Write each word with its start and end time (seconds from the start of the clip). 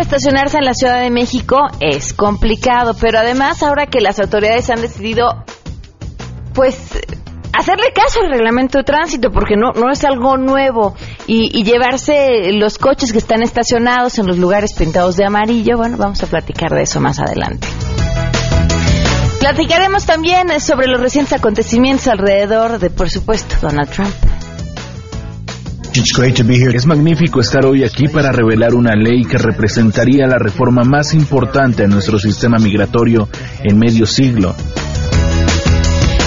estacionarse 0.00 0.58
en 0.58 0.64
la 0.64 0.74
Ciudad 0.74 1.00
de 1.00 1.10
México 1.10 1.66
es 1.80 2.12
complicado, 2.12 2.94
pero 3.00 3.18
además 3.18 3.62
ahora 3.62 3.86
que 3.86 4.00
las 4.00 4.18
autoridades 4.18 4.70
han 4.70 4.80
decidido, 4.80 5.44
pues, 6.54 6.76
hacerle 7.52 7.92
caso 7.94 8.20
al 8.20 8.30
reglamento 8.30 8.78
de 8.78 8.84
tránsito, 8.84 9.30
porque 9.30 9.56
no, 9.56 9.72
no 9.72 9.90
es 9.90 10.04
algo 10.04 10.36
nuevo, 10.36 10.94
y, 11.26 11.58
y 11.58 11.64
llevarse 11.64 12.52
los 12.52 12.78
coches 12.78 13.12
que 13.12 13.18
están 13.18 13.42
estacionados 13.42 14.18
en 14.18 14.26
los 14.26 14.38
lugares 14.38 14.74
pintados 14.74 15.16
de 15.16 15.24
amarillo, 15.24 15.76
bueno, 15.76 15.96
vamos 15.96 16.22
a 16.22 16.26
platicar 16.26 16.70
de 16.70 16.82
eso 16.82 17.00
más 17.00 17.20
adelante. 17.20 17.68
Platicaremos 19.40 20.06
también 20.06 20.58
sobre 20.58 20.86
los 20.86 21.00
recientes 21.00 21.34
acontecimientos 21.34 22.08
alrededor 22.08 22.78
de, 22.78 22.88
por 22.88 23.10
supuesto, 23.10 23.56
Donald 23.60 23.90
Trump. 23.90 24.14
Es 25.96 26.86
magnífico 26.86 27.40
estar 27.40 27.64
hoy 27.64 27.84
aquí 27.84 28.08
para 28.08 28.32
revelar 28.32 28.74
una 28.74 28.96
ley 28.96 29.22
que 29.24 29.38
representaría 29.38 30.26
la 30.26 30.38
reforma 30.38 30.82
más 30.82 31.14
importante 31.14 31.84
a 31.84 31.86
nuestro 31.86 32.18
sistema 32.18 32.58
migratorio 32.58 33.28
en 33.62 33.78
medio 33.78 34.04
siglo. 34.04 34.56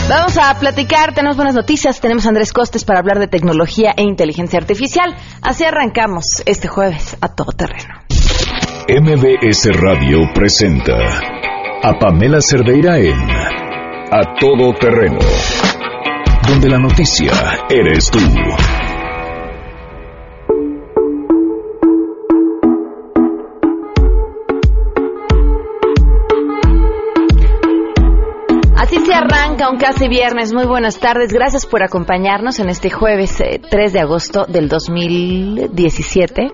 Vamos 0.10 0.38
a 0.38 0.58
platicar, 0.58 1.14
tenemos 1.14 1.36
buenas 1.36 1.54
noticias, 1.54 2.00
tenemos 2.00 2.26
a 2.26 2.30
Andrés 2.30 2.54
Costes 2.54 2.86
para 2.86 3.00
hablar 3.00 3.20
de 3.20 3.28
tecnología 3.28 3.94
e 3.98 4.04
inteligencia 4.04 4.58
artificial. 4.58 5.14
Así 5.42 5.66
arrancamos 5.66 6.44
este 6.46 6.70
jueves 6.70 7.18
a 7.20 7.36
todo 7.36 7.52
terreno. 7.52 7.94
MBS 8.88 9.68
Radio 9.82 10.20
presenta 10.34 10.96
a 11.84 12.00
Pamela 12.00 12.40
Cerdeira 12.40 13.00
en 13.00 13.20
A 13.20 14.34
Todo 14.40 14.74
Terreno, 14.80 15.20
donde 16.48 16.70
la 16.70 16.78
noticia 16.80 17.34
eres 17.70 18.10
tú. 18.10 18.20
Se 29.06 29.14
arranca 29.14 29.70
un 29.70 29.78
casi 29.78 30.08
viernes. 30.08 30.54
Muy 30.54 30.66
buenas 30.66 31.00
tardes. 31.00 31.32
Gracias 31.32 31.66
por 31.66 31.84
acompañarnos 31.84 32.60
en 32.60 32.70
este 32.70 32.90
jueves 32.90 33.40
eh, 33.40 33.62
3 33.70 33.94
de 33.94 34.00
agosto 34.00 34.46
del 34.46 34.68
2017. 34.68 36.52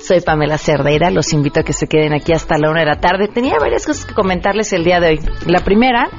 Soy 0.00 0.20
Pamela 0.20 0.58
Cerdeira. 0.58 1.10
Los 1.10 1.32
invito 1.32 1.60
a 1.60 1.62
que 1.62 1.72
se 1.72 1.86
queden 1.86 2.12
aquí 2.12 2.32
hasta 2.32 2.58
la 2.58 2.70
una 2.70 2.80
de 2.80 2.86
la 2.86 3.00
tarde. 3.00 3.28
Tenía 3.28 3.58
varias 3.58 3.86
cosas 3.86 4.04
que 4.04 4.12
comentarles 4.12 4.72
el 4.72 4.84
día 4.84 5.00
de 5.00 5.08
hoy. 5.08 5.20
La 5.46 5.60
primera, 5.60 6.10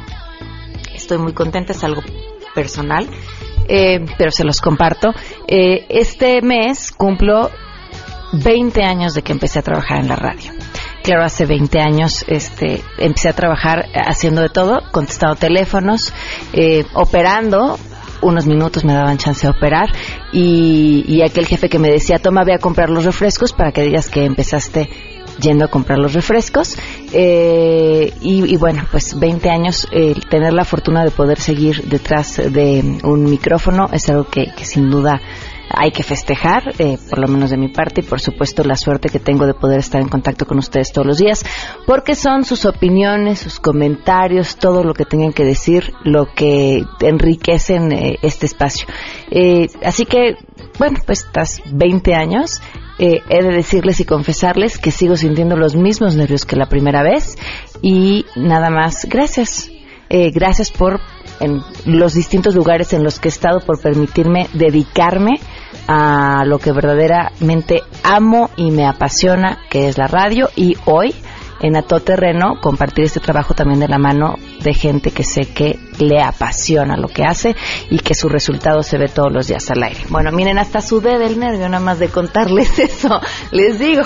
estoy 0.95 1.19
muy 1.19 1.33
contenta, 1.33 1.73
es 1.73 1.83
algo 1.83 2.01
personal, 2.55 3.07
eh, 3.67 4.03
pero 4.17 4.31
se 4.31 4.43
los 4.43 4.61
comparto. 4.61 5.13
Eh, 5.47 5.85
este 5.89 6.41
mes 6.41 6.91
cumplo 6.91 7.51
20 8.33 8.83
años 8.83 9.13
de 9.13 9.21
que 9.21 9.33
empecé 9.33 9.59
a 9.59 9.61
trabajar 9.61 9.99
en 9.99 10.07
la 10.07 10.15
radio. 10.15 10.51
Claro, 11.05 11.23
hace 11.23 11.45
20 11.45 11.79
años 11.79 12.25
este, 12.27 12.81
empecé 12.97 13.29
a 13.29 13.33
trabajar 13.33 13.85
haciendo 13.93 14.41
de 14.41 14.49
todo, 14.49 14.81
contestando 14.91 15.35
teléfonos, 15.35 16.11
eh, 16.51 16.83
operando. 16.95 17.77
Unos 18.23 18.47
minutos 18.47 18.83
me 18.83 18.93
daban 18.93 19.19
chance 19.19 19.45
de 19.45 19.53
operar 19.55 19.89
y, 20.33 21.05
y 21.07 21.21
aquel 21.21 21.45
jefe 21.45 21.69
que 21.69 21.77
me 21.77 21.91
decía, 21.91 22.17
toma, 22.17 22.43
ve 22.43 22.55
a 22.55 22.57
comprar 22.57 22.89
los 22.89 23.05
refrescos 23.05 23.53
para 23.53 23.71
que 23.71 23.83
digas 23.83 24.09
que 24.09 24.25
empezaste 24.25 24.89
yendo 25.39 25.65
a 25.65 25.67
comprar 25.67 25.99
los 25.99 26.13
refrescos. 26.13 26.75
Eh, 27.11 28.11
y, 28.21 28.51
y, 28.51 28.57
bueno, 28.57 28.87
pues 28.89 29.19
20 29.19 29.47
años, 29.51 29.87
eh, 29.91 30.15
tener 30.27 30.53
la 30.53 30.65
fortuna 30.65 31.03
de 31.03 31.11
poder 31.11 31.39
seguir 31.39 31.83
detrás 31.83 32.37
de 32.37 32.99
un 33.03 33.25
micrófono 33.25 33.89
es 33.93 34.09
algo 34.09 34.23
que, 34.23 34.47
que 34.57 34.65
sin 34.65 34.89
duda 34.89 35.21
hay 35.69 35.91
que 35.91 36.03
festejar, 36.03 36.73
eh, 36.79 36.97
por 37.09 37.19
lo 37.19 37.27
menos 37.27 37.49
de 37.49 37.57
mi 37.57 37.69
parte, 37.69 38.01
y 38.01 38.03
por 38.03 38.19
supuesto 38.19 38.63
la 38.63 38.75
suerte 38.75 39.09
que 39.09 39.19
tengo 39.19 39.45
de 39.45 39.53
poder 39.53 39.79
estar 39.79 40.01
en 40.01 40.07
contacto 40.07 40.45
con 40.45 40.57
ustedes 40.57 40.91
todos 40.91 41.07
los 41.07 41.17
días, 41.17 41.45
porque 41.85 42.15
son 42.15 42.45
sus 42.45 42.65
opiniones, 42.65 43.39
sus 43.39 43.59
comentarios, 43.59 44.57
todo 44.57 44.83
lo 44.83 44.93
que 44.93 45.05
tengan 45.05 45.33
que 45.33 45.43
decir, 45.43 45.93
lo 46.03 46.33
que 46.33 46.83
enriquecen 47.01 47.91
eh, 47.91 48.19
este 48.21 48.45
espacio. 48.45 48.87
Eh, 49.31 49.67
así 49.83 50.05
que, 50.05 50.37
bueno, 50.77 50.99
pues 51.05 51.25
estás 51.25 51.61
20 51.71 52.13
años. 52.13 52.61
Eh, 52.97 53.21
he 53.29 53.43
de 53.43 53.49
decirles 53.49 53.99
y 53.99 54.05
confesarles 54.05 54.77
que 54.77 54.89
sigo 54.89 55.17
sintiendo 55.17 55.57
los 55.57 55.75
mismos 55.75 56.15
nervios 56.15 56.45
que 56.45 56.55
la 56.55 56.69
primera 56.69 57.03
vez 57.03 57.37
y 57.81 58.25
nada 58.35 58.69
más, 58.69 59.05
gracias. 59.05 59.69
Eh, 60.07 60.31
gracias 60.31 60.71
por 60.71 60.99
en 61.39 61.61
los 61.85 62.13
distintos 62.13 62.55
lugares 62.55 62.93
en 62.93 63.03
los 63.03 63.19
que 63.19 63.27
he 63.27 63.31
estado 63.31 63.59
por 63.59 63.79
permitirme 63.79 64.49
dedicarme 64.53 65.39
a 65.87 66.43
lo 66.45 66.59
que 66.59 66.71
verdaderamente 66.71 67.83
amo 68.03 68.49
y 68.55 68.71
me 68.71 68.87
apasiona, 68.87 69.59
que 69.69 69.87
es 69.87 69.97
la 69.97 70.07
radio, 70.07 70.49
y 70.55 70.77
hoy 70.85 71.13
en 71.61 71.75
A 71.77 71.81
Terreno 71.83 72.59
compartir 72.61 73.05
este 73.05 73.19
trabajo 73.19 73.53
también 73.53 73.79
de 73.79 73.87
la 73.87 73.97
mano 73.97 74.35
de 74.61 74.73
gente 74.73 75.11
que 75.11 75.23
sé 75.23 75.47
que 75.47 75.79
le 75.99 76.21
apasiona 76.21 76.97
lo 76.97 77.07
que 77.07 77.23
hace 77.23 77.55
y 77.89 77.99
que 77.99 78.13
su 78.13 78.29
resultado 78.29 78.83
se 78.83 78.97
ve 78.97 79.07
todos 79.07 79.31
los 79.31 79.47
días 79.47 79.69
al 79.71 79.83
aire. 79.83 80.01
Bueno, 80.09 80.31
miren, 80.31 80.59
hasta 80.59 80.81
sudé 80.81 81.17
del 81.17 81.39
nervio 81.39 81.69
nada 81.69 81.83
más 81.83 81.99
de 81.99 82.09
contarles 82.09 82.77
eso, 82.79 83.19
les 83.51 83.79
digo. 83.79 84.03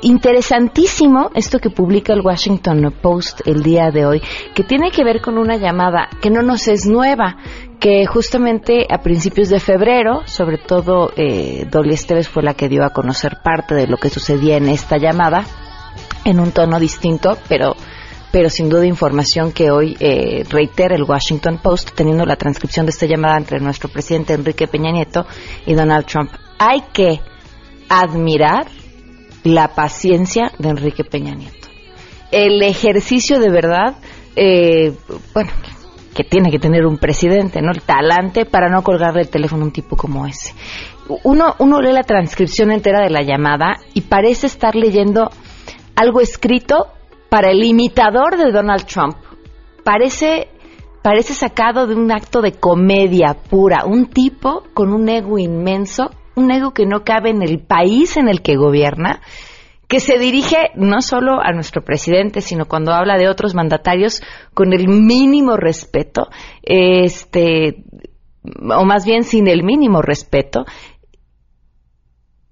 interesantísimo 0.03 1.31
esto 1.35 1.59
que 1.59 1.71
publica 1.71 2.13
el 2.13 2.21
Washington 2.21 2.95
Post 3.01 3.41
el 3.47 3.63
día 3.63 3.91
de 3.91 4.07
hoy, 4.07 4.23
que 4.55 4.63
tiene 4.63 4.91
que 4.91 5.05
ver 5.05 5.21
con 5.21 5.39
una 5.39 5.57
llamada 5.57 6.09
que 6.21 6.31
no 6.31 6.43
nos 6.43 6.69
es 6.69 6.87
nueva, 6.87 7.37
que 7.81 8.07
justamente 8.07 8.87
a 8.89 8.99
principios 8.99 9.49
de 9.49 9.61
febrero, 9.61 10.23
sobre 10.27 10.59
todo 10.59 11.11
eh, 11.17 11.67
Dolly 11.71 11.95
Esteves 11.95 12.29
fue 12.29 12.43
la 12.43 12.55
que 12.55 12.69
dio 12.69 12.85
a 12.85 12.91
conocer 12.91 13.39
parte 13.43 13.75
de 13.75 13.87
lo 13.87 13.97
que 13.97 14.09
sucedía 14.09 14.57
en 14.57 14.69
esta 14.69 14.99
llamada, 14.99 15.45
en 16.25 16.39
un 16.39 16.53
tono 16.53 16.79
distinto, 16.79 17.37
pero 17.49 17.75
pero 18.31 18.49
sin 18.49 18.71
duda 18.71 18.87
información 18.87 19.53
que 19.53 19.71
hoy 19.71 19.95
eh, 20.01 20.45
reitera 20.49 20.97
el 20.97 21.03
Washington 21.03 21.59
Post, 21.63 21.91
teniendo 21.95 22.25
la 22.25 22.37
transcripción 22.37 22.87
de 22.87 22.91
esta 22.91 23.05
llamada 23.05 23.37
entre 23.37 23.61
nuestro 23.61 23.91
presidente 23.91 24.33
Enrique 24.33 24.67
Peña 24.67 24.91
Nieto 24.91 25.27
y 25.67 25.75
Donald 25.75 26.07
Trump. 26.07 26.31
Hay 26.59 26.83
que 26.95 27.21
admirar 27.91 28.69
la 29.45 29.69
paciencia 29.69 30.53
de 30.59 30.71
Enrique 30.71 31.05
Peña 31.05 31.35
Nieto. 31.35 31.69
El 32.31 32.63
ejercicio 32.63 33.39
de 33.39 33.51
verdad, 33.51 33.97
eh, 34.37 34.93
bueno, 35.35 35.51
que 36.15 36.25
tiene 36.25 36.51
que 36.51 36.59
tener 36.59 36.87
un 36.87 36.99
presidente, 36.99 37.61
¿no? 37.63 37.73
El 37.73 37.83
talante 37.83 38.45
para 38.45 38.69
no 38.69 38.83
colgarle 38.83 39.23
el 39.23 39.29
teléfono 39.29 39.63
a 39.63 39.67
un 39.67 39.73
tipo 39.73 39.97
como 39.97 40.27
ese. 40.27 40.55
Uno, 41.25 41.55
uno 41.59 41.81
lee 41.81 41.93
la 41.93 42.05
transcripción 42.05 42.71
entera 42.71 43.03
de 43.03 43.11
la 43.11 43.23
llamada 43.23 43.79
y 43.95 44.03
parece 44.03 44.47
estar 44.47 44.75
leyendo 44.75 45.31
algo 45.97 46.21
escrito 46.21 46.89
para 47.29 47.51
el 47.51 47.65
imitador 47.65 48.37
de 48.37 48.53
Donald 48.53 48.85
Trump. 48.85 49.17
Parece, 49.85 50.49
parece 51.03 51.35
sacado 51.35 51.87
de 51.87 51.95
un 51.95 52.13
acto 52.13 52.41
de 52.41 52.53
comedia 52.53 53.35
pura. 53.35 53.85
Un 53.85 54.07
tipo 54.07 54.63
con 54.75 54.93
un 54.93 55.09
ego 55.09 55.39
inmenso 55.39 56.11
un 56.35 56.51
ego 56.51 56.73
que 56.73 56.87
no 56.87 57.05
cabe 57.05 57.31
en 57.31 57.43
el 57.43 57.61
país 57.61 58.17
en 58.17 58.29
el 58.29 58.43
que 58.43 58.57
gobierna, 58.57 59.21
que 59.89 60.01
se 60.01 60.19
dirige 60.19 60.71
no 60.75 61.03
solo 61.03 61.41
a 61.43 61.53
nuestro 61.53 61.85
presidente, 61.85 62.41
sino 62.41 62.67
cuando 62.67 62.93
habla 62.93 63.19
de 63.19 63.29
otros 63.29 63.55
mandatarios 63.55 64.23
con 64.55 64.73
el 64.73 64.89
mínimo 64.89 65.57
respeto, 65.57 66.29
este, 66.63 67.85
o 68.43 68.85
más 68.85 69.05
bien 69.05 69.23
sin 69.25 69.49
el 69.49 69.63
mínimo 69.63 70.01
respeto. 70.01 70.65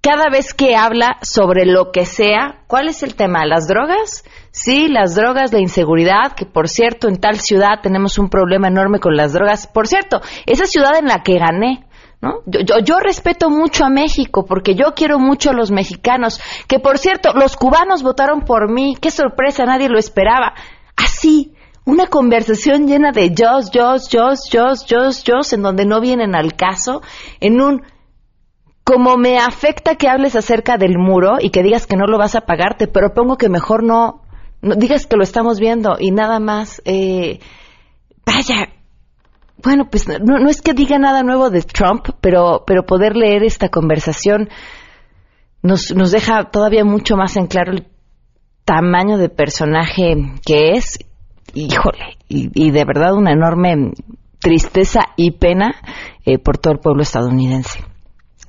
Cada 0.03 0.31
vez 0.31 0.55
que 0.55 0.76
habla 0.76 1.19
sobre 1.23 1.67
lo 1.67 1.93
que 1.93 2.06
sea, 2.06 2.65
¿cuál 2.67 2.88
es 2.88 3.03
el 3.03 3.15
tema? 3.15 3.44
¿Las 3.44 3.69
drogas? 3.69 4.25
Sí, 4.50 4.88
las 4.88 5.15
drogas, 5.15 5.53
la 5.53 5.61
inseguridad, 5.61 6.33
que 6.37 6.47
por 6.47 6.69
cierto 6.69 7.09
en 7.09 7.21
tal 7.21 7.38
ciudad 7.38 7.81
tenemos 7.83 8.19
un 8.19 8.31
problema 8.31 8.69
enorme 8.69 8.99
con 8.99 9.15
las 9.15 9.33
drogas. 9.33 9.67
Por 9.67 9.88
cierto, 9.88 10.21
esa 10.47 10.65
ciudad 10.65 10.97
en 10.99 11.06
la 11.06 11.23
que 11.23 11.38
gané, 11.38 11.87
¿No? 12.22 12.43
Yo, 12.44 12.61
yo, 12.61 12.75
yo, 12.84 12.99
respeto 12.99 13.49
mucho 13.49 13.84
a 13.84 13.88
México 13.88 14.44
porque 14.44 14.75
yo 14.75 14.94
quiero 14.94 15.19
mucho 15.19 15.50
a 15.50 15.55
los 15.55 15.70
mexicanos, 15.70 16.38
que 16.69 16.78
por 16.78 16.99
cierto, 16.99 17.32
los 17.32 17.56
cubanos 17.56 18.02
votaron 18.02 18.43
por 18.43 18.70
mí, 18.70 18.94
qué 19.00 19.11
sorpresa, 19.11 19.64
nadie 19.64 19.88
lo 19.88 19.99
esperaba. 19.99 20.52
Así, 20.96 21.55
una 21.87 22.08
conversación 22.08 22.87
llena 22.87 23.11
de 23.11 23.31
yo, 23.34 23.61
yo, 23.72 23.96
yo, 24.11 24.34
yo, 24.50 24.75
yo, 24.87 25.11
yo, 25.25 25.34
en 25.52 25.62
donde 25.62 25.87
no 25.87 26.00
vienen 26.02 26.34
al 26.34 26.56
caso, 26.56 27.00
en 27.40 27.61
un 27.61 27.82
como 28.84 29.16
me 29.16 29.38
afecta 29.38 29.94
que 29.94 30.08
hables 30.08 30.37
acerca 30.37 30.76
del 30.76 30.99
muro 30.99 31.37
y 31.40 31.50
que 31.50 31.62
digas 31.62 31.87
que 31.87 31.96
no 31.96 32.06
lo 32.06 32.19
vas 32.19 32.34
a 32.34 32.43
pagar, 32.43 32.76
te 32.76 32.88
propongo 32.88 33.38
que 33.38 33.49
mejor 33.49 33.82
no 33.82 34.23
no 34.62 34.75
digas 34.75 35.06
que 35.06 35.16
lo 35.16 35.23
estamos 35.23 35.58
viendo 35.58 35.96
y 35.99 36.11
nada 36.11 36.38
más. 36.38 36.82
Eh, 36.84 37.40
vaya, 38.26 38.69
bueno, 39.62 39.89
pues 39.91 40.07
no, 40.09 40.39
no, 40.39 40.49
es 40.49 40.62
que 40.62 40.75
diga 40.75 40.99
nada 40.99 41.23
nuevo 41.23 41.51
de 41.51 41.62
Trump, 41.62 42.09
pero, 42.21 42.65
pero 42.67 42.85
poder 42.85 43.17
leer 43.17 43.45
esta 43.45 43.69
conversación 43.69 44.49
nos, 45.62 45.95
nos 45.95 46.11
deja 46.11 46.51
todavía 46.51 46.85
mucho 46.85 47.17
más 47.17 47.37
en 47.37 47.47
claro 47.47 47.73
el 47.73 47.87
tamaño 48.65 49.19
de 49.19 49.29
personaje 49.29 50.15
que 50.45 50.73
es. 50.73 50.99
Híjole, 51.55 52.17
y, 52.29 52.71
de 52.71 52.85
verdad 52.85 53.15
una 53.15 53.33
enorme 53.33 53.93
tristeza 54.39 55.01
y 55.17 55.33
pena 55.33 55.75
eh, 56.25 56.39
por 56.39 56.59
todo 56.59 56.75
el 56.75 56.79
pueblo 56.79 57.03
estadounidense, 57.03 57.85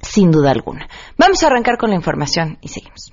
sin 0.02 0.30
duda 0.30 0.52
alguna. 0.52 0.88
Vamos 1.18 1.42
a 1.44 1.48
arrancar 1.48 1.78
con 1.78 1.90
la 1.90 1.96
información 1.96 2.60
y 2.62 2.68
seguimos. 2.68 3.12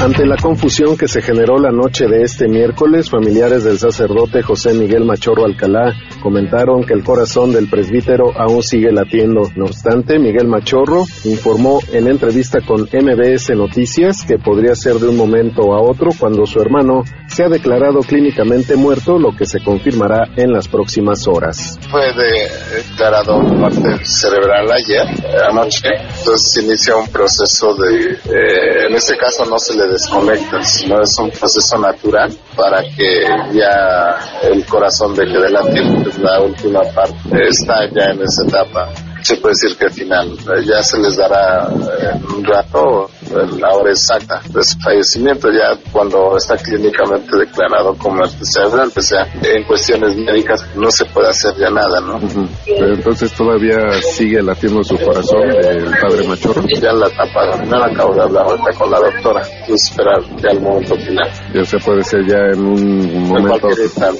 Ante 0.00 0.24
la 0.24 0.36
confusión 0.36 0.96
que 0.96 1.08
se 1.08 1.20
generó 1.20 1.58
la 1.58 1.72
noche 1.72 2.06
de 2.06 2.22
este 2.22 2.46
miércoles, 2.46 3.10
familiares 3.10 3.64
del 3.64 3.80
sacerdote 3.80 4.42
José 4.42 4.72
Miguel 4.72 5.04
Machorro 5.04 5.44
Alcalá 5.44 5.92
comentaron 6.22 6.84
que 6.84 6.94
el 6.94 7.02
corazón 7.02 7.52
del 7.52 7.68
presbítero 7.68 8.30
aún 8.38 8.62
sigue 8.62 8.92
latiendo. 8.92 9.50
No 9.56 9.64
obstante, 9.64 10.20
Miguel 10.20 10.46
Machorro 10.46 11.04
informó 11.24 11.80
en 11.92 12.06
entrevista 12.06 12.60
con 12.60 12.82
MBS 12.82 13.50
Noticias 13.56 14.24
que 14.24 14.38
podría 14.38 14.76
ser 14.76 14.94
de 14.94 15.08
un 15.08 15.16
momento 15.16 15.74
a 15.74 15.80
otro 15.80 16.10
cuando 16.16 16.46
su 16.46 16.60
hermano 16.60 17.02
se 17.26 17.42
ha 17.42 17.48
declarado 17.48 17.98
clínicamente 18.00 18.76
muerto, 18.76 19.18
lo 19.18 19.34
que 19.36 19.46
se 19.46 19.58
confirmará 19.64 20.28
en 20.36 20.52
las 20.52 20.68
próximas 20.68 21.26
horas. 21.26 21.76
Fue 21.90 22.12
declarado 22.14 23.40
parte 23.60 24.04
cerebral 24.04 24.70
ayer, 24.70 25.06
anoche, 25.50 25.88
entonces 26.18 26.64
inicia 26.64 26.94
un 26.96 27.08
proceso 27.08 27.74
de, 27.74 28.12
eh, 28.12 28.86
en 28.88 28.94
este 28.94 29.16
caso 29.16 29.44
no 29.44 29.58
se 29.58 29.76
le 29.76 29.87
desconectas, 29.88 30.84
no 30.88 31.02
es 31.02 31.18
un 31.18 31.30
proceso 31.30 31.78
natural 31.78 32.36
para 32.56 32.82
que 32.82 33.24
ya 33.52 34.18
el 34.42 34.64
corazón 34.66 35.14
deje 35.14 35.38
de 35.38 35.50
latir, 35.50 36.02
pues 36.02 36.18
la 36.18 36.40
última 36.40 36.82
parte 36.94 37.48
está 37.48 37.88
ya 37.90 38.10
en 38.12 38.22
esa 38.22 38.44
etapa 38.46 38.88
se 39.22 39.36
puede 39.36 39.54
decir 39.54 39.76
que 39.76 39.86
al 39.86 39.92
final 39.92 40.32
eh, 40.32 40.64
ya 40.64 40.82
se 40.82 40.98
les 40.98 41.16
dará 41.16 41.68
eh, 41.68 42.34
un 42.34 42.44
rato 42.44 43.10
la 43.58 43.74
hora 43.74 43.90
exacta 43.90 44.40
de 44.48 44.62
su 44.62 44.78
fallecimiento, 44.78 45.48
ya 45.50 45.78
cuando 45.92 46.36
está 46.36 46.56
clínicamente 46.56 47.36
declarado 47.36 47.94
como 47.96 48.24
cerebral, 48.26 48.90
o 48.94 49.00
sea, 49.00 49.26
en 49.42 49.64
cuestiones 49.64 50.16
médicas 50.16 50.64
no 50.74 50.90
se 50.90 51.04
puede 51.06 51.28
hacer 51.28 51.54
ya 51.56 51.70
nada, 51.70 52.00
¿no? 52.00 52.18
entonces 52.66 53.32
todavía 53.32 53.76
sigue 54.02 54.42
latiendo 54.42 54.82
su 54.82 54.96
corazón 54.96 55.42
el 55.42 55.90
padre 56.00 56.26
Machorro. 56.26 56.62
Ya 56.80 56.92
la 56.92 57.08
etapa 57.08 57.58
final 57.58 57.82
acabo 57.82 58.14
de 58.14 58.22
hablar 58.22 58.46
ahorita 58.46 58.72
con 58.78 58.90
la 58.90 58.98
doctora, 58.98 59.42
esperar 59.68 60.22
ya 60.42 60.50
el 60.50 60.60
momento 60.60 60.94
final. 60.96 61.30
Ya 61.54 61.64
se 61.64 61.78
puede 61.78 62.02
ser 62.04 62.26
ya 62.26 62.38
en 62.52 62.66
un 62.66 63.28
momento. 63.28 63.68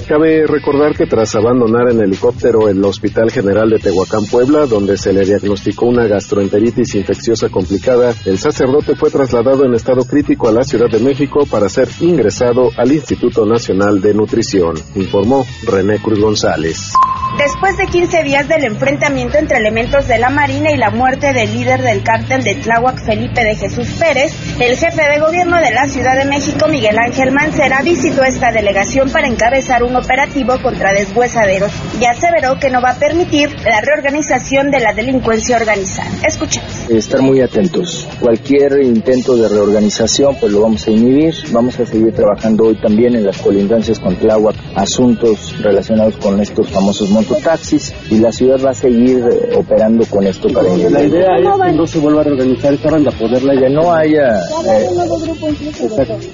Cabe 0.07 0.47
recordar 0.47 0.95
que 0.95 1.07
tras 1.07 1.35
abandonar 1.35 1.91
en 1.91 2.01
helicóptero 2.01 2.69
el 2.69 2.85
Hospital 2.85 3.31
General 3.31 3.69
de 3.69 3.79
Tehuacán, 3.79 4.27
Puebla, 4.27 4.67
donde 4.67 4.88
se 4.97 5.13
le 5.13 5.25
diagnosticó 5.25 5.87
una 5.87 6.07
gastroenteritis 6.07 6.95
infecciosa 6.95 7.49
complicada, 7.49 8.15
el 8.25 8.39
sacerdote 8.39 8.97
fue 8.97 9.11
trasladado 9.11 9.65
en 9.65 9.75
estado 9.75 10.05
crítico 10.05 10.49
a 10.49 10.53
la 10.53 10.63
Ciudad 10.63 10.91
de 10.91 11.01
México 11.01 11.45
para 11.51 11.69
ser 11.69 11.89
ingresado 12.01 12.71
al 12.77 12.93
Instituto 12.93 13.45
Nacional 13.45 14.01
de 14.01 14.15
Nutrición, 14.15 14.77
informó 14.95 15.45
René 15.65 15.99
Cruz 15.99 16.21
González. 16.21 16.93
Después 17.37 17.77
de 17.77 17.87
15 17.87 18.23
días 18.25 18.49
del 18.49 18.65
enfrentamiento 18.65 19.39
entre 19.39 19.59
elementos 19.59 20.09
de 20.09 20.19
la 20.19 20.31
Marina 20.31 20.73
y 20.73 20.77
la 20.77 20.91
muerte 20.91 21.33
del 21.33 21.53
líder 21.53 21.83
del 21.83 22.03
cártel 22.03 22.43
de 22.43 22.57
Tláhuac, 22.57 23.05
Felipe 23.05 23.45
de 23.45 23.55
Jesús 23.55 23.89
Pérez, 23.99 24.33
el 24.59 24.77
jefe 24.77 25.03
de 25.09 25.21
gobierno 25.21 25.61
de 25.61 25.71
la 25.71 25.87
Ciudad 25.87 26.17
de 26.17 26.25
México, 26.25 26.67
Miguel 26.69 26.99
Ángel 26.99 27.31
Mancera, 27.33 27.83
visitó 27.83 28.25
esta 28.25 28.51
delegación 28.51 29.11
para 29.11 29.29
encabezar 29.29 29.83
un 29.85 29.95
operativo 29.95 30.61
contra 30.63 30.93
deshuesaderos 30.93 31.71
y 32.01 32.07
aseveró 32.07 32.59
que 32.59 32.71
no 32.71 32.81
va 32.81 32.91
a 32.91 32.99
permitir 32.99 33.51
la 33.65 33.81
reorganización 33.83 34.71
de 34.71 34.78
la 34.81 34.93
delincuencia 34.93 35.57
organizada. 35.57 36.11
Escuchemos. 36.27 36.89
Estar 36.89 37.21
muy 37.23 37.41
atentos. 37.41 38.09
Cualquier 38.21 38.83
intento 38.83 39.37
de 39.37 39.49
reorganización, 39.49 40.37
pues 40.41 40.53
lo 40.53 40.63
vamos 40.63 40.87
a 40.87 40.91
inhibir. 40.91 41.35
Vamos 41.53 41.79
a 41.81 41.87
seguir 41.87 42.13
trabajando 42.13 42.65
hoy 42.65 42.81
también 42.81 43.15
en 43.15 43.25
las 43.25 43.39
colindancias 43.39 43.99
con 43.99 44.17
Tláhuac, 44.17 44.57
asuntos 44.75 45.55
relacionados 45.61 46.17
con 46.17 46.41
estos 46.41 46.71
famosos 46.71 47.11
mototaxis 47.11 47.95
y 48.11 48.19
la 48.19 48.33
ciudad 48.33 48.59
va 48.65 48.71
a 48.71 48.75
seguir 48.75 49.19
eh, 49.19 49.57
operando 49.57 50.05
con 50.07 50.27
esto 50.27 50.49
para 50.49 50.69
La 50.77 51.05
idea 51.05 51.39
es 51.39 51.71
que 51.71 51.73
no 51.77 51.87
se 51.87 51.99
vuelva 51.99 52.21
a 52.21 52.25
reorganizar 52.25 52.75
esta 52.75 52.91
banda, 52.91 53.11
poderla 53.13 53.55
que 53.59 53.71
no 53.71 53.93
haya... 53.93 54.39
Eh, 54.67 54.89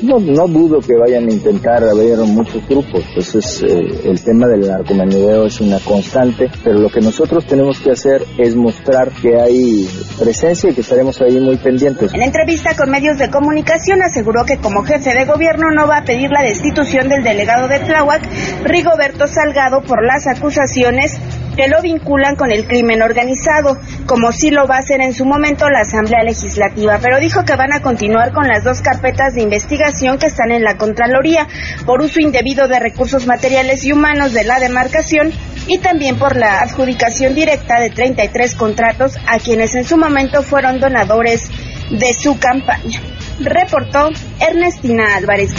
no, 0.03 0.19
no 0.19 0.49
dudo 0.49 0.81
que 0.81 0.95
vayan 0.97 1.29
a 1.29 1.33
intentar 1.33 1.85
haber 1.85 2.19
muchos 2.19 2.67
grupos, 2.69 3.03
pues 3.15 3.35
es, 3.35 3.63
eh, 3.63 4.01
el 4.05 4.23
tema 4.23 4.47
del 4.47 4.67
narcomenudeo 4.69 5.47
es 5.47 5.61
una 5.61 5.79
constante, 5.81 6.51
pero 6.63 6.79
lo 6.79 6.89
que 6.89 7.01
nosotros 7.01 7.45
tenemos 7.47 7.79
que 7.81 7.91
hacer 7.91 8.23
es 8.39 8.57
mostrar 8.57 9.11
que 9.11 9.41
hay 9.41 9.89
presencia 10.19 10.71
y 10.71 10.75
que 10.75 10.81
estaremos 10.81 11.21
ahí 11.21 11.39
muy 11.41 11.57
pendientes. 11.57 12.13
En 12.15 12.23
entrevista 12.23 12.75
con 12.77 12.91
medios 12.91 13.19
de 13.19 13.31
comunicación 13.31 14.03
aseguró 14.03 14.45
que 14.45 14.59
como 14.59 14.83
jefe 14.83 15.15
de 15.15 15.25
gobierno 15.25 15.71
no 15.71 15.87
va 15.87 15.99
a 15.99 16.05
pedir 16.05 16.31
la 16.31 16.43
destitución 16.43 17.09
del 17.09 17.23
delegado 17.23 17.69
de 17.69 17.79
Tláhuac, 17.81 18.23
Rigoberto 18.65 19.27
Salgado, 19.27 19.83
por 19.83 20.05
las 20.05 20.27
acusaciones 20.27 21.19
que 21.57 21.69
lo 21.69 21.81
vinculan 21.81 22.37
con 22.37 22.51
el 22.51 22.67
crimen 22.67 23.03
organizado, 23.03 23.79
como 24.07 24.33
sí 24.33 24.51
lo 24.51 24.67
va 24.67 24.77
a 24.77 24.81
hacer 24.81 25.01
en 25.01 25.15
su 25.15 25.25
momento 25.25 25.69
la 25.71 25.81
Asamblea 25.81 26.25
Legislativa, 26.25 26.99
pero 27.01 27.21
dijo 27.21 27.45
que 27.45 27.55
van 27.55 27.73
a 27.73 27.81
continuar 27.81 28.33
con 28.33 28.49
las 28.49 28.65
dos 28.65 28.81
carpetas 28.81 29.35
de 29.35 29.43
investigación 29.43 30.19
que 30.19 30.27
están 30.27 30.51
en 30.51 30.65
la 30.65 30.77
Contraloría 30.77 31.47
por 31.87 32.03
uso 32.03 32.21
indebido 32.21 32.67
de 32.67 32.81
recursos 32.81 33.27
materiales 33.27 33.85
y 33.85 33.93
humanos 33.93 34.33
de 34.33 34.45
la 34.45 34.59
demarcación 34.59 35.33
y 35.67 35.79
también 35.79 36.17
por 36.17 36.37
la 36.37 36.61
adjudicación 36.61 37.35
directa 37.35 37.81
de 37.81 37.91
33 37.91 38.55
contratos 38.55 39.17
a 39.27 39.39
quienes 39.39 39.75
en 39.75 39.85
su 39.85 39.97
momento 39.97 40.43
fueron 40.43 40.81
donadores 40.81 41.51
de 41.91 42.15
su 42.15 42.39
campaña. 42.39 43.01
Reportó 43.41 44.11
Ernestina 44.41 45.17
Álvarez. 45.17 45.53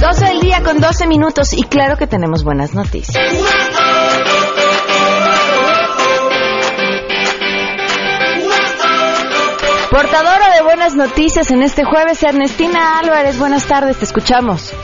12 0.00 0.24
del 0.26 0.40
día 0.40 0.62
con 0.62 0.80
12 0.80 1.06
minutos 1.06 1.54
y 1.54 1.62
claro 1.62 1.96
que 1.96 2.06
tenemos 2.06 2.44
buenas 2.44 2.74
noticias. 2.74 3.16
Portadora 9.90 10.43
de 10.43 10.43
buenas 10.74 10.96
noticias 10.96 11.52
en 11.52 11.62
este 11.62 11.84
jueves, 11.84 12.20
Ernestina 12.24 12.98
Álvarez, 12.98 13.38
buenas 13.38 13.64
tardes, 13.64 13.96
te 13.96 14.06
escuchamos. 14.06 14.74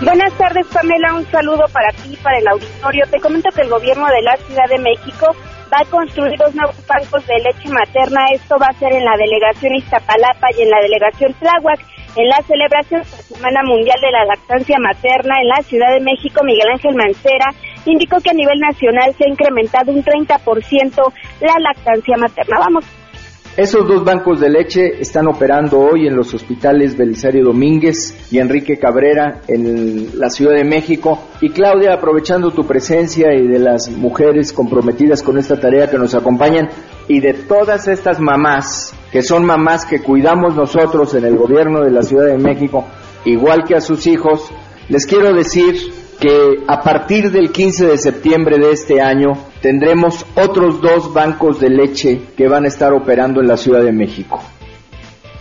Buenas 0.00 0.32
tardes, 0.38 0.66
Pamela, 0.68 1.12
un 1.12 1.30
saludo 1.30 1.62
para 1.74 1.92
ti 1.92 2.16
para 2.22 2.38
el 2.38 2.48
auditorio. 2.48 3.04
Te 3.10 3.20
comento 3.20 3.50
que 3.54 3.60
el 3.60 3.68
gobierno 3.68 4.06
de 4.06 4.22
la 4.22 4.34
Ciudad 4.38 4.64
de 4.70 4.78
México 4.78 5.26
va 5.68 5.84
a 5.84 5.90
construir 5.90 6.38
dos 6.38 6.54
nuevos 6.54 6.74
bancos 6.86 7.20
de 7.26 7.34
leche 7.44 7.68
materna. 7.68 8.24
Esto 8.32 8.56
va 8.56 8.68
a 8.68 8.78
ser 8.80 8.94
en 8.94 9.04
la 9.04 9.12
delegación 9.18 9.74
Iztapalapa 9.74 10.48
y 10.56 10.62
en 10.62 10.70
la 10.70 10.80
delegación 10.80 11.34
Tláhuac. 11.34 11.80
En 12.16 12.28
la 12.30 12.40
celebración 12.48 13.02
de 13.02 13.10
la 13.10 13.36
Semana 13.36 13.60
Mundial 13.68 13.98
de 14.00 14.10
la 14.10 14.24
Lactancia 14.24 14.78
Materna 14.80 15.34
en 15.36 15.48
la 15.48 15.60
Ciudad 15.68 15.92
de 15.92 16.00
México, 16.00 16.40
Miguel 16.44 16.72
Ángel 16.72 16.96
Mancera 16.96 17.52
indicó 17.84 18.16
que 18.24 18.30
a 18.30 18.32
nivel 18.40 18.58
nacional 18.58 19.12
se 19.12 19.24
ha 19.26 19.28
incrementado 19.28 19.92
un 19.92 20.02
30% 20.02 21.12
la 21.40 21.60
lactancia 21.60 22.16
materna. 22.16 22.56
Vamos. 22.58 22.86
Esos 23.56 23.88
dos 23.88 24.04
bancos 24.04 24.38
de 24.38 24.50
leche 24.50 25.00
están 25.00 25.26
operando 25.28 25.78
hoy 25.78 26.06
en 26.06 26.14
los 26.14 26.34
hospitales 26.34 26.94
Belisario 26.94 27.42
Domínguez 27.42 28.14
y 28.30 28.38
Enrique 28.38 28.78
Cabrera 28.78 29.40
en 29.48 30.20
la 30.20 30.28
Ciudad 30.28 30.54
de 30.56 30.64
México. 30.64 31.18
Y 31.40 31.48
Claudia, 31.48 31.94
aprovechando 31.94 32.50
tu 32.50 32.66
presencia 32.66 33.32
y 33.32 33.46
de 33.46 33.58
las 33.58 33.88
mujeres 33.88 34.52
comprometidas 34.52 35.22
con 35.22 35.38
esta 35.38 35.58
tarea 35.58 35.88
que 35.88 35.96
nos 35.96 36.14
acompañan 36.14 36.68
y 37.08 37.20
de 37.20 37.32
todas 37.32 37.88
estas 37.88 38.20
mamás 38.20 38.92
que 39.10 39.22
son 39.22 39.46
mamás 39.46 39.86
que 39.86 40.02
cuidamos 40.02 40.54
nosotros 40.54 41.14
en 41.14 41.24
el 41.24 41.36
gobierno 41.38 41.80
de 41.80 41.92
la 41.92 42.02
Ciudad 42.02 42.26
de 42.26 42.36
México, 42.36 42.84
igual 43.24 43.64
que 43.64 43.74
a 43.74 43.80
sus 43.80 44.06
hijos, 44.06 44.50
les 44.90 45.06
quiero 45.06 45.32
decir 45.32 45.76
que 46.20 46.64
a 46.66 46.80
partir 46.80 47.30
del 47.30 47.52
15 47.52 47.86
de 47.86 47.98
septiembre 47.98 48.58
de 48.58 48.72
este 48.72 49.00
año 49.00 49.32
tendremos 49.60 50.24
otros 50.34 50.80
dos 50.80 51.12
bancos 51.12 51.60
de 51.60 51.70
leche 51.70 52.20
que 52.36 52.48
van 52.48 52.64
a 52.64 52.68
estar 52.68 52.92
operando 52.92 53.40
en 53.40 53.48
la 53.48 53.56
Ciudad 53.56 53.82
de 53.82 53.92
México. 53.92 54.42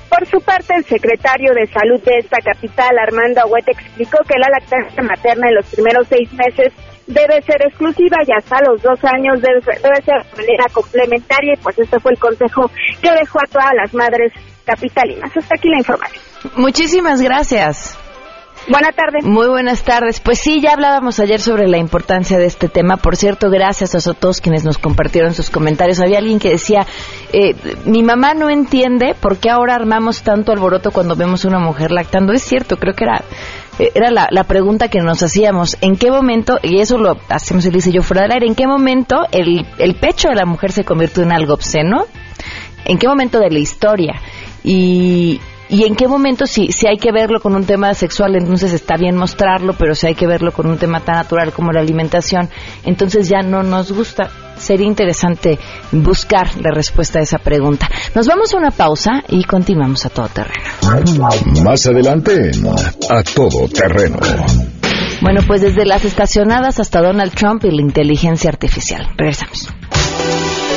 Por 0.10 0.25
su 0.27 0.39
parte, 0.39 0.74
el 0.77 0.86
secretario 0.86 1.53
de 1.53 1.67
Salud 1.67 2.01
de 2.03 2.20
esta 2.20 2.38
capital, 2.38 2.98
Armando 2.98 3.41
Agüete, 3.41 3.72
explicó 3.72 4.17
que 4.27 4.39
la 4.39 4.48
lactancia 4.50 5.03
materna 5.03 5.50
en 5.50 5.55
los 5.55 5.65
primeros 5.65 6.08
seis 6.08 6.32
meses 6.32 6.72
debe 7.08 7.41
ser 7.41 7.62
exclusiva 7.67 8.17
y 8.25 8.32
hasta 8.32 8.62
los 8.62 8.82
dos 8.82 9.00
años 9.03 9.41
debe, 9.41 9.60
debe 9.60 10.01
ser 10.03 10.24
de 10.24 10.41
manera 10.41 10.65
complementaria 10.72 11.53
y 11.53 11.58
pues 11.58 11.77
este 11.79 12.00
fue 12.00 12.13
el 12.13 12.20
consejo 12.20 12.72
que 13.01 13.12
dejó 13.12 13.39
a 13.39 13.48
todas 13.51 13.74
las 13.75 13.94
madres 13.94 14.32
capitalinas. 14.65 15.36
Hasta 15.36 15.55
aquí 15.55 15.70
la 15.70 15.79
información. 15.79 16.24
Muchísimas 16.55 17.22
gracias. 17.22 17.98
Buenas 18.67 18.95
tardes. 18.95 19.24
Muy 19.24 19.48
buenas 19.48 19.84
tardes. 19.84 20.19
Pues 20.19 20.39
sí, 20.39 20.60
ya 20.60 20.74
hablábamos 20.74 21.19
ayer 21.19 21.39
sobre 21.39 21.67
la 21.67 21.77
importancia 21.77 22.39
de 22.39 22.48
este 22.48 22.67
tema. 22.67 22.98
Por 22.98 23.15
cierto, 23.15 23.51
gracias 23.51 23.95
a 23.95 24.13
todos 24.13 24.41
quienes 24.41 24.63
nos 24.65 24.79
compartieron 24.79 25.36
sus 25.36 25.51
comentarios. 25.51 26.00
Había 26.00 26.17
alguien 26.17 26.39
que 26.39 26.50
decía, 26.50 26.88
eh, 27.31 27.55
mi 27.86 28.01
mamá 28.01 28.34
no 28.34 28.50
entiende 28.50 29.15
por 29.19 29.38
qué 29.38 29.51
ahora 29.51 29.75
armamos 29.75 30.24
tanto 30.24 30.51
alboroto 30.51 30.89
cuando 30.91 31.15
vemos 31.15 31.45
una 31.45 31.60
mujer 31.60 31.91
lactando. 31.91 32.34
Es 32.34 32.41
cierto, 32.41 32.77
creo 32.77 32.95
que 32.95 33.03
era 33.03 33.24
era 33.77 34.10
la, 34.10 34.43
pregunta 34.45 34.88
que 34.88 35.00
nos 35.01 35.22
hacíamos, 35.22 35.77
¿en 35.81 35.98
qué 35.98 36.10
momento, 36.10 36.60
y 36.63 36.79
eso 36.79 36.98
lo 36.98 37.17
hacemos 37.27 37.65
y 37.65 37.91
yo 37.91 38.03
fuera 38.03 38.22
del 38.22 38.31
aire, 38.31 38.48
¿en 38.48 38.55
qué 38.55 38.67
momento 38.67 39.27
el, 39.34 39.65
el 39.77 39.95
pecho 39.95 40.29
de 40.29 40.36
la 40.36 40.45
mujer 40.45 40.72
se 40.72 40.86
convirtió 40.86 41.24
en 41.24 41.34
algo 41.34 41.53
obsceno? 41.53 42.05
¿En 42.86 42.98
qué 42.98 43.07
momento 43.07 43.38
de 43.39 43.50
la 43.50 43.60
historia? 43.60 44.13
Y, 44.63 45.41
y 45.69 45.84
en 45.86 45.95
qué 45.95 46.07
momento 46.07 46.45
si, 46.45 46.72
si 46.72 46.88
hay 46.88 46.98
que 46.98 47.12
verlo 47.12 47.39
con 47.39 47.55
un 47.55 47.65
tema 47.65 47.93
sexual, 47.93 48.36
entonces 48.36 48.74
está 48.74 48.98
bien 48.98 49.15
mostrarlo, 49.15 49.74
pero 49.74 49.95
si 49.95 50.07
hay 50.07 50.15
que 50.15 50.27
verlo 50.27 50.51
con 50.51 50.67
un 50.67 50.77
tema 50.77 51.00
tan 51.00 51.15
natural 51.15 51.51
como 51.51 51.72
la 51.72 51.79
alimentación, 51.79 52.50
entonces 52.84 53.27
ya 53.27 53.41
no 53.41 53.63
nos 53.63 53.91
gusta. 53.91 54.29
Sería 54.57 54.88
interesante 54.88 55.60
buscar 55.91 56.55
la 56.62 56.72
respuesta 56.72 57.19
a 57.19 57.24
esa 57.24 57.39
pregunta. 57.39 57.89
Nos 58.13 58.27
vamos 58.27 58.53
a 58.53 58.57
una 58.57 58.72
pausa 58.72 59.24
y 59.27 59.43
continuamos 59.43 60.05
a 60.05 60.10
todo 60.10 60.29
terreno. 60.29 60.63
Más 61.63 61.86
adelante, 61.88 62.51
a 63.10 63.24
todo 63.24 63.67
terreno. 63.67 64.17
Bueno, 65.22 65.41
pues 65.45 65.62
desde 65.62 65.86
las 65.86 66.05
estacionadas 66.05 66.79
hasta 66.79 67.01
Donald 67.01 67.34
Trump 67.34 67.65
y 67.65 67.72
la 67.72 67.81
inteligencia 67.81 68.50
artificial. 68.50 69.07
Regresamos. 69.17 69.69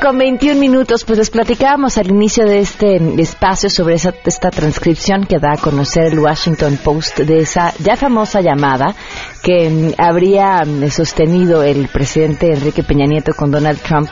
21 0.00 0.60
minutos, 0.60 1.04
pues 1.04 1.18
les 1.18 1.30
platicábamos 1.30 1.98
al 1.98 2.08
inicio 2.08 2.46
de 2.46 2.60
este 2.60 2.96
espacio 3.20 3.68
sobre 3.68 3.96
esa, 3.96 4.14
esta 4.24 4.50
transcripción 4.50 5.26
que 5.26 5.38
da 5.38 5.54
a 5.54 5.56
conocer 5.56 6.12
el 6.12 6.20
Washington 6.20 6.78
Post 6.82 7.18
de 7.18 7.40
esa 7.40 7.74
ya 7.78 7.96
famosa 7.96 8.40
llamada 8.40 8.94
que 9.42 9.68
mm, 9.68 10.00
habría 10.00 10.62
mm, 10.64 10.88
sostenido 10.90 11.62
el 11.62 11.88
presidente 11.88 12.52
Enrique 12.52 12.82
Peña 12.82 13.06
Nieto 13.06 13.34
con 13.34 13.50
Donald 13.50 13.80
Trump 13.80 14.08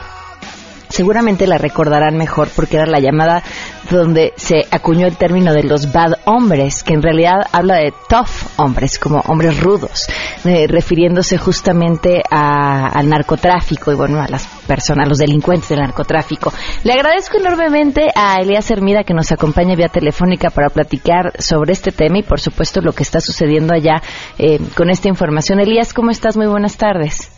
seguramente 0.89 1.47
la 1.47 1.57
recordarán 1.57 2.17
mejor 2.17 2.49
porque 2.55 2.77
era 2.77 2.85
la 2.85 2.99
llamada 2.99 3.43
donde 3.89 4.33
se 4.35 4.65
acuñó 4.71 5.07
el 5.07 5.17
término 5.17 5.53
de 5.53 5.63
los 5.63 5.91
bad 5.91 6.13
hombres, 6.25 6.83
que 6.83 6.93
en 6.93 7.01
realidad 7.01 7.47
habla 7.51 7.75
de 7.75 7.93
tough 8.09 8.27
hombres, 8.57 8.99
como 8.99 9.19
hombres 9.27 9.59
rudos, 9.59 10.07
eh, 10.45 10.67
refiriéndose 10.67 11.37
justamente 11.37 12.21
al 12.29 13.07
narcotráfico 13.07 13.91
y 13.91 13.95
bueno, 13.95 14.21
a 14.21 14.27
las 14.27 14.45
personas, 14.67 15.05
a 15.05 15.09
los 15.09 15.17
delincuentes 15.17 15.69
del 15.69 15.79
narcotráfico. 15.79 16.51
Le 16.83 16.93
agradezco 16.93 17.37
enormemente 17.37 18.07
a 18.15 18.41
Elías 18.41 18.69
Hermida 18.71 19.03
que 19.03 19.13
nos 19.13 19.31
acompaña 19.31 19.75
vía 19.75 19.89
telefónica 19.89 20.49
para 20.49 20.69
platicar 20.69 21.33
sobre 21.39 21.73
este 21.73 21.91
tema 21.91 22.19
y 22.19 22.23
por 22.23 22.39
supuesto 22.39 22.81
lo 22.81 22.93
que 22.93 23.03
está 23.03 23.21
sucediendo 23.21 23.73
allá 23.73 24.01
eh, 24.37 24.59
con 24.75 24.89
esta 24.89 25.07
información. 25.07 25.59
Elías, 25.59 25.93
¿cómo 25.93 26.11
estás? 26.11 26.35
Muy 26.35 26.47
buenas 26.47 26.77
tardes. 26.77 27.36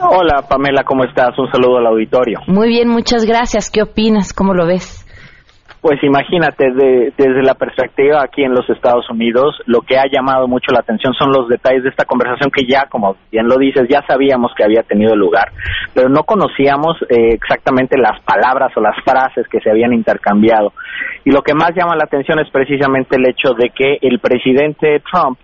Hola 0.00 0.42
Pamela, 0.48 0.84
¿cómo 0.84 1.04
estás? 1.04 1.38
Un 1.38 1.50
saludo 1.50 1.78
al 1.78 1.86
auditorio. 1.86 2.40
Muy 2.46 2.68
bien, 2.68 2.88
muchas 2.88 3.24
gracias. 3.24 3.70
¿Qué 3.70 3.82
opinas? 3.82 4.32
¿Cómo 4.32 4.54
lo 4.54 4.66
ves? 4.66 5.04
Pues 5.84 6.02
imagínate, 6.02 6.72
desde 6.72 7.42
la 7.42 7.56
perspectiva 7.56 8.22
aquí 8.22 8.42
en 8.42 8.54
los 8.54 8.66
Estados 8.70 9.04
Unidos, 9.10 9.54
lo 9.66 9.82
que 9.82 9.98
ha 9.98 10.04
llamado 10.10 10.48
mucho 10.48 10.72
la 10.72 10.80
atención 10.80 11.12
son 11.12 11.30
los 11.30 11.46
detalles 11.46 11.82
de 11.82 11.90
esta 11.90 12.06
conversación 12.06 12.50
que 12.50 12.64
ya, 12.66 12.86
como 12.88 13.16
bien 13.30 13.46
lo 13.46 13.58
dices, 13.58 13.86
ya 13.90 14.00
sabíamos 14.08 14.52
que 14.56 14.64
había 14.64 14.82
tenido 14.82 15.14
lugar, 15.14 15.52
pero 15.92 16.08
no 16.08 16.22
conocíamos 16.22 16.96
eh, 17.10 17.34
exactamente 17.34 17.98
las 17.98 18.18
palabras 18.22 18.72
o 18.74 18.80
las 18.80 18.96
frases 19.04 19.46
que 19.48 19.60
se 19.60 19.70
habían 19.70 19.92
intercambiado. 19.92 20.72
Y 21.22 21.30
lo 21.32 21.42
que 21.42 21.52
más 21.52 21.72
llama 21.76 21.96
la 21.96 22.04
atención 22.04 22.38
es 22.38 22.48
precisamente 22.50 23.16
el 23.16 23.28
hecho 23.28 23.52
de 23.52 23.68
que 23.68 23.98
el 24.00 24.20
presidente 24.20 25.02
Trump 25.12 25.38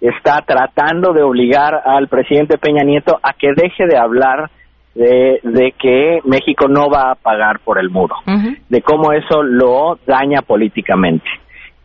está 0.00 0.42
tratando 0.46 1.12
de 1.12 1.22
obligar 1.22 1.74
al 1.84 2.08
presidente 2.08 2.58
Peña 2.58 2.84
Nieto 2.84 3.18
a 3.22 3.32
que 3.32 3.48
deje 3.54 3.86
de 3.86 3.96
hablar 3.96 4.50
de, 4.94 5.74
que 5.78 6.20
México 6.24 6.68
no 6.68 6.88
va 6.88 7.12
a 7.12 7.14
pagar 7.14 7.60
por 7.60 7.78
el 7.78 7.90
muro, 7.90 8.16
de 8.68 8.82
cómo 8.82 9.12
eso 9.12 9.42
lo 9.42 9.98
daña 10.06 10.42
políticamente. 10.42 11.28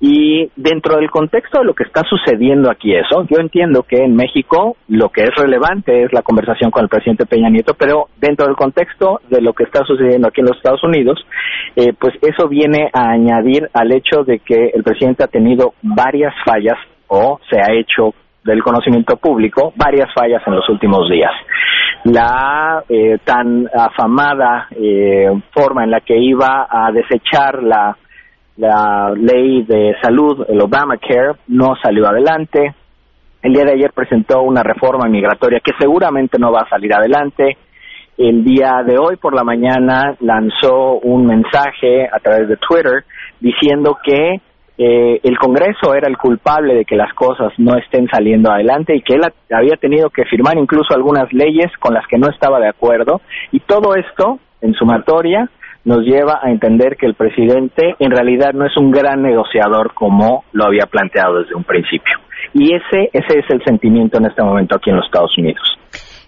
Y 0.03 0.50
dentro 0.56 0.96
del 0.96 1.12
contexto 1.12 1.60
de 1.60 1.65
lo 1.65 1.75
que 1.75 1.84
está 1.84 2.01
sucediendo 2.10 2.72
aquí 2.72 2.91
eso, 2.96 3.24
yo 3.30 3.38
entiendo 3.39 3.84
que 3.84 3.98
en 3.98 4.15
México 4.15 4.75
lo 4.88 5.10
que 5.10 5.22
es 5.22 5.30
relevante 5.36 6.03
es 6.03 6.12
la 6.12 6.24
conversación 6.24 6.72
con 6.72 6.82
el 6.82 6.89
presidente 6.89 7.27
Peña 7.27 7.51
Nieto, 7.51 7.75
pero 7.77 8.08
dentro 8.20 8.48
del 8.48 8.56
contexto 8.56 9.22
de 9.30 9.41
lo 9.41 9.53
que 9.53 9.63
está 9.63 9.84
sucediendo 9.86 10.27
aquí 10.27 10.41
en 10.41 10.48
los 10.48 10.58
Estados 10.58 10.84
Unidos, 10.84 11.24
eh, 11.75 11.94
pues 12.00 12.15
eso 12.24 12.48
viene 12.48 12.89
a 12.91 13.12
añadir 13.12 13.70
al 13.74 13.91
hecho 13.94 14.24
de 14.24 14.39
que 14.39 14.72
el 14.74 14.82
presidente 14.82 15.24
ha 15.24 15.27
tenido 15.27 15.75
varias 15.84 16.34
fallas 16.44 16.77
o 17.13 17.39
se 17.50 17.58
ha 17.60 17.74
hecho 17.74 18.13
del 18.44 18.63
conocimiento 18.63 19.18
público 19.18 19.74
varias 19.75 20.10
fallas 20.13 20.41
en 20.48 20.56
los 20.56 20.68
últimos 20.70 21.10
días. 21.10 21.32
La 22.06 22.84
eh, 22.88 23.20
tan 23.24 23.68
afamada 23.74 24.68
eh, 24.72 25.30
forma 25.53 25.84
en 25.84 25.91
la 25.91 26.00
que 26.00 26.18
iba 26.18 26.68
a 26.70 26.91
desechar 26.91 27.62
la, 27.62 27.96
la 28.58 29.13
ley 29.15 29.63
de 29.63 29.96
salud, 30.01 30.46
el 30.48 30.62
Obamacare, 30.62 31.34
no 31.50 31.75
salió 31.84 32.08
adelante. 32.08 32.74
El 33.44 33.53
día 33.53 33.65
de 33.65 33.74
ayer 33.74 33.91
presentó 33.94 34.41
una 34.41 34.63
reforma 34.63 35.08
migratoria 35.08 35.60
que 35.63 35.74
seguramente 35.77 36.39
no 36.39 36.51
va 36.51 36.62
a 36.62 36.70
salir 36.70 36.94
adelante. 36.94 37.58
El 38.18 38.44
día 38.44 38.84
de 38.86 38.98
hoy 38.98 39.18
por 39.18 39.36
la 39.36 39.44
mañana 39.44 40.15
lanzó 40.22 41.00
un 41.00 41.25
mensaje 41.25 42.08
a 42.08 42.20
través 42.20 42.48
de 42.48 42.58
Twitter 42.58 43.03
diciendo 43.39 43.98
que 44.03 44.39
eh, 44.78 45.20
el 45.24 45.38
Congreso 45.38 45.94
era 45.94 46.08
el 46.08 46.18
culpable 46.18 46.74
de 46.74 46.86
que 46.86 46.96
las 46.96 47.13
cosas 47.13 47.51
no 47.58 47.78
estén 47.78 48.08
saliendo 48.08 48.51
adelante 48.51 48.96
y 48.96 49.01
que 49.01 49.16
él 49.16 49.22
había 49.51 49.75
tenido 49.75 50.10
que 50.10 50.25
firmar 50.25 50.58
incluso 50.58 50.94
algunas 50.94 51.32
leyes 51.34 51.72
con 51.80 51.94
las 51.94 52.08
que 52.08 52.18
no 52.18 52.30
estaba 52.30 52.60
de 52.60 52.70
acuerdo 52.70 53.22
y 53.51 53.60
todo 53.60 53.96
esto 53.96 54.40
en 54.62 54.74
sumatoria 54.74 55.50
nos 55.84 56.06
lleva 56.06 56.40
a 56.42 56.51
entender 56.51 56.96
que 56.96 57.08
el 57.08 57.16
presidente 57.16 57.96
en 58.00 58.12
realidad 58.12 58.54
no 58.54 58.66
es 58.66 58.78
un 58.78 58.92
gran 58.92 59.22
negociador 59.22 59.94
como 59.94 60.44
lo 60.54 60.66
había 60.66 60.86
planteado 60.86 61.42
desde 61.42 61.56
un 61.56 61.63
principio. 61.63 62.18
Y 62.54 62.74
ese, 62.74 63.10
ese 63.13 63.40
es 63.40 63.46
el 63.50 63.63
sentimiento 63.63 64.18
en 64.20 64.25
este 64.25 64.44
momento 64.44 64.75
aquí 64.75 64.90
en 64.90 64.98
los 64.98 65.06
Estados 65.06 65.36
Unidos. 65.38 65.62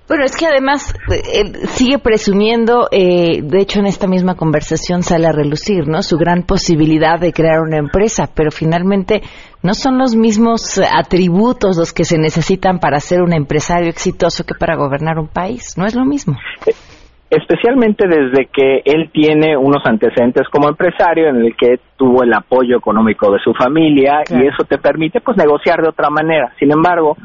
Bueno, 0.06 0.26
es 0.26 0.36
que 0.36 0.46
además 0.46 0.94
eh, 1.10 1.66
sigue 1.68 1.98
presumiendo, 1.98 2.90
eh, 2.92 3.42
de 3.42 3.62
hecho 3.62 3.80
en 3.80 3.86
esta 3.86 4.06
misma 4.06 4.36
conversación 4.36 5.02
sale 5.02 5.28
a 5.28 5.32
relucir, 5.32 5.88
¿no? 5.88 6.02
Su 6.02 6.18
gran 6.18 6.44
posibilidad 6.44 7.20
de 7.20 7.32
crear 7.32 7.62
una 7.62 7.78
empresa, 7.78 8.26
pero 8.36 8.52
finalmente 8.52 9.22
no 9.64 9.74
son 9.74 9.98
los 9.98 10.14
mismos 10.14 10.78
atributos 10.78 11.78
los 11.78 11.94
que 11.94 12.04
se 12.04 12.18
necesitan 12.18 12.80
para 12.80 13.00
ser 13.00 13.22
un 13.22 13.32
empresario 13.34 13.90
exitoso 13.90 14.44
que 14.46 14.56
para 14.60 14.76
gobernar 14.76 15.18
un 15.20 15.30
país, 15.30 15.78
no 15.78 15.86
es 15.86 15.96
lo 15.96 16.04
mismo. 16.04 16.36
Especialmente 17.30 18.06
desde 18.06 18.48
que 18.54 18.82
él 18.84 19.10
tiene 19.12 19.56
unos 19.56 19.84
antecedentes 19.86 20.44
como 20.52 20.68
empresario 20.68 21.30
en 21.30 21.38
el 21.38 21.56
que 21.56 21.80
tuvo 21.96 22.24
el 22.24 22.34
apoyo 22.34 22.78
económico 22.78 23.32
de 23.32 23.40
su 23.40 23.54
familia 23.54 24.22
y 24.30 24.46
eso 24.46 24.66
te 24.68 24.78
permite 24.78 25.22
pues 25.22 25.38
negociar 25.38 25.82
de 25.82 25.90
otra 25.90 26.10
manera. 26.10 26.54
Sin 26.60 26.72
embargo, 26.72 27.16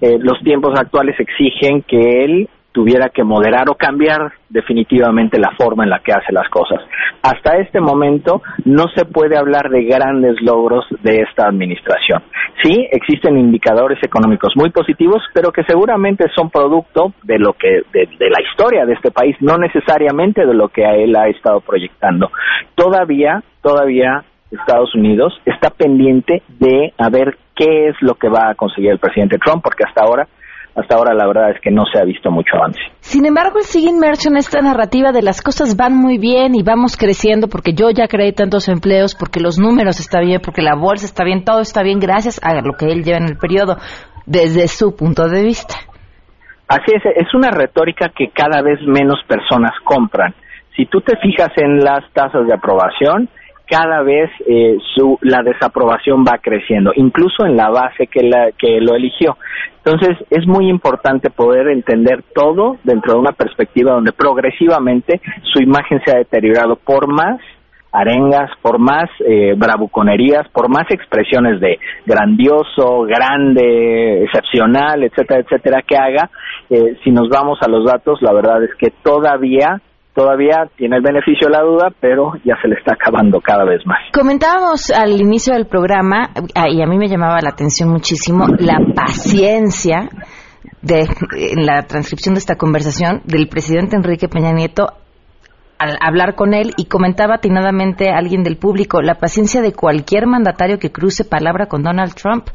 eh, 0.00 0.18
los 0.18 0.38
tiempos 0.42 0.78
actuales 0.78 1.18
exigen 1.18 1.82
que 1.82 2.24
él 2.24 2.48
tuviera 2.76 3.08
que 3.08 3.24
moderar 3.24 3.70
o 3.70 3.74
cambiar 3.74 4.32
definitivamente 4.50 5.38
la 5.38 5.52
forma 5.56 5.84
en 5.84 5.88
la 5.88 6.00
que 6.00 6.12
hace 6.12 6.30
las 6.30 6.46
cosas. 6.50 6.78
Hasta 7.22 7.56
este 7.56 7.80
momento 7.80 8.42
no 8.66 8.84
se 8.94 9.06
puede 9.06 9.38
hablar 9.38 9.70
de 9.70 9.84
grandes 9.84 10.36
logros 10.42 10.84
de 11.02 11.22
esta 11.22 11.48
administración. 11.48 12.22
Sí, 12.62 12.86
existen 12.92 13.38
indicadores 13.38 13.98
económicos 14.02 14.52
muy 14.56 14.68
positivos, 14.68 15.22
pero 15.32 15.52
que 15.52 15.64
seguramente 15.64 16.26
son 16.34 16.50
producto 16.50 17.14
de 17.22 17.38
lo 17.38 17.54
que 17.54 17.80
de, 17.94 18.10
de 18.18 18.28
la 18.28 18.42
historia 18.42 18.84
de 18.84 18.92
este 18.92 19.10
país, 19.10 19.34
no 19.40 19.56
necesariamente 19.56 20.44
de 20.44 20.52
lo 20.52 20.68
que 20.68 20.84
él 20.84 21.16
ha 21.16 21.28
estado 21.28 21.62
proyectando. 21.62 22.30
Todavía, 22.74 23.42
todavía 23.62 24.22
Estados 24.50 24.94
Unidos 24.94 25.32
está 25.46 25.70
pendiente 25.70 26.42
de 26.60 26.92
a 26.98 27.08
ver 27.08 27.38
qué 27.56 27.88
es 27.88 27.96
lo 28.00 28.14
que 28.14 28.28
va 28.28 28.50
a 28.50 28.54
conseguir 28.54 28.90
el 28.92 28.98
presidente 28.98 29.38
Trump, 29.38 29.62
porque 29.62 29.84
hasta 29.86 30.04
ahora 30.04 30.28
hasta 30.76 30.94
ahora 30.94 31.14
la 31.14 31.26
verdad 31.26 31.52
es 31.52 31.60
que 31.62 31.70
no 31.70 31.84
se 31.90 31.98
ha 31.98 32.04
visto 32.04 32.30
mucho 32.30 32.54
avance. 32.56 32.78
Sin 33.00 33.24
embargo, 33.24 33.58
él 33.58 33.64
sigue 33.64 33.88
inmerso 33.88 34.28
en 34.28 34.36
esta 34.36 34.60
narrativa 34.60 35.10
de 35.10 35.22
las 35.22 35.40
cosas 35.40 35.74
van 35.74 35.96
muy 35.96 36.18
bien 36.18 36.54
y 36.54 36.62
vamos 36.62 36.98
creciendo 36.98 37.48
porque 37.48 37.72
yo 37.72 37.88
ya 37.90 38.08
creé 38.08 38.32
tantos 38.32 38.68
empleos, 38.68 39.14
porque 39.14 39.40
los 39.40 39.58
números 39.58 39.98
están 40.00 40.26
bien, 40.26 40.40
porque 40.44 40.60
la 40.60 40.76
bolsa 40.76 41.06
está 41.06 41.24
bien, 41.24 41.44
todo 41.44 41.60
está 41.60 41.82
bien 41.82 41.98
gracias 41.98 42.38
a 42.44 42.60
lo 42.60 42.74
que 42.74 42.92
él 42.92 43.04
lleva 43.04 43.18
en 43.18 43.28
el 43.30 43.38
periodo, 43.38 43.76
desde 44.26 44.68
su 44.68 44.94
punto 44.94 45.28
de 45.28 45.44
vista. 45.44 45.74
Así 46.68 46.92
es, 46.94 47.02
es 47.16 47.32
una 47.32 47.50
retórica 47.50 48.10
que 48.14 48.28
cada 48.28 48.60
vez 48.60 48.78
menos 48.86 49.22
personas 49.26 49.72
compran. 49.82 50.34
Si 50.76 50.84
tú 50.84 51.00
te 51.00 51.16
fijas 51.16 51.50
en 51.56 51.78
las 51.78 52.04
tasas 52.12 52.46
de 52.46 52.52
aprobación, 52.52 53.30
cada 53.68 54.02
vez 54.02 54.30
eh, 54.46 54.76
su, 54.94 55.18
la 55.22 55.42
desaprobación 55.42 56.24
va 56.24 56.38
creciendo, 56.38 56.92
incluso 56.94 57.44
en 57.44 57.56
la 57.56 57.68
base 57.68 58.06
que, 58.06 58.22
la, 58.22 58.50
que 58.56 58.80
lo 58.80 58.94
eligió. 58.94 59.36
Entonces, 59.84 60.16
es 60.30 60.46
muy 60.46 60.68
importante 60.68 61.30
poder 61.30 61.68
entender 61.68 62.24
todo 62.34 62.76
dentro 62.84 63.14
de 63.14 63.18
una 63.20 63.32
perspectiva 63.32 63.92
donde 63.92 64.12
progresivamente 64.12 65.20
su 65.52 65.62
imagen 65.62 66.00
se 66.04 66.12
ha 66.12 66.18
deteriorado 66.18 66.76
por 66.76 67.06
más 67.12 67.40
arengas, 67.92 68.50
por 68.60 68.78
más 68.78 69.08
eh, 69.20 69.54
bravuconerías, 69.56 70.48
por 70.50 70.68
más 70.68 70.84
expresiones 70.90 71.60
de 71.60 71.78
grandioso, 72.04 73.02
grande, 73.02 74.24
excepcional, 74.24 75.02
etcétera, 75.02 75.40
etcétera, 75.40 75.82
que 75.82 75.96
haga, 75.96 76.30
eh, 76.68 76.98
si 77.02 77.10
nos 77.10 77.28
vamos 77.28 77.58
a 77.62 77.70
los 77.70 77.86
datos, 77.86 78.20
la 78.20 78.32
verdad 78.32 78.62
es 78.64 78.74
que 78.78 78.90
todavía 79.02 79.80
todavía 80.16 80.66
tiene 80.76 80.96
el 80.96 81.02
beneficio 81.02 81.48
de 81.48 81.52
la 81.52 81.62
duda, 81.62 81.90
pero 82.00 82.32
ya 82.42 82.54
se 82.62 82.68
le 82.68 82.76
está 82.76 82.94
acabando 82.94 83.38
cada 83.40 83.64
vez 83.64 83.86
más. 83.86 83.98
Comentábamos 84.12 84.90
al 84.90 85.20
inicio 85.20 85.52
del 85.52 85.66
programa, 85.66 86.30
ah, 86.54 86.68
y 86.70 86.82
a 86.82 86.86
mí 86.86 86.96
me 86.96 87.06
llamaba 87.06 87.38
la 87.42 87.50
atención 87.50 87.90
muchísimo, 87.90 88.46
la 88.58 88.78
paciencia 88.94 90.08
de, 90.80 91.06
en 91.36 91.66
la 91.66 91.82
transcripción 91.82 92.34
de 92.34 92.38
esta 92.38 92.56
conversación 92.56 93.20
del 93.26 93.46
presidente 93.48 93.94
Enrique 93.94 94.26
Peña 94.26 94.52
Nieto 94.52 94.88
al 95.78 95.98
hablar 96.00 96.34
con 96.34 96.54
él 96.54 96.72
y 96.78 96.86
comentaba 96.86 97.34
atinadamente 97.34 98.08
a 98.08 98.16
alguien 98.16 98.42
del 98.42 98.56
público 98.56 99.02
la 99.02 99.16
paciencia 99.16 99.60
de 99.60 99.72
cualquier 99.72 100.26
mandatario 100.26 100.78
que 100.78 100.90
cruce 100.90 101.24
palabra 101.24 101.66
con 101.66 101.82
Donald 101.82 102.14
Trump. 102.14 102.48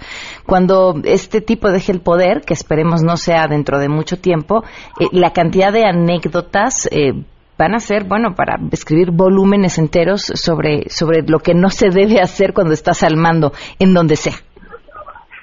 Cuando 0.48 0.96
este 1.04 1.42
tipo 1.42 1.70
deje 1.70 1.92
el 1.92 2.02
poder, 2.02 2.42
que 2.42 2.56
esperemos 2.56 3.04
no 3.04 3.18
sea 3.18 3.48
dentro 3.48 3.78
de 3.78 3.90
mucho 3.90 4.18
tiempo, 4.18 4.64
eh, 5.00 5.06
la 5.12 5.34
cantidad 5.34 5.72
de 5.72 5.86
anécdotas 5.86 6.90
eh, 6.92 7.14
van 7.62 7.76
a 7.76 7.80
ser, 7.80 8.06
bueno, 8.06 8.34
para 8.34 8.58
escribir 8.72 9.12
volúmenes 9.12 9.78
enteros 9.78 10.32
sobre, 10.34 10.90
sobre 10.90 11.22
lo 11.28 11.38
que 11.38 11.54
no 11.54 11.70
se 11.70 11.92
debe 11.92 12.20
hacer 12.20 12.54
cuando 12.54 12.74
estás 12.74 13.04
al 13.04 13.18
mando, 13.18 13.54
en 13.78 13.94
donde 13.94 14.16
sea. 14.16 14.34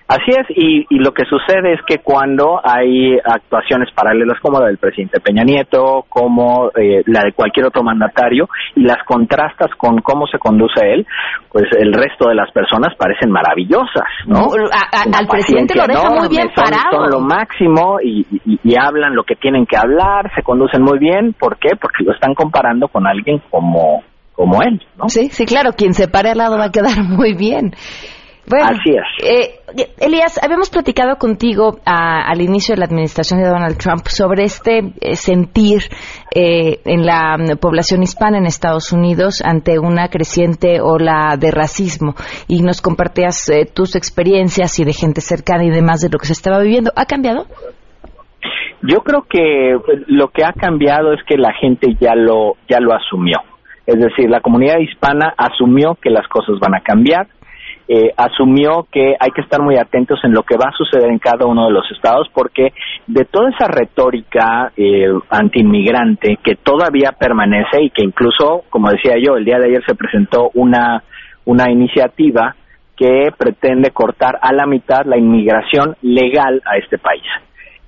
Así 0.09 0.31
es, 0.31 0.47
y, 0.57 0.87
lo 0.99 1.13
que 1.13 1.25
sucede 1.27 1.75
es 1.75 1.81
que 1.87 1.99
cuando 1.99 2.59
hay 2.65 3.19
actuaciones 3.23 3.93
paralelas 3.95 4.41
como 4.41 4.59
la 4.59 4.69
del 4.69 4.79
presidente 4.79 5.21
Peña 5.21 5.45
Nieto, 5.45 6.07
como 6.09 6.71
eh, 6.75 7.03
la 7.05 7.21
de 7.25 7.33
cualquier 7.35 7.67
otro 7.67 7.83
mandatario, 7.83 8.49
y 8.75 8.85
las 8.85 9.05
contrastas 9.05 9.69
con 9.77 10.01
cómo 10.01 10.27
se 10.27 10.39
conduce 10.39 10.81
él, 10.81 11.07
pues 11.53 11.67
el 11.79 11.93
resto 11.93 12.31
de 12.31 12.37
las 12.37 12.51
personas 12.53 12.97
parecen 12.97 13.31
maravillosas, 13.31 14.09
¿no? 14.27 14.49
al 14.95 15.27
presidente 15.27 15.75
lo 15.77 15.87
deja 15.87 16.09
muy 16.09 16.29
bien 16.29 16.49
parado. 16.57 17.05
Son 17.05 17.11
lo 17.11 17.21
máximo 17.21 17.99
y, 18.03 18.27
y, 18.47 18.75
hablan 18.81 19.15
lo 19.15 19.25
que 19.25 19.37
tienen 19.37 19.67
que 19.67 19.77
hablar, 19.77 20.31
se 20.35 20.43
conducen 20.43 20.83
muy 20.83 20.99
bien. 20.99 21.35
¿Por 21.39 21.59
qué? 21.59 21.77
Porque 21.79 22.05
lo 22.05 22.15
están 22.15 22.33
comparando 22.35 22.89
con 22.89 23.07
alguien 23.07 23.43
como 23.51 24.03
como 24.33 24.63
él, 24.63 24.81
¿no? 24.97 25.09
Sí, 25.09 25.31
sí, 25.31 25.47
claro, 25.47 25.73
quien 25.73 25.95
se 25.95 26.07
pare 26.07 26.31
al 26.31 26.39
lado 26.39 26.57
va 26.57 26.67
a 26.67 26.71
quedar 26.71 27.03
muy 27.03 27.35
bien. 27.35 27.73
Bueno, 28.49 28.67
Así 28.71 28.91
es. 28.91 29.05
Eh, 29.23 29.87
Elías, 30.01 30.41
habíamos 30.43 30.71
platicado 30.71 31.17
contigo 31.17 31.79
al 31.85 32.41
inicio 32.41 32.75
de 32.75 32.81
la 32.81 32.87
administración 32.87 33.43
de 33.43 33.49
Donald 33.49 33.77
Trump 33.77 34.07
sobre 34.07 34.45
este 34.45 34.79
eh, 35.01 35.17
sentir 35.17 35.83
eh, 36.35 36.81
en 36.85 37.05
la 37.05 37.37
mm, 37.37 37.59
población 37.59 38.03
hispana 38.03 38.39
en 38.39 38.47
Estados 38.47 38.93
Unidos 38.93 39.43
ante 39.45 39.79
una 39.79 40.09
creciente 40.09 40.81
ola 40.81 41.37
de 41.39 41.51
racismo 41.51 42.15
y 42.49 42.63
nos 42.63 42.81
compartías 42.81 43.51
tus 43.75 43.97
experiencias 43.97 44.79
y 44.79 44.85
de 44.85 44.93
gente 44.93 45.21
cercana 45.21 45.65
y 45.65 45.71
demás 45.71 46.01
de 46.01 46.09
lo 46.09 46.19
que 46.19 46.27
se 46.27 46.33
estaba 46.33 46.61
viviendo. 46.61 46.91
¿Ha 46.97 47.05
cambiado? 47.05 47.47
Yo 48.83 49.01
creo 49.01 49.27
que 49.29 49.77
pues, 49.85 50.05
lo 50.07 50.29
que 50.29 50.45
ha 50.45 50.53
cambiado 50.53 51.13
es 51.13 51.21
que 51.27 51.37
la 51.37 51.53
gente 51.53 51.97
ya 52.01 52.15
lo 52.15 52.55
ya 52.69 52.81
lo 52.81 52.95
asumió. 52.95 53.39
Es 53.87 53.99
decir, 53.99 54.31
la 54.31 54.41
comunidad 54.41 54.79
hispana 54.79 55.35
asumió 55.37 55.97
que 56.01 56.11
las 56.11 56.27
cosas 56.29 56.59
van 56.61 56.75
a 56.75 56.81
cambiar 56.81 57.27
eh, 57.91 58.13
asumió 58.19 58.87
que 58.93 59.17
hay 59.19 59.31
que 59.31 59.41
estar 59.41 59.63
muy 59.63 59.77
atentos 59.77 60.21
en 60.23 60.35
lo 60.35 60.43
que 60.43 60.59
va 60.59 60.69
a 60.69 60.77
suceder 60.77 61.09
en 61.11 61.19
cada 61.19 61.47
uno 61.47 61.67
de 61.67 61.73
los 61.73 61.91
estados 61.91 62.29
porque 62.35 62.75
de 63.07 63.25
toda 63.25 63.49
esa 63.49 63.67
retórica 63.67 64.73
eh, 64.77 65.11
antiinmigrante 65.31 66.39
que 66.45 66.57
todavía 66.57 67.13
permanece 67.13 67.83
y 67.83 67.91
que 67.91 68.05
incluso, 68.05 68.65
como 68.69 68.91
decía 68.91 69.15
yo, 69.19 69.37
el 69.37 69.47
día 69.47 69.59
de 69.59 69.69
ayer 69.69 69.83
se 69.87 69.95
presentó 69.95 70.51
una, 70.53 71.03
una 71.47 71.71
iniciativa 71.71 72.55
que 72.95 73.31
pretende 73.37 73.91
cortar 73.91 74.39
a 74.43 74.53
la 74.53 74.67
mitad 74.67 75.07
la 75.07 75.17
inmigración 75.17 75.97
legal 76.03 76.61
a 76.67 76.77
este 76.77 76.99
país. 76.99 77.25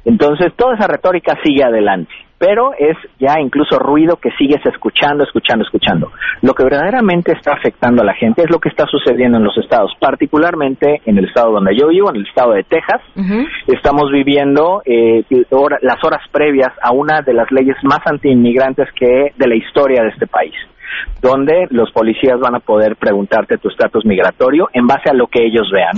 Entonces, 0.06 0.54
toda 0.56 0.76
esa 0.76 0.86
retórica 0.86 1.36
sigue 1.44 1.62
adelante 1.62 2.14
pero 2.40 2.72
es 2.72 2.96
ya 3.18 3.38
incluso 3.38 3.78
ruido 3.78 4.16
que 4.16 4.30
sigues 4.38 4.64
escuchando, 4.64 5.24
escuchando, 5.24 5.62
escuchando. 5.62 6.10
Lo 6.40 6.54
que 6.54 6.64
verdaderamente 6.64 7.32
está 7.32 7.52
afectando 7.52 8.00
a 8.00 8.06
la 8.06 8.14
gente 8.14 8.40
es 8.42 8.50
lo 8.50 8.58
que 8.58 8.70
está 8.70 8.86
sucediendo 8.86 9.36
en 9.36 9.44
los 9.44 9.58
estados, 9.58 9.92
particularmente 10.00 11.02
en 11.04 11.18
el 11.18 11.26
estado 11.26 11.52
donde 11.52 11.76
yo 11.76 11.88
vivo, 11.88 12.08
en 12.08 12.16
el 12.16 12.26
estado 12.26 12.52
de 12.54 12.64
Texas. 12.64 13.02
Estamos 13.66 14.10
viviendo 14.10 14.80
eh, 14.86 15.22
las 15.82 16.02
horas 16.02 16.22
previas 16.32 16.72
a 16.82 16.92
una 16.92 17.20
de 17.20 17.34
las 17.34 17.50
leyes 17.50 17.76
más 17.82 18.00
antiinmigrantes 18.06 18.88
que 18.98 19.34
de 19.36 19.46
la 19.46 19.54
historia 19.54 20.02
de 20.02 20.08
este 20.08 20.26
país 20.26 20.54
donde 21.22 21.68
los 21.70 21.92
policías 21.92 22.40
van 22.40 22.56
a 22.56 22.60
poder 22.60 22.96
preguntarte 22.96 23.58
tu 23.58 23.68
estatus 23.68 24.04
migratorio 24.04 24.68
en 24.72 24.86
base 24.88 25.08
a 25.08 25.14
lo 25.14 25.28
que 25.28 25.44
ellos 25.44 25.70
vean 25.72 25.94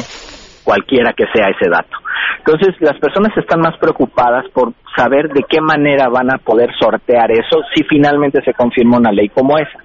cualquiera 0.65 1.13
que 1.13 1.25
sea 1.33 1.49
ese 1.49 1.69
dato. 1.69 1.97
Entonces, 2.39 2.75
las 2.81 2.99
personas 2.99 3.37
están 3.37 3.61
más 3.61 3.77
preocupadas 3.79 4.45
por 4.53 4.73
saber 4.97 5.29
de 5.29 5.45
qué 5.49 5.61
manera 5.61 6.09
van 6.09 6.33
a 6.33 6.39
poder 6.39 6.71
sortear 6.79 7.31
eso 7.31 7.61
si 7.75 7.85
finalmente 7.85 8.43
se 8.45 8.53
confirma 8.55 8.99
una 8.99 9.13
ley 9.13 9.29
como 9.29 9.59
esa. 9.59 9.79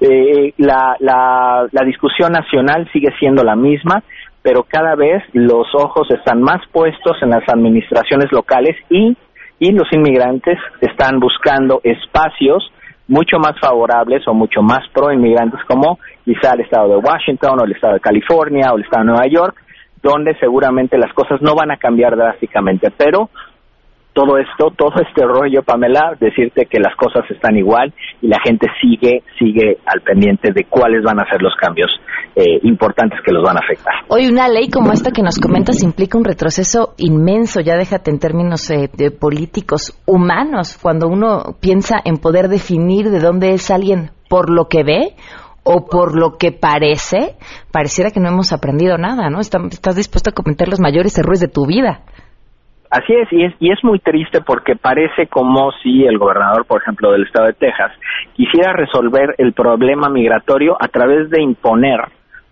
Eh, 0.00 0.52
la, 0.58 0.96
la, 1.00 1.66
la 1.70 1.84
discusión 1.84 2.32
nacional 2.32 2.88
sigue 2.92 3.08
siendo 3.18 3.42
la 3.42 3.56
misma, 3.56 4.02
pero 4.42 4.62
cada 4.62 4.94
vez 4.94 5.22
los 5.32 5.66
ojos 5.74 6.08
están 6.10 6.42
más 6.42 6.60
puestos 6.70 7.16
en 7.22 7.30
las 7.30 7.48
administraciones 7.48 8.30
locales 8.30 8.76
y, 8.90 9.16
y 9.58 9.72
los 9.72 9.90
inmigrantes 9.92 10.58
están 10.80 11.18
buscando 11.18 11.80
espacios 11.82 12.70
mucho 13.08 13.38
más 13.38 13.58
favorables 13.60 14.26
o 14.26 14.34
mucho 14.34 14.62
más 14.62 14.80
pro 14.92 15.12
inmigrantes 15.12 15.60
como 15.66 15.98
quizá 16.24 16.54
el 16.54 16.60
estado 16.60 16.88
de 16.88 16.96
Washington 16.96 17.60
o 17.60 17.64
el 17.64 17.72
estado 17.72 17.94
de 17.94 18.00
California 18.00 18.72
o 18.72 18.76
el 18.76 18.84
estado 18.84 19.04
de 19.04 19.10
Nueva 19.10 19.26
York 19.28 19.56
donde 20.02 20.34
seguramente 20.38 20.98
las 20.98 21.12
cosas 21.12 21.40
no 21.42 21.54
van 21.54 21.70
a 21.70 21.76
cambiar 21.76 22.16
drásticamente, 22.16 22.90
pero 22.96 23.30
todo 24.16 24.38
esto, 24.38 24.72
todo 24.74 24.94
este 25.06 25.26
rollo, 25.26 25.62
Pamela, 25.62 26.16
decirte 26.18 26.64
que 26.64 26.80
las 26.80 26.96
cosas 26.96 27.30
están 27.30 27.54
igual 27.58 27.92
y 28.22 28.28
la 28.28 28.38
gente 28.42 28.66
sigue, 28.80 29.22
sigue 29.38 29.76
al 29.84 30.00
pendiente 30.00 30.52
de 30.54 30.64
cuáles 30.64 31.02
van 31.04 31.20
a 31.20 31.30
ser 31.30 31.42
los 31.42 31.54
cambios 31.60 31.90
eh, 32.34 32.60
importantes 32.62 33.20
que 33.22 33.30
los 33.30 33.44
van 33.44 33.58
a 33.58 33.60
afectar. 33.60 33.92
Hoy 34.08 34.26
una 34.26 34.48
ley 34.48 34.70
como 34.70 34.90
esta 34.92 35.10
que 35.10 35.22
nos 35.22 35.38
comentas 35.38 35.82
implica 35.82 36.16
un 36.16 36.24
retroceso 36.24 36.94
inmenso, 36.96 37.60
ya 37.60 37.76
déjate 37.76 38.10
en 38.10 38.18
términos 38.18 38.70
eh, 38.70 38.88
de 38.90 39.10
políticos 39.10 40.02
humanos, 40.06 40.78
cuando 40.80 41.08
uno 41.08 41.56
piensa 41.60 41.96
en 42.02 42.16
poder 42.16 42.48
definir 42.48 43.10
de 43.10 43.20
dónde 43.20 43.52
es 43.52 43.70
alguien 43.70 44.12
por 44.30 44.48
lo 44.48 44.68
que 44.68 44.82
ve 44.82 45.14
o 45.66 45.84
por 45.84 46.16
lo 46.18 46.38
que 46.38 46.52
parece, 46.52 47.34
pareciera 47.72 48.10
que 48.12 48.20
no 48.20 48.28
hemos 48.28 48.52
aprendido 48.52 48.96
nada, 48.98 49.28
¿no? 49.30 49.40
Estás 49.40 49.96
dispuesto 49.96 50.30
a 50.30 50.32
cometer 50.32 50.68
los 50.68 50.80
mayores 50.80 51.18
errores 51.18 51.40
de 51.40 51.48
tu 51.48 51.66
vida. 51.66 52.02
Así 52.88 53.12
es 53.12 53.28
y, 53.32 53.44
es, 53.44 53.54
y 53.58 53.72
es 53.72 53.82
muy 53.82 53.98
triste 53.98 54.40
porque 54.42 54.76
parece 54.76 55.26
como 55.26 55.72
si 55.82 56.04
el 56.04 56.18
gobernador, 56.18 56.66
por 56.66 56.80
ejemplo, 56.80 57.10
del 57.10 57.24
estado 57.24 57.48
de 57.48 57.54
Texas, 57.54 57.90
quisiera 58.34 58.72
resolver 58.72 59.34
el 59.38 59.52
problema 59.54 60.08
migratorio 60.08 60.76
a 60.80 60.86
través 60.86 61.28
de 61.30 61.42
imponer 61.42 61.98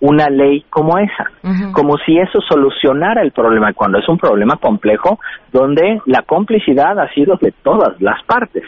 una 0.01 0.29
ley 0.29 0.65
como 0.69 0.99
esa, 0.99 1.31
como 1.73 1.97
si 2.05 2.19
eso 2.19 2.41
solucionara 2.47 3.23
el 3.23 3.31
problema, 3.31 3.73
cuando 3.73 3.99
es 3.99 4.09
un 4.09 4.19
problema 4.19 4.57
complejo 4.57 5.19
donde 5.53 6.01
la 6.05 6.23
complicidad 6.23 6.99
ha 6.99 7.09
sido 7.15 7.37
de 7.41 7.55
todas 7.63 7.99
las 8.01 8.23
partes. 8.25 8.65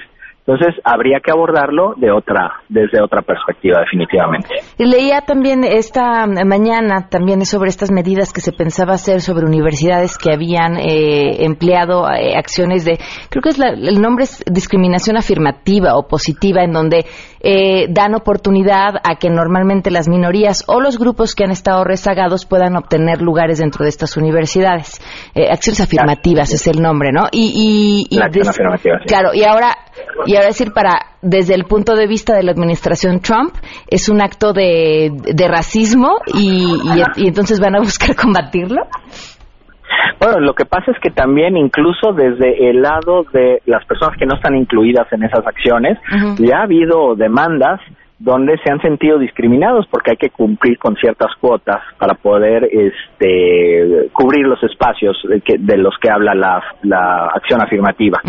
Entonces 0.47 0.81
habría 0.85 1.19
que 1.19 1.33
abordarlo 1.33 1.95
de 1.97 2.13
otra, 2.13 2.61
desde 2.69 3.03
otra 3.03 3.23
perspectiva, 3.23 3.81
definitivamente. 3.81 4.49
Leía 4.79 5.23
también 5.23 5.65
esta 5.65 6.25
mañana 6.27 7.09
también 7.11 7.45
sobre 7.45 7.69
estas 7.69 7.91
medidas 7.91 8.33
que 8.33 8.41
se 8.41 8.53
pensaba 8.53 8.95
hacer 8.95 9.23
sobre 9.23 9.45
universidades 9.45 10.17
que 10.17 10.33
habían 10.33 10.77
eh, 10.77 11.45
empleado 11.45 12.09
eh, 12.09 12.37
acciones 12.37 12.85
de, 12.85 12.99
creo 13.29 13.43
que 13.43 13.49
es 13.49 13.59
el 13.59 14.01
nombre 14.01 14.25
es 14.25 14.45
discriminación 14.47 15.17
afirmativa 15.17 15.97
o 15.97 16.07
positiva, 16.07 16.63
en 16.63 16.73
donde 16.73 17.07
eh, 17.41 17.87
dan 17.91 18.15
oportunidad 18.15 18.95
a 19.05 19.17
que 19.17 19.31
normalmente 19.31 19.91
las 19.91 20.09
minorías 20.09 20.65
o 20.67 20.81
los 20.81 20.99
grupos 20.99 21.35
que 21.35 21.45
han 21.45 21.51
estado 21.51 21.85
rezagados 21.85 22.47
puedan 22.47 22.77
obtener 22.77 23.21
lugares 23.23 23.59
dentro 23.59 23.85
de 23.85 23.89
estas 23.89 24.17
universidades. 24.17 25.01
Eh, 25.35 25.49
acciones 25.51 25.81
afirmativas 25.81 26.53
es 26.53 26.67
el 26.67 26.83
nombre, 26.83 27.13
¿no? 27.13 27.29
Y, 27.31 28.09
y, 28.11 28.19
claro, 29.07 29.31
y 29.35 29.45
ahora 29.45 29.77
y 30.24 30.35
ahora 30.35 30.48
decir 30.48 30.72
para 30.72 31.16
desde 31.22 31.55
el 31.55 31.64
punto 31.64 31.94
de 31.94 32.07
vista 32.07 32.35
de 32.35 32.42
la 32.42 32.52
administración 32.52 33.20
Trump 33.20 33.52
es 33.88 34.09
un 34.09 34.22
acto 34.22 34.52
de, 34.52 35.11
de 35.12 35.48
racismo 35.48 36.18
y, 36.33 36.79
y 37.16 37.29
entonces 37.29 37.61
van 37.61 37.76
a 37.76 37.81
buscar 37.81 38.14
combatirlo. 38.16 38.83
Bueno, 40.18 40.40
lo 40.40 40.55
que 40.55 40.64
pasa 40.64 40.92
es 40.92 40.98
que 41.00 41.11
también 41.11 41.57
incluso 41.57 42.12
desde 42.12 42.70
el 42.70 42.83
lado 42.83 43.24
de 43.33 43.61
las 43.66 43.85
personas 43.85 44.16
que 44.18 44.26
no 44.26 44.35
están 44.37 44.57
incluidas 44.57 45.07
en 45.12 45.22
esas 45.22 45.46
acciones, 45.46 45.98
ya 46.38 46.59
ha 46.59 46.62
habido 46.62 47.14
demandas 47.14 47.81
donde 48.18 48.57
se 48.59 48.70
han 48.70 48.81
sentido 48.81 49.18
discriminados 49.18 49.87
porque 49.90 50.12
hay 50.12 50.16
que 50.16 50.31
cumplir 50.31 50.79
con 50.79 50.96
ciertas 50.96 51.35
cuotas 51.40 51.83
para 51.98 52.14
poder 52.14 52.64
este, 52.64 54.09
cubrir 54.12 54.46
los 54.46 54.62
espacios 54.62 55.16
de, 55.29 55.40
que, 55.40 55.59
de 55.59 55.76
los 55.76 55.94
que 56.00 56.11
habla 56.11 56.35
la, 56.35 56.62
la 56.83 57.26
acción 57.35 57.62
afirmativa. 57.62 58.20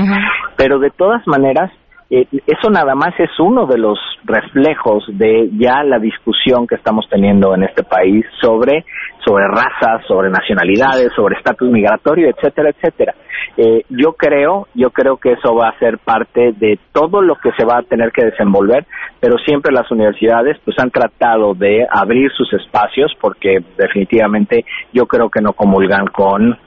Pero 0.57 0.79
de 0.79 0.89
todas 0.89 1.25
maneras, 1.27 1.71
eh, 2.09 2.25
eso 2.45 2.69
nada 2.69 2.95
más 2.95 3.13
es 3.19 3.29
uno 3.39 3.65
de 3.65 3.77
los 3.77 3.99
reflejos 4.23 5.03
de 5.09 5.49
ya 5.53 5.83
la 5.83 5.99
discusión 5.99 6.65
que 6.65 6.75
estamos 6.75 7.05
teniendo 7.09 7.53
en 7.53 7.63
este 7.63 7.83
país 7.83 8.25
sobre 8.41 8.85
sobre 9.25 9.45
razas, 9.45 10.05
sobre 10.07 10.29
nacionalidades, 10.29 11.11
sobre 11.13 11.35
estatus 11.35 11.69
migratorio, 11.69 12.29
etcétera, 12.29 12.69
etcétera. 12.69 13.13
Eh, 13.57 13.83
yo 13.89 14.13
creo, 14.13 14.67
yo 14.73 14.91
creo 14.91 15.17
que 15.17 15.33
eso 15.33 15.53
va 15.53 15.67
a 15.67 15.79
ser 15.79 15.97
parte 15.97 16.53
de 16.53 16.79
todo 16.93 17.21
lo 17.21 17.35
que 17.35 17.51
se 17.57 17.65
va 17.65 17.79
a 17.79 17.83
tener 17.83 18.13
que 18.13 18.23
desenvolver, 18.23 18.85
pero 19.19 19.37
siempre 19.39 19.73
las 19.73 19.91
universidades 19.91 20.57
pues 20.63 20.77
han 20.79 20.91
tratado 20.91 21.55
de 21.55 21.85
abrir 21.89 22.31
sus 22.31 22.53
espacios 22.53 23.11
porque 23.19 23.57
definitivamente 23.77 24.63
yo 24.93 25.07
creo 25.07 25.29
que 25.29 25.41
no 25.41 25.51
comulgan 25.51 26.07
con 26.07 26.57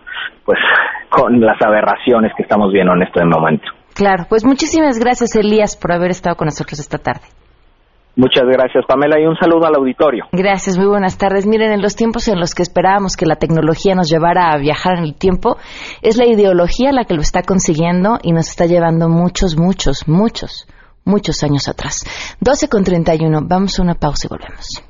pues 0.45 0.59
con 1.09 1.41
las 1.41 1.61
aberraciones 1.63 2.33
que 2.37 2.43
estamos 2.43 2.73
viendo 2.73 2.93
en 2.93 3.03
este 3.03 3.25
momento. 3.25 3.80
Claro, 3.95 4.27
pues 4.29 4.45
muchísimas 4.45 4.99
gracias 4.99 5.35
Elías 5.37 5.77
por 5.77 5.93
haber 5.93 6.11
estado 6.11 6.37
con 6.37 6.47
nosotros 6.47 6.79
esta 6.79 6.99
tarde. 6.99 7.23
Muchas 8.17 8.45
gracias, 8.45 8.85
Pamela, 8.87 9.21
y 9.21 9.25
un 9.25 9.37
saludo 9.37 9.67
al 9.67 9.77
auditorio. 9.77 10.27
Gracias, 10.33 10.77
muy 10.77 10.89
buenas 10.89 11.17
tardes. 11.17 11.47
Miren, 11.47 11.73
en 11.73 11.81
los 11.81 11.95
tiempos 11.95 12.27
en 12.29 12.41
los 12.41 12.55
que 12.55 12.63
esperábamos 12.63 13.17
que 13.17 13.25
la 13.25 13.37
tecnología 13.37 13.95
nos 13.95 14.11
llevara 14.11 14.51
a 14.51 14.59
viajar 14.59 14.99
en 14.99 15.05
el 15.05 15.15
tiempo, 15.15 15.57
es 16.03 16.17
la 16.17 16.27
ideología 16.27 16.93
la 16.93 17.05
que 17.05 17.15
lo 17.15 17.23
está 17.23 17.43
consiguiendo 17.43 18.19
y 18.23 18.33
nos 18.33 18.49
está 18.49 18.67
llevando 18.67 19.09
muchos, 19.09 19.57
muchos, 19.57 20.09
muchos, 20.09 20.67
muchos 21.05 21.43
años 21.45 21.69
atrás. 21.69 22.05
12 22.41 22.69
con 22.69 22.85
31, 22.85 23.41
vamos 23.45 23.79
a 23.79 23.83
una 23.83 23.95
pausa 23.95 24.27
y 24.27 24.29
volvemos. 24.29 24.90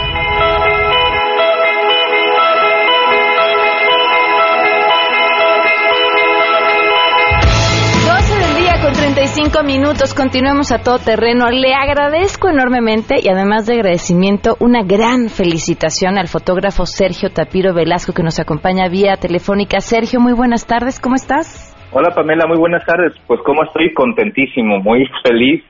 35 9.13 9.63
minutos, 9.63 10.13
continuemos 10.13 10.71
a 10.71 10.83
todo 10.83 10.97
terreno. 10.97 11.49
Le 11.49 11.73
agradezco 11.73 12.47
enormemente 12.47 13.15
y 13.21 13.27
además 13.27 13.67
de 13.67 13.73
agradecimiento, 13.73 14.55
una 14.61 14.83
gran 14.83 15.27
felicitación 15.27 16.17
al 16.17 16.29
fotógrafo 16.29 16.85
Sergio 16.85 17.29
Tapiro 17.29 17.73
Velasco 17.73 18.13
que 18.13 18.23
nos 18.23 18.39
acompaña 18.39 18.87
vía 18.87 19.17
telefónica. 19.17 19.81
Sergio, 19.81 20.21
muy 20.21 20.31
buenas 20.31 20.65
tardes, 20.65 21.01
¿cómo 21.01 21.15
estás? 21.15 21.75
Hola 21.91 22.15
Pamela, 22.15 22.47
muy 22.47 22.57
buenas 22.57 22.85
tardes. 22.85 23.13
Pues 23.27 23.41
como 23.41 23.65
estoy 23.65 23.93
contentísimo, 23.93 24.79
muy 24.79 25.05
feliz. 25.23 25.61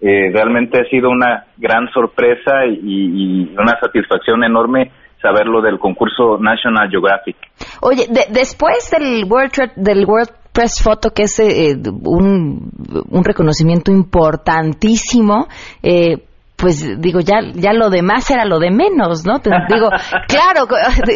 Eh, 0.00 0.30
realmente 0.32 0.80
ha 0.80 0.90
sido 0.90 1.08
una 1.08 1.46
gran 1.56 1.88
sorpresa 1.92 2.66
y, 2.66 3.54
una 3.56 3.78
satisfacción 3.80 4.42
enorme 4.42 4.90
saberlo 5.22 5.62
del 5.62 5.78
concurso 5.78 6.38
National 6.40 6.90
Geographic. 6.90 7.36
Oye, 7.80 8.06
después 8.30 8.90
del 8.90 9.24
World, 9.24 9.72
del 9.76 10.04
World 10.04 10.30
Press 10.58 10.82
Photo, 10.82 11.10
que 11.14 11.22
es 11.22 11.38
eh, 11.38 11.76
un, 12.04 12.72
un, 13.08 13.24
reconocimiento 13.24 13.92
importantísimo, 13.92 15.46
eh, 15.84 16.16
pues 16.56 17.00
digo, 17.00 17.20
ya, 17.20 17.38
ya 17.54 17.72
lo 17.72 17.90
demás 17.90 18.28
era 18.32 18.44
lo 18.44 18.58
de 18.58 18.72
menos, 18.72 19.24
¿no? 19.24 19.38
digo, 19.38 19.88
claro, 20.26 20.66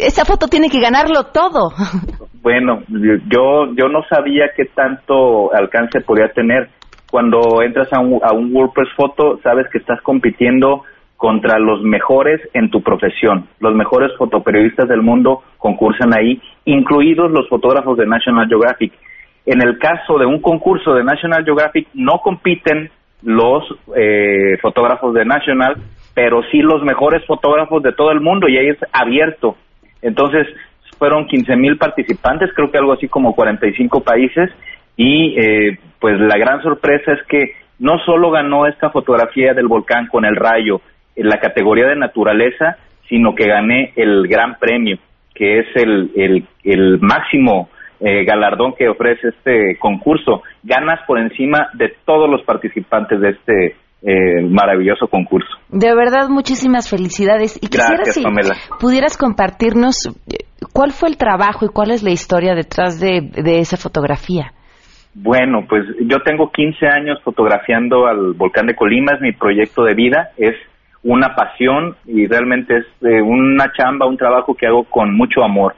esa 0.00 0.24
foto 0.24 0.46
tiene 0.46 0.68
que 0.68 0.78
ganarlo 0.78 1.24
todo. 1.34 1.70
Bueno, 2.40 2.84
yo, 2.88 3.74
yo 3.74 3.88
no 3.88 4.04
sabía 4.08 4.44
qué 4.56 4.66
tanto 4.66 5.52
alcance 5.52 6.02
podía 6.02 6.28
tener. 6.28 6.70
Cuando 7.10 7.62
entras 7.62 7.92
a 7.92 7.98
un, 7.98 8.20
a 8.22 8.32
un 8.32 8.54
WordPress 8.54 8.90
Photo, 8.96 9.40
sabes 9.42 9.66
que 9.72 9.78
estás 9.78 10.00
compitiendo 10.02 10.84
contra 11.16 11.58
los 11.58 11.82
mejores 11.82 12.40
en 12.54 12.70
tu 12.70 12.80
profesión. 12.80 13.48
Los 13.58 13.74
mejores 13.74 14.12
fotoperiodistas 14.16 14.88
del 14.88 15.02
mundo 15.02 15.42
concursan 15.58 16.14
ahí, 16.16 16.40
incluidos 16.64 17.32
los 17.32 17.48
fotógrafos 17.48 17.98
de 17.98 18.06
National 18.06 18.46
Geographic. 18.46 18.92
En 19.44 19.60
el 19.60 19.78
caso 19.78 20.18
de 20.18 20.26
un 20.26 20.40
concurso 20.40 20.94
de 20.94 21.04
National 21.04 21.44
Geographic, 21.44 21.88
no 21.94 22.18
compiten 22.18 22.90
los 23.22 23.64
eh, 23.96 24.56
fotógrafos 24.60 25.14
de 25.14 25.24
National, 25.24 25.76
pero 26.14 26.42
sí 26.50 26.58
los 26.58 26.82
mejores 26.82 27.24
fotógrafos 27.26 27.82
de 27.82 27.92
todo 27.92 28.10
el 28.12 28.20
mundo 28.20 28.48
y 28.48 28.58
ahí 28.58 28.68
es 28.68 28.78
abierto. 28.92 29.56
Entonces, 30.00 30.46
fueron 30.98 31.26
15 31.26 31.56
mil 31.56 31.78
participantes, 31.78 32.50
creo 32.54 32.70
que 32.70 32.78
algo 32.78 32.92
así 32.92 33.08
como 33.08 33.34
45 33.34 34.02
países, 34.02 34.50
y 34.96 35.34
eh, 35.38 35.78
pues 35.98 36.18
la 36.20 36.36
gran 36.36 36.62
sorpresa 36.62 37.12
es 37.12 37.22
que 37.26 37.54
no 37.78 37.98
solo 38.04 38.30
ganó 38.30 38.66
esta 38.66 38.90
fotografía 38.90 39.54
del 39.54 39.66
volcán 39.66 40.06
con 40.06 40.24
el 40.24 40.36
rayo 40.36 40.80
en 41.16 41.28
la 41.28 41.40
categoría 41.40 41.86
de 41.86 41.96
naturaleza, 41.96 42.76
sino 43.08 43.34
que 43.34 43.48
gané 43.48 43.92
el 43.96 44.28
gran 44.28 44.58
premio, 44.58 44.98
que 45.34 45.58
es 45.58 45.66
el, 45.74 46.10
el, 46.14 46.44
el 46.62 47.00
máximo 47.00 47.68
eh, 48.04 48.24
galardón 48.24 48.74
que 48.74 48.88
ofrece 48.88 49.28
este 49.28 49.78
concurso. 49.78 50.42
Ganas 50.62 51.00
por 51.06 51.18
encima 51.18 51.68
de 51.74 51.94
todos 52.04 52.28
los 52.28 52.42
participantes 52.42 53.20
de 53.20 53.30
este 53.30 53.76
eh, 54.02 54.42
maravilloso 54.42 55.06
concurso. 55.06 55.48
De 55.68 55.94
verdad, 55.94 56.28
muchísimas 56.28 56.90
felicidades. 56.90 57.56
Y 57.62 57.68
quisiera 57.68 58.04
si 58.04 58.24
pudieras 58.80 59.16
compartirnos 59.16 60.08
eh, 60.26 60.46
cuál 60.72 60.90
fue 60.90 61.10
el 61.10 61.16
trabajo 61.16 61.64
y 61.64 61.68
cuál 61.68 61.92
es 61.92 62.02
la 62.02 62.10
historia 62.10 62.54
detrás 62.54 62.98
de, 62.98 63.20
de 63.20 63.60
esa 63.60 63.76
fotografía. 63.76 64.52
Bueno, 65.14 65.66
pues 65.68 65.84
yo 66.00 66.20
tengo 66.24 66.50
15 66.50 66.86
años 66.86 67.22
fotografiando 67.22 68.06
al 68.06 68.32
volcán 68.32 68.66
de 68.66 68.74
Colima, 68.74 69.12
es 69.12 69.20
mi 69.20 69.32
proyecto 69.32 69.84
de 69.84 69.94
vida, 69.94 70.30
es 70.38 70.56
una 71.04 71.34
pasión 71.34 71.96
y 72.06 72.26
realmente 72.26 72.78
es 72.78 72.86
una 73.00 73.70
chamba, 73.76 74.06
un 74.06 74.16
trabajo 74.16 74.54
que 74.54 74.66
hago 74.66 74.84
con 74.84 75.14
mucho 75.14 75.44
amor. 75.44 75.74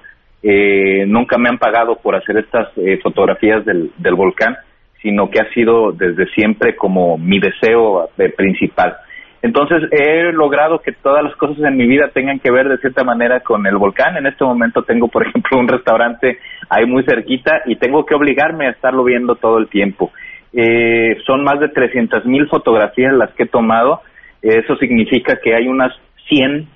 Eh, 0.47 1.07
nunca 1.07 1.39
me 1.39 1.49
han 1.49 1.57
pagado 1.57 1.97
por 1.97 2.15
hacer 2.15 2.37
estas 2.37 2.69
eh, 2.77 2.99
fotografías 3.03 3.65
del, 3.65 3.91
del, 3.97 4.15
volcán, 4.15 4.59
sino 5.01 5.31
que 5.31 5.41
ha 5.41 5.51
sido 5.55 5.93
desde 5.93 6.27
siempre 6.35 6.77
como 6.77 7.17
mi 7.17 7.41
deseo 7.41 8.11
eh, 8.19 8.29
principal. 8.29 8.95
Entonces 9.41 9.85
he 9.91 10.33
logrado 10.33 10.81
que 10.81 10.93
todas 10.93 11.25
las 11.25 11.35
cosas 11.37 11.65
en 11.65 11.79
mi 11.79 11.87
vida 11.87 12.11
tengan 12.13 12.41
que 12.41 12.51
ver 12.51 12.69
de 12.69 12.77
cierta 12.77 13.05
manera 13.05 13.41
con 13.41 13.67
el 13.67 13.79
volcán. 13.79 14.19
En 14.19 14.27
este 14.27 14.45
momento 14.45 14.83
tengo, 14.83 15.09
por 15.09 15.27
ejemplo, 15.27 15.59
un 15.59 15.67
restaurante 15.67 16.39
ahí 16.69 16.85
muy 16.85 17.05
cerquita 17.05 17.63
y 17.65 17.77
tengo 17.77 18.05
que 18.05 18.15
obligarme 18.15 18.67
a 18.67 18.73
estarlo 18.73 19.03
viendo 19.03 19.37
todo 19.37 19.57
el 19.57 19.69
tiempo. 19.69 20.13
Eh, 20.53 21.17
son 21.27 21.43
más 21.43 21.59
de 21.59 21.69
300 21.71 22.27
mil 22.27 22.47
fotografías 22.49 23.15
las 23.15 23.33
que 23.33 23.45
he 23.45 23.49
tomado. 23.49 24.03
Eso 24.43 24.77
significa 24.77 25.39
que 25.43 25.55
hay 25.55 25.69
unas 25.69 25.95
100 26.29 26.69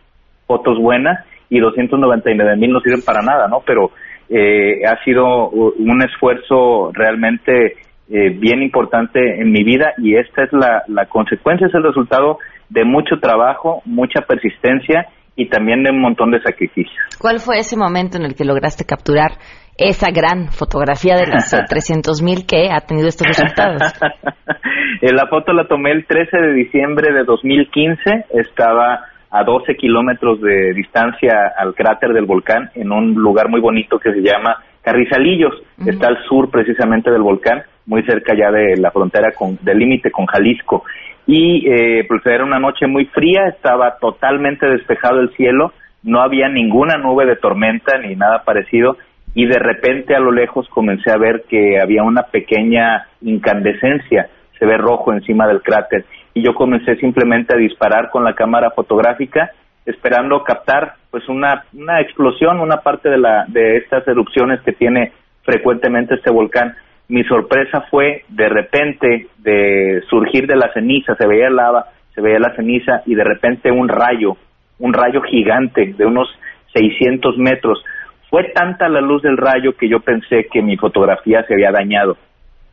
fotos 0.46 0.78
buenas 0.78 1.22
y 1.50 1.60
299 1.60 2.56
mil 2.56 2.72
no 2.72 2.80
sirven 2.80 3.02
para 3.02 3.22
nada, 3.22 3.48
¿no? 3.48 3.62
Pero 3.66 3.90
eh, 4.28 4.82
ha 4.86 5.02
sido 5.04 5.48
un 5.50 6.02
esfuerzo 6.02 6.90
realmente 6.92 7.76
eh, 8.10 8.30
bien 8.30 8.62
importante 8.62 9.40
en 9.40 9.50
mi 9.50 9.64
vida 9.64 9.92
y 9.98 10.16
esta 10.16 10.44
es 10.44 10.52
la, 10.52 10.82
la 10.88 11.06
consecuencia, 11.06 11.66
es 11.66 11.74
el 11.74 11.82
resultado 11.82 12.38
de 12.68 12.84
mucho 12.84 13.16
trabajo, 13.20 13.82
mucha 13.84 14.22
persistencia 14.22 15.06
y 15.36 15.48
también 15.48 15.84
de 15.84 15.90
un 15.90 16.00
montón 16.00 16.30
de 16.30 16.40
sacrificios. 16.42 16.98
¿Cuál 17.18 17.38
fue 17.38 17.60
ese 17.60 17.76
momento 17.76 18.18
en 18.18 18.24
el 18.24 18.34
que 18.34 18.44
lograste 18.44 18.84
capturar 18.84 19.32
esa 19.78 20.10
gran 20.10 20.48
fotografía 20.50 21.14
de 21.16 21.26
las 21.28 21.50
300 21.68 22.22
mil 22.22 22.44
que 22.44 22.70
ha 22.70 22.80
tenido 22.80 23.08
estos 23.08 23.26
resultados? 23.26 23.82
Eh, 25.00 25.12
la 25.12 25.28
foto 25.28 25.52
la 25.52 25.68
tomé 25.68 25.92
el 25.92 26.06
13 26.06 26.36
de 26.38 26.52
diciembre 26.54 27.12
de 27.12 27.22
2015, 27.22 28.24
estaba 28.30 29.04
a 29.30 29.44
12 29.44 29.76
kilómetros 29.76 30.40
de 30.40 30.72
distancia 30.72 31.52
al 31.56 31.74
cráter 31.74 32.12
del 32.12 32.24
volcán 32.24 32.70
en 32.74 32.92
un 32.92 33.14
lugar 33.14 33.48
muy 33.48 33.60
bonito 33.60 33.98
que 33.98 34.12
se 34.12 34.22
llama 34.22 34.62
Carrizalillos, 34.82 35.54
está 35.84 36.08
al 36.08 36.18
sur 36.24 36.50
precisamente 36.50 37.10
del 37.10 37.22
volcán, 37.22 37.62
muy 37.86 38.02
cerca 38.04 38.34
ya 38.34 38.50
de 38.50 38.76
la 38.76 38.90
frontera 38.90 39.32
con, 39.32 39.58
del 39.62 39.78
límite 39.78 40.10
con 40.10 40.26
Jalisco. 40.26 40.84
Y 41.26 41.68
eh, 41.68 42.04
pues 42.08 42.24
era 42.24 42.44
una 42.44 42.58
noche 42.58 42.86
muy 42.86 43.04
fría, 43.06 43.48
estaba 43.48 43.98
totalmente 43.98 44.66
despejado 44.66 45.20
el 45.20 45.30
cielo, 45.34 45.72
no 46.02 46.22
había 46.22 46.48
ninguna 46.48 46.96
nube 46.96 47.26
de 47.26 47.36
tormenta 47.36 47.98
ni 47.98 48.16
nada 48.16 48.44
parecido, 48.44 48.96
y 49.34 49.46
de 49.46 49.58
repente 49.58 50.14
a 50.14 50.20
lo 50.20 50.32
lejos 50.32 50.66
comencé 50.70 51.10
a 51.10 51.18
ver 51.18 51.44
que 51.48 51.78
había 51.80 52.02
una 52.02 52.22
pequeña 52.22 53.08
incandescencia, 53.20 54.28
se 54.58 54.64
ve 54.64 54.78
rojo 54.78 55.12
encima 55.12 55.46
del 55.46 55.60
cráter, 55.60 56.06
y 56.38 56.42
yo 56.42 56.54
comencé 56.54 56.94
simplemente 56.96 57.52
a 57.52 57.58
disparar 57.58 58.10
con 58.10 58.22
la 58.22 58.34
cámara 58.34 58.70
fotográfica 58.70 59.50
esperando 59.84 60.44
captar 60.44 60.94
pues 61.10 61.28
una, 61.28 61.64
una 61.72 62.00
explosión, 62.00 62.60
una 62.60 62.76
parte 62.76 63.08
de, 63.08 63.18
la, 63.18 63.44
de 63.48 63.78
estas 63.78 64.06
erupciones 64.06 64.60
que 64.60 64.72
tiene 64.72 65.12
frecuentemente 65.42 66.14
este 66.14 66.30
volcán. 66.30 66.76
Mi 67.08 67.24
sorpresa 67.24 67.86
fue 67.90 68.22
de 68.28 68.48
repente 68.48 69.26
de 69.38 70.02
surgir 70.08 70.46
de 70.46 70.56
la 70.56 70.72
ceniza, 70.72 71.16
se 71.16 71.26
veía 71.26 71.50
lava, 71.50 71.86
se 72.14 72.20
veía 72.20 72.38
la 72.38 72.54
ceniza 72.54 73.02
y 73.04 73.16
de 73.16 73.24
repente 73.24 73.72
un 73.72 73.88
rayo, 73.88 74.36
un 74.78 74.92
rayo 74.92 75.22
gigante 75.22 75.94
de 75.96 76.06
unos 76.06 76.28
600 76.72 77.36
metros. 77.38 77.82
Fue 78.30 78.44
tanta 78.54 78.88
la 78.88 79.00
luz 79.00 79.22
del 79.22 79.38
rayo 79.38 79.72
que 79.76 79.88
yo 79.88 79.98
pensé 80.00 80.46
que 80.52 80.62
mi 80.62 80.76
fotografía 80.76 81.42
se 81.48 81.54
había 81.54 81.72
dañado 81.72 82.16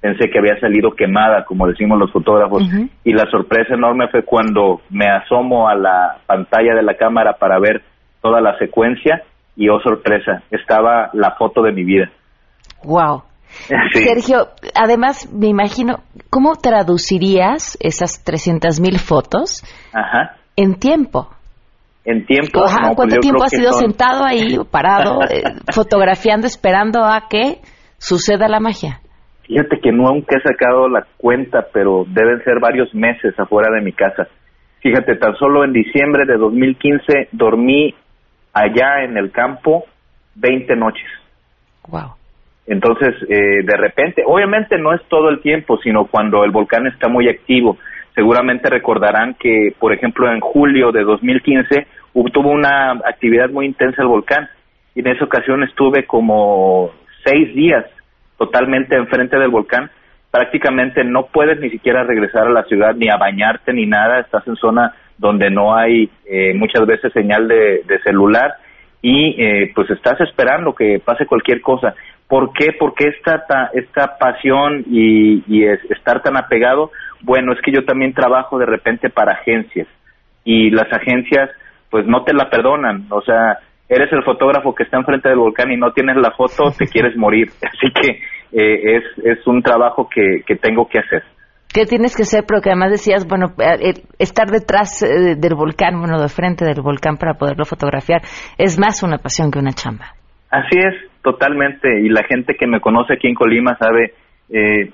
pensé 0.05 0.29
que 0.29 0.37
había 0.37 0.59
salido 0.59 0.91
quemada, 0.91 1.45
como 1.45 1.65
decimos 1.65 1.97
los 1.97 2.11
fotógrafos, 2.11 2.63
y 3.03 3.11
la 3.11 3.25
sorpresa 3.31 3.73
enorme 3.73 4.07
fue 4.09 4.23
cuando 4.23 4.81
me 4.91 5.07
asomo 5.07 5.67
a 5.67 5.73
la 5.73 6.17
pantalla 6.27 6.75
de 6.75 6.83
la 6.83 6.93
cámara 6.93 7.37
para 7.39 7.57
ver 7.59 7.81
toda 8.21 8.39
la 8.39 8.55
secuencia 8.59 9.23
y 9.55 9.67
oh 9.67 9.79
sorpresa, 9.79 10.43
estaba 10.51 11.09
la 11.13 11.31
foto 11.31 11.63
de 11.63 11.71
mi 11.71 11.83
vida. 11.83 12.11
Wow. 12.83 13.23
Sergio, 13.93 14.49
además 14.75 15.27
me 15.33 15.47
imagino, 15.47 16.01
¿cómo 16.29 16.55
traducirías 16.55 17.75
esas 17.81 18.23
300.000 18.23 18.81
mil 18.81 18.99
fotos 18.99 19.63
en 20.55 20.75
tiempo? 20.75 21.29
En 22.03 22.27
tiempo. 22.27 22.61
Pues 22.61 22.77
¿Cuánto 22.95 23.17
tiempo 23.17 23.43
has 23.43 23.49
sido 23.49 23.71
sentado 23.71 24.23
ahí, 24.23 24.59
parado, 24.69 25.21
eh, 25.31 25.41
fotografiando, 25.73 26.45
esperando 26.45 27.03
a 27.03 27.27
que 27.27 27.61
suceda 27.97 28.47
la 28.47 28.59
magia? 28.59 28.99
Fíjate 29.47 29.79
que 29.79 29.91
nunca 29.91 30.38
he 30.38 30.41
sacado 30.41 30.89
la 30.89 31.05
cuenta, 31.17 31.67
pero 31.71 32.05
deben 32.08 32.43
ser 32.43 32.60
varios 32.60 32.93
meses 32.95 33.38
afuera 33.39 33.71
de 33.73 33.81
mi 33.81 33.91
casa. 33.91 34.27
Fíjate, 34.81 35.15
tan 35.15 35.36
solo 35.36 35.63
en 35.63 35.73
diciembre 35.73 36.25
de 36.25 36.38
2015 36.38 37.29
dormí 37.31 37.93
allá 38.53 39.03
en 39.03 39.17
el 39.17 39.31
campo 39.31 39.86
20 40.36 40.75
noches. 40.75 41.08
Wow. 41.88 42.15
Entonces, 42.67 43.15
eh, 43.29 43.63
de 43.63 43.77
repente, 43.77 44.23
obviamente 44.25 44.77
no 44.79 44.93
es 44.93 45.01
todo 45.08 45.29
el 45.29 45.41
tiempo, 45.41 45.77
sino 45.84 46.05
cuando 46.05 46.43
el 46.43 46.51
volcán 46.51 46.88
está 46.88 47.08
muy 47.08 47.29
activo. 47.29 47.77
Seguramente 48.15 48.69
recordarán 48.69 49.36
que, 49.36 49.75
por 49.77 49.93
ejemplo, 49.93 50.31
en 50.31 50.39
julio 50.39 50.91
de 50.91 51.03
2015 51.03 51.88
tuvo 52.31 52.49
una 52.49 52.91
actividad 52.91 53.49
muy 53.49 53.65
intensa 53.65 54.01
el 54.01 54.08
volcán 54.08 54.49
y 54.95 55.01
en 55.01 55.08
esa 55.08 55.25
ocasión 55.25 55.63
estuve 55.63 56.05
como 56.05 56.91
seis 57.25 57.53
días 57.53 57.86
totalmente 58.38 58.95
enfrente 58.95 59.38
del 59.38 59.50
volcán, 59.50 59.89
prácticamente 60.32 61.04
no 61.04 61.28
puedes 61.28 61.60
ni 61.60 61.69
siquiera 61.69 62.04
regresar 62.04 62.48
a 62.48 62.52
la 62.52 62.63
ciudad 62.63 62.93
ni 62.95 63.10
a 63.10 63.17
bañarte 63.17 63.74
ni 63.74 63.86
nada, 63.86 64.19
estás 64.19 64.45
en 64.48 64.56
zona 64.58 64.93
donde 65.17 65.50
no 65.50 65.76
hay 65.76 66.10
eh, 66.26 66.54
muchas 66.54 66.86
veces 66.86 67.13
señal 67.13 67.48
de, 67.48 67.84
celular 68.04 68.56
y 69.02 69.41
eh, 69.41 69.71
pues 69.74 69.89
estás 69.91 70.19
esperando 70.21 70.74
que 70.74 71.00
pase 71.04 71.26
cualquier 71.26 71.62
cosa. 71.62 71.95
¿Por 72.28 72.52
qué? 72.54 72.74
¿Por 72.74 72.95
qué 72.95 73.10
esta, 73.10 73.69
esta 73.74 74.17
pasión 74.17 74.84
y, 74.89 75.43
y 75.48 75.65
estar 75.65 76.21
tan 76.21 76.36
apegado? 76.36 76.91
Bueno, 77.21 77.54
es 77.54 77.62
que 77.62 77.71
yo 77.71 77.86
también 77.86 78.13
trabajo 78.13 78.58
de 78.58 78.65
repente 78.65 79.10
para 79.10 79.34
agencias 79.34 79.88
y 80.43 80.69
las 80.69 80.91
agencias 80.91 81.50
pues 81.89 82.06
no 82.08 82.24
te 82.24 82.34
la 82.34 82.50
perdonan, 82.50 83.06
o 83.10 83.21
sea, 83.21 83.60
eres 83.88 84.12
el 84.12 84.24
fotógrafo 84.24 84.74
que 84.74 84.84
está 84.84 84.98
enfrente 84.98 85.30
del 85.30 85.38
volcán 85.38 85.71
y 85.71 85.78
no 85.78 85.91
tienes 85.91 86.17
la 86.17 86.32
foto, 86.32 86.71
te 86.78 86.88
quieres 86.88 87.15
morir. 87.15 87.50
Así 87.62 87.91
que 87.93 88.19
eh, 88.52 88.98
es, 88.98 89.04
es 89.24 89.48
un 89.48 89.62
trabajo 89.62 90.10
que, 90.10 90.41
que 90.45 90.56
tengo 90.56 90.88
que 90.88 91.00
hacer. 91.00 91.24
¿Qué 91.74 91.86
tienes 91.86 92.15
que 92.15 92.24
hacer? 92.24 92.45
Porque 92.48 92.69
además 92.69 92.91
decías, 92.91 93.28
bueno, 93.28 93.48
eh, 93.60 93.93
estar 94.17 94.48
detrás 94.50 95.04
eh, 95.04 95.36
del 95.38 95.56
volcán, 95.56 96.00
bueno, 96.00 96.21
de 96.21 96.30
frente 96.30 96.63
del 96.63 96.82
volcán 96.82 97.17
para 97.17 97.34
poderlo 97.34 97.65
fotografiar, 97.65 98.21
es 98.58 98.80
más 98.80 99.04
una 99.04 99.17
pasión 99.17 99.52
que 99.52 99.60
una 99.60 99.74
chamba. 99.74 100.13
Así 100.50 100.78
es, 100.80 100.93
totalmente. 101.21 102.00
Y 102.00 102.08
la 102.08 102.24
gente 102.24 102.56
que 102.56 102.65
me 102.65 102.80
conoce 102.80 103.13
aquí 103.13 103.28
en 103.28 103.36
Colima 103.36 103.78
sabe, 103.78 104.13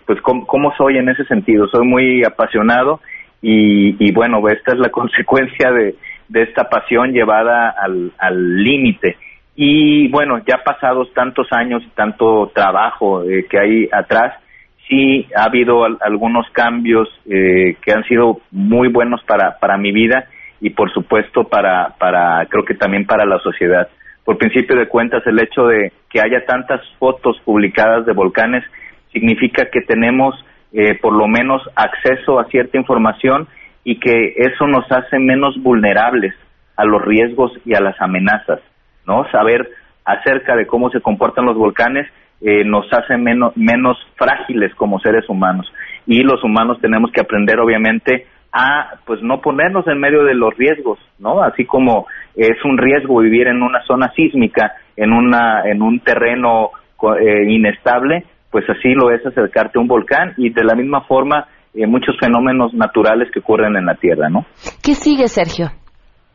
pues, 0.08 0.20
cómo, 0.22 0.48
cómo, 0.48 0.74
soy 0.76 0.98
en 0.98 1.10
ese 1.10 1.24
sentido. 1.26 1.68
Soy 1.68 1.86
muy 1.86 2.24
apasionado 2.24 3.00
y, 3.44 4.04
y 4.04 4.12
bueno, 4.12 4.42
esta 4.50 4.74
es 4.74 4.80
la 4.80 4.90
consecuencia 4.92 5.70
de, 5.72 5.94
de 6.32 6.44
esta 6.44 6.70
pasión 6.70 7.12
llevada 7.12 7.76
al 8.17 8.63
límite. 8.63 9.17
y 9.56 10.08
bueno, 10.08 10.39
ya 10.48 10.63
pasados 10.63 11.13
tantos 11.13 11.48
años 11.52 11.84
y 11.86 11.89
tanto 11.89 12.52
trabajo 12.56 13.24
eh, 13.24 13.46
que 13.50 13.60
hay 13.60 13.89
atrás, 13.91 14.34
sí 14.88 15.28
ha 15.36 15.44
habido 15.44 15.84
algunos 16.00 16.46
cambios 16.52 17.08
eh, 17.30 17.76
que 17.84 17.91
han 17.91 18.04
sido 18.06 18.39
muy 18.52 18.88
buenos 18.88 19.22
para, 19.24 19.58
para 19.60 19.78
mi 19.78 19.91
vida 19.91 20.26
y 20.62 20.70
por 20.70 20.91
supuesto 20.94 21.44
para, 21.46 21.96
para, 21.98 22.46
creo 22.48 22.63
que 22.63 22.76
también 22.76 23.06
para 23.06 23.26
la 23.26 23.39
sociedad. 23.39 23.89
Por 24.24 24.38
principio 24.38 24.76
de 24.76 24.88
cuentas, 24.88 25.24
el 25.26 25.39
hecho 25.39 25.65
de 25.65 25.91
que 26.10 26.22
haya 26.22 26.46
tantas 26.46 26.82
fotos 27.00 27.39
publicadas 27.44 28.06
de 28.06 28.13
volcanes 28.13 28.63
significa 29.12 29.70
que 29.72 29.82
tenemos 29.82 30.36
eh, 30.74 30.98
por 31.02 31.13
lo 31.13 31.28
menos 31.28 31.62
acceso 31.76 32.39
a 32.39 32.46
cierta 32.46 32.78
información 32.78 33.48
y 33.84 34.00
que 34.00 34.34
eso 34.38 34.67
nos 34.67 34.89
hace 34.91 35.20
menos 35.20 35.56
vulnerables 35.62 36.34
a 36.76 36.86
los 36.86 37.02
riesgos 37.02 37.52
y 37.65 37.74
a 37.74 37.82
las 37.82 38.00
amenazas, 38.02 38.60
¿no? 39.06 39.30
Saber 39.32 39.70
acerca 40.06 40.56
de 40.56 40.67
cómo 40.67 40.89
se 40.89 41.02
comportan 41.02 41.46
los 41.46 41.58
volcanes 41.58 42.08
eh, 42.41 42.63
nos 42.65 42.91
hace 42.91 43.17
menos, 43.17 43.56
menos 43.56 43.98
frágiles 44.15 44.74
como 44.76 45.00
seres 45.00 45.30
humanos 45.30 45.72
y 46.08 46.24
los 46.24 46.44
humanos 46.44 46.80
tenemos 46.82 47.12
que 47.12 47.22
aprender 47.22 47.60
obviamente 47.60 48.26
a 48.52 48.96
pues 49.06 49.22
no 49.22 49.41
ponernos 49.41 49.88
en 49.88 50.00
medio 50.00 50.24
de 50.24 50.34
los 50.34 50.56
riesgos, 50.58 51.00
¿no? 51.20 51.41
Así 51.44 51.65
como 51.65 52.08
es 52.36 52.58
un 52.65 52.78
riesgo 52.78 53.20
vivir 53.20 53.48
en 53.48 53.62
una 53.62 53.82
zona 53.84 54.12
sísmica, 54.13 54.74
en 54.96 55.13
una 55.13 55.63
en 55.65 55.82
un 55.82 56.00
terreno 56.00 56.72
eh, 57.20 57.46
inestable, 57.48 58.26
pues 58.50 58.70
así 58.70 58.94
lo 58.94 59.12
es 59.12 59.26
acercarte 59.26 59.78
a 59.78 59.82
un 59.82 59.88
volcán 59.88 60.34
y 60.38 60.50
de 60.50 60.63
la 60.63 60.76
misma 60.76 61.02
forma 61.02 61.48
eh, 61.74 61.88
muchos 61.88 62.16
fenómenos 62.20 62.74
naturales 62.74 63.30
que 63.32 63.40
ocurren 63.40 63.76
en 63.76 63.86
la 63.86 63.96
Tierra, 63.96 64.30
¿no? 64.30 64.46
¿Qué 64.84 64.94
sigue, 64.94 65.28
Sergio? 65.28 65.72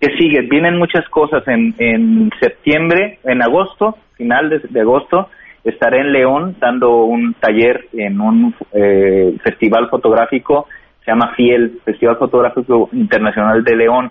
¿Qué 0.01 0.09
sigue? 0.19 0.43
Vienen 0.43 0.79
muchas 0.79 1.09
cosas 1.09 1.47
en, 1.49 1.75
en 1.79 2.31
septiembre, 2.41 3.19
en 3.25 3.43
agosto, 3.43 3.97
final 4.17 4.63
de, 4.69 4.81
agosto, 4.81 5.29
estaré 5.65 6.01
en 6.01 6.13
León 6.13 6.57
dando 6.61 7.05
un 7.05 7.35
taller 7.35 7.87
en 7.93 8.21
un 8.21 8.55
eh, 8.73 9.37
festival 9.43 9.89
fotográfico, 9.89 10.69
se 11.05 11.11
llama 11.11 11.35
FIEL, 11.35 11.81
Festival 11.85 12.17
Fotográfico 12.17 12.89
Internacional 12.93 13.63
de 13.63 13.77
León. 13.77 14.11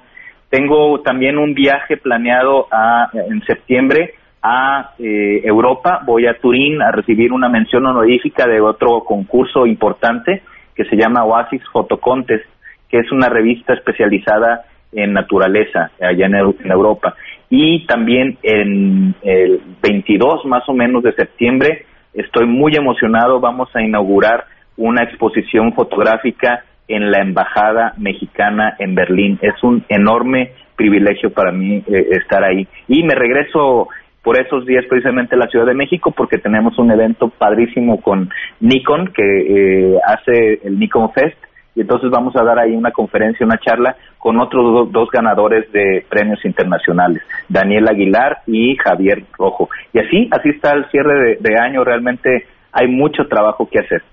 Tengo 0.50 1.02
también 1.02 1.38
un 1.38 1.54
viaje 1.54 1.98
planeado 1.98 2.68
a, 2.72 3.10
en 3.14 3.42
septiembre 3.46 4.14
a 4.42 4.92
eh, 5.00 5.42
Europa, 5.44 6.02
voy 6.06 6.28
a 6.28 6.38
Turín 6.38 6.82
a 6.82 6.92
recibir 6.92 7.32
una 7.34 7.50
mención 7.50 7.86
honorífica 7.86 8.48
de 8.48 8.62
otro 8.62 9.04
concurso 9.04 9.66
importante 9.66 10.44
que 10.76 10.86
se 10.86 10.96
llama 10.96 11.24
Oasis 11.24 11.62
Contest, 12.02 12.46
que 12.90 13.00
es 13.00 13.12
una 13.12 13.30
revista 13.30 13.74
especializada 13.74 14.66
en 14.92 15.14
naturaleza 15.14 15.92
allá 16.00 16.26
en, 16.26 16.36
Europa. 16.72 17.16
Y 17.50 17.86
también 17.86 18.38
en 18.44 19.16
el 19.22 19.62
22 19.82 20.46
más 20.46 20.68
o 20.68 20.74
menos 20.74 21.04
de 21.04 21.14
septiembre 21.14 21.86
estoy 22.14 22.48
muy 22.48 22.76
emocionado, 22.76 23.40
vamos 23.40 23.70
a 23.76 23.82
inaugurar 23.82 24.46
una 24.78 25.04
exposición 25.04 25.74
fotográfica 25.74 26.64
en 26.88 27.12
la 27.12 27.22
Embajada 27.22 27.94
Mexicana 27.98 28.76
en 28.80 28.96
Berlín. 28.96 29.40
Es 29.42 29.62
un 29.64 29.84
enorme 29.90 30.52
privilegio 30.76 31.32
para 31.32 31.52
mí 31.52 31.84
eh, 31.88 32.08
estar 32.12 32.44
ahí. 32.44 32.68
Y 32.88 33.04
me 33.04 33.16
regreso 33.16 33.90
por 34.26 34.42
esos 34.42 34.66
días 34.66 34.84
precisamente 34.90 35.38
la 35.38 35.48
Ciudad 35.48 35.68
de 35.68 35.76
México 35.76 36.10
porque 36.10 36.40
tenemos 36.40 36.78
un 36.80 36.92
evento 36.92 37.30
padrísimo 37.30 38.02
con 38.02 38.32
Nikon 38.60 39.14
que 39.14 39.22
eh, 39.22 40.00
hace 40.04 40.62
el 40.64 40.80
Nikon 40.80 41.12
Fest 41.14 41.38
y 41.76 41.82
entonces 41.82 42.10
vamos 42.10 42.36
a 42.36 42.44
dar 42.44 42.58
ahí 42.58 42.76
una 42.76 42.90
conferencia, 42.90 43.46
una 43.46 43.60
charla 43.60 43.96
con 44.18 44.40
otros 44.40 44.92
dos 44.92 45.10
ganadores 45.12 45.72
de 45.72 46.04
premios 46.10 46.44
internacionales, 46.44 47.22
Daniel 47.48 47.88
Aguilar 47.88 48.40
y 48.48 48.76
Javier 48.78 49.24
Rojo. 49.38 49.70
Y 49.94 50.00
así, 50.00 50.28
así 50.32 50.50
está 50.50 50.72
el 50.72 50.90
cierre 50.90 51.38
de 51.40 51.60
año, 51.60 51.84
realmente 51.84 52.48
hay 52.76 52.88
mucho 52.88 53.24
trabajo 53.30 53.68
que 53.72 53.80
hacer. 53.80 54.04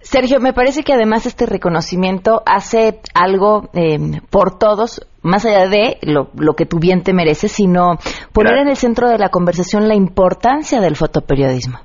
Sergio, 0.00 0.40
me 0.40 0.52
parece 0.52 0.82
que 0.82 0.92
además 0.92 1.26
este 1.26 1.46
reconocimiento 1.46 2.42
hace 2.46 3.00
algo 3.14 3.68
eh, 3.74 3.98
por 4.30 4.58
todos, 4.58 5.06
más 5.22 5.44
allá 5.44 5.68
de 5.68 5.98
lo, 6.02 6.54
que 6.54 6.64
tu 6.64 6.78
bien 6.78 7.02
te 7.02 7.12
merece, 7.12 7.48
sino 7.48 7.98
poner 8.32 8.58
en 8.58 8.68
el 8.68 8.76
centro 8.76 9.08
de 9.08 9.18
la 9.18 9.28
conversación 9.28 9.88
la 9.88 9.94
importancia 9.94 10.80
del 10.80 10.96
fotoperiodismo. 10.96 11.78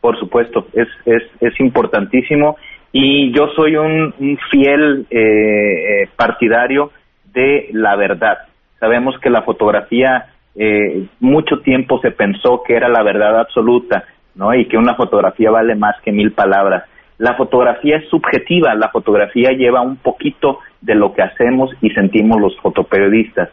por 0.00 0.18
supuesto, 0.18 0.66
es, 0.72 0.88
es, 1.04 1.22
es 1.40 1.60
importantísimo 1.60 2.56
y 2.92 3.30
yo 3.32 3.48
soy 3.54 3.76
un, 3.76 4.14
fiel 4.50 5.06
eh, 5.10 5.18
eh, 5.20 6.08
partidario 6.16 6.90
de 7.32 7.68
la 7.72 7.94
verdad. 7.94 8.38
Sabemos 8.80 9.14
que 9.20 9.28
la 9.28 9.42
fotografía 9.42 10.32
eh, 10.54 11.06
mucho 11.20 11.58
tiempo 11.58 12.00
se 12.00 12.10
pensó 12.12 12.62
que 12.66 12.74
era 12.74 12.88
la 12.88 13.02
verdad 13.02 13.38
absoluta, 13.38 14.04
¿no? 14.36 14.54
Y 14.54 14.66
que 14.66 14.76
una 14.76 14.94
fotografía 14.94 15.50
vale 15.50 15.74
más 15.74 15.96
que 16.04 16.12
mil 16.12 16.32
palabras. 16.32 16.84
La 17.18 17.34
fotografía 17.34 17.96
es 17.96 18.08
subjetiva, 18.08 18.74
la 18.74 18.90
fotografía 18.90 19.50
lleva 19.52 19.80
un 19.80 19.96
poquito 19.96 20.60
de 20.80 20.94
lo 20.94 21.14
que 21.14 21.22
hacemos 21.22 21.70
y 21.80 21.90
sentimos 21.90 22.40
los 22.40 22.56
fotoperiodistas. 22.60 23.48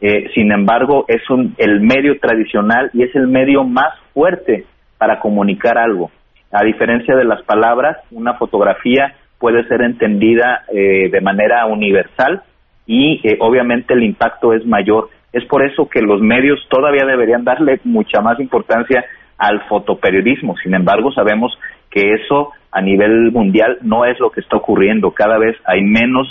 Eh, 0.00 0.30
sin 0.34 0.52
embargo, 0.52 1.04
es 1.08 1.28
un, 1.28 1.54
el 1.58 1.80
medio 1.80 2.18
tradicional 2.20 2.90
y 2.94 3.02
es 3.02 3.14
el 3.16 3.26
medio 3.26 3.64
más 3.64 3.92
fuerte 4.14 4.64
para 4.96 5.18
comunicar 5.18 5.76
algo. 5.76 6.10
A 6.52 6.62
diferencia 6.64 7.16
de 7.16 7.24
las 7.24 7.42
palabras, 7.42 7.98
una 8.12 8.34
fotografía 8.34 9.14
puede 9.38 9.66
ser 9.66 9.82
entendida 9.82 10.64
eh, 10.72 11.08
de 11.10 11.20
manera 11.20 11.66
universal 11.66 12.42
y 12.86 13.20
eh, 13.24 13.36
obviamente 13.40 13.94
el 13.94 14.04
impacto 14.04 14.54
es 14.54 14.64
mayor. 14.64 15.10
Es 15.32 15.44
por 15.44 15.64
eso 15.64 15.88
que 15.88 16.00
los 16.00 16.20
medios 16.20 16.58
todavía 16.70 17.04
deberían 17.04 17.44
darle 17.44 17.80
mucha 17.84 18.20
más 18.20 18.40
importancia 18.40 19.04
al 19.38 19.66
fotoperiodismo. 19.68 20.56
Sin 20.62 20.74
embargo, 20.74 21.12
sabemos 21.12 21.56
que 21.90 22.14
eso 22.14 22.50
a 22.70 22.80
nivel 22.80 23.32
mundial 23.32 23.78
no 23.82 24.04
es 24.04 24.18
lo 24.20 24.30
que 24.30 24.40
está 24.40 24.56
ocurriendo. 24.56 25.12
Cada 25.12 25.38
vez 25.38 25.56
hay 25.64 25.82
menos 25.82 26.26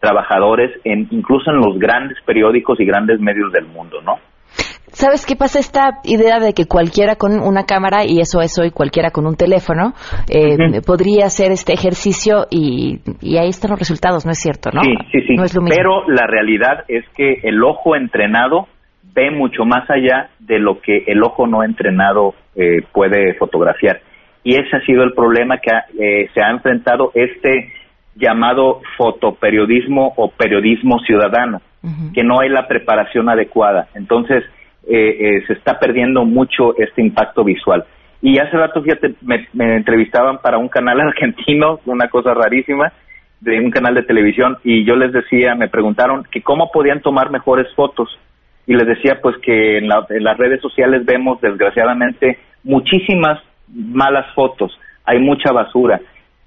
trabajadores, 0.00 0.70
en, 0.84 1.06
incluso 1.10 1.50
en 1.50 1.58
los 1.58 1.78
grandes 1.78 2.18
periódicos 2.24 2.80
y 2.80 2.84
grandes 2.84 3.20
medios 3.20 3.52
del 3.52 3.66
mundo, 3.66 4.00
¿no? 4.02 4.18
¿Sabes 4.92 5.24
qué 5.24 5.36
pasa? 5.36 5.58
Esta 5.58 6.00
idea 6.04 6.38
de 6.38 6.52
que 6.52 6.66
cualquiera 6.66 7.16
con 7.16 7.40
una 7.40 7.64
cámara, 7.64 8.04
y 8.04 8.20
eso 8.20 8.42
es 8.42 8.58
hoy 8.58 8.70
cualquiera 8.70 9.10
con 9.10 9.26
un 9.26 9.36
teléfono, 9.36 9.94
eh, 10.28 10.82
podría 10.84 11.26
hacer 11.26 11.50
este 11.50 11.72
ejercicio 11.72 12.46
y, 12.50 13.00
ahí 13.38 13.48
están 13.48 13.70
los 13.70 13.78
resultados, 13.78 14.26
¿no 14.26 14.32
es 14.32 14.38
cierto? 14.38 14.70
¿no? 14.70 14.82
Sí, 14.82 14.94
sí, 15.10 15.20
sí. 15.26 15.56
Pero 15.68 16.06
la 16.08 16.26
realidad 16.26 16.84
es 16.88 17.08
que 17.16 17.40
el 17.42 17.64
ojo 17.64 17.96
entrenado 17.96 18.66
ve 19.14 19.30
mucho 19.30 19.64
más 19.64 19.88
allá 19.88 20.28
de 20.40 20.58
lo 20.58 20.80
que 20.80 21.04
el 21.06 21.22
ojo 21.22 21.46
no 21.46 21.64
entrenado 21.64 22.34
eh, 22.54 22.82
puede 22.92 23.34
fotografiar. 23.34 24.00
Y 24.44 24.56
ese 24.56 24.76
ha 24.76 24.80
sido 24.84 25.04
el 25.04 25.12
problema 25.12 25.58
que 25.58 25.70
eh, 25.98 26.28
se 26.34 26.42
ha 26.42 26.50
enfrentado 26.50 27.12
este 27.14 27.72
llamado 28.14 28.80
fotoperiodismo 28.96 30.12
o 30.16 30.30
periodismo 30.30 30.98
ciudadano, 31.00 31.62
que 32.14 32.22
no 32.22 32.40
hay 32.40 32.48
la 32.48 32.68
preparación 32.68 33.28
adecuada. 33.28 33.88
Entonces, 33.94 34.44
eh, 34.86 35.42
se 35.46 35.54
está 35.54 35.78
perdiendo 35.78 36.24
mucho 36.24 36.76
este 36.76 37.00
impacto 37.02 37.42
visual. 37.42 37.84
Y 38.20 38.38
hace 38.38 38.56
rato, 38.56 38.82
fíjate, 38.82 39.14
me, 39.22 39.48
me, 39.52 39.76
entrevistaban 39.76 40.38
para 40.38 40.58
un 40.58 40.68
canal 40.68 41.00
argentino, 41.08 41.80
una 41.86 42.08
cosa 42.08 42.34
rarísima, 42.34 42.92
de 43.40 43.58
un 43.58 43.70
canal 43.70 43.94
de 43.94 44.04
televisión, 44.04 44.58
y 44.62 44.84
yo 44.84 44.94
les 44.94 45.12
decía, 45.12 45.56
me 45.56 45.68
preguntaron 45.68 46.24
que 46.30 46.42
cómo 46.42 46.70
podían 46.70 47.00
tomar 47.00 47.30
mejores 47.30 47.66
fotos 47.74 48.08
y 48.66 48.74
les 48.74 48.86
decía 48.86 49.18
pues 49.20 49.36
que 49.42 49.78
en, 49.78 49.88
las 49.88 50.38
redes 50.38 50.60
sociales 50.60 51.04
vemos 51.04 51.40
desgraciadamente 51.40 52.38
muchísimas 52.64 53.40
malas 53.68 54.26
fotos, 54.34 54.72
hay 55.04 55.18
mucha 55.18 55.52
basura. 55.52 56.00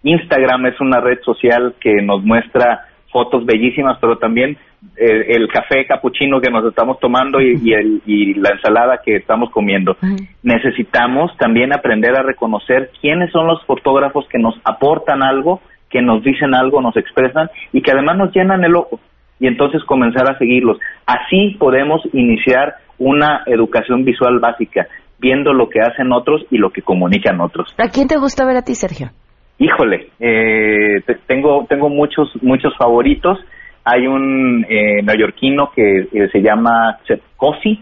Instagram 0.04 0.67
es 0.67 0.80
una 0.80 0.99
red 0.99 1.19
social 1.23 1.75
que 1.80 2.01
nos 2.01 2.23
muestra 2.23 2.86
fotos 3.12 3.45
bellísimas, 3.45 3.97
pero 3.99 4.17
también 4.17 4.58
eh, 4.97 5.25
el 5.30 5.47
café 5.47 5.86
capuchino 5.86 6.39
que 6.39 6.51
nos 6.51 6.65
estamos 6.65 6.99
tomando 6.99 7.41
y, 7.41 7.73
el, 7.73 8.01
y 8.06 8.36
la 8.36 8.49
ensalada 8.51 9.01
que 9.04 9.15
estamos 9.15 9.49
comiendo. 9.49 9.97
Necesitamos 10.43 11.36
también 11.38 11.73
aprender 11.73 12.15
a 12.15 12.23
reconocer 12.23 12.91
quiénes 13.01 13.32
son 13.32 13.47
los 13.47 13.63
fotógrafos 13.65 14.28
que 14.30 14.38
nos 14.38 14.56
aportan 14.63 15.23
algo, 15.23 15.62
que 15.89 16.01
nos 16.01 16.23
dicen 16.23 16.54
algo, 16.54 16.82
nos 16.82 16.95
expresan 16.97 17.49
y 17.73 17.82
que 17.82 17.91
además 17.91 18.17
nos 18.17 18.34
llenan 18.34 18.63
el 18.63 18.75
ojo 18.75 18.99
y 19.39 19.48
entonces 19.48 19.84
comenzar 19.84 20.30
a 20.30 20.38
seguirlos. 20.38 20.80
Así 21.06 21.56
podemos 21.60 22.02
iniciar 22.13 22.76
una 22.98 23.43
educación 23.45 24.06
visual 24.06 24.39
básica, 24.39 24.88
viendo 25.19 25.54
lo 25.54 25.69
que 25.69 25.82
hacen 25.82 26.12
otros 26.12 26.45
y 26.52 26.58
lo 26.58 26.71
que 26.71 26.82
comunican 26.82 27.41
otros. 27.41 27.74
¿A 27.78 27.89
quién 27.89 28.08
te 28.08 28.17
gusta 28.17 28.45
ver 28.45 28.58
a 28.58 28.62
ti, 28.62 28.76
Sergio? 28.76 29.10
Híjole, 29.58 30.10
eh, 30.19 31.02
tengo 31.28 31.65
tengo 31.69 31.89
muchos 31.89 32.30
muchos 32.41 32.76
favoritos. 32.78 33.39
Hay 33.86 34.08
un 34.08 34.65
eh, 34.67 35.02
neoyorquino 35.04 35.71
que 35.74 36.08
eh, 36.12 36.30
se 36.32 36.41
llama 36.41 36.98
Cosi, 37.38 37.82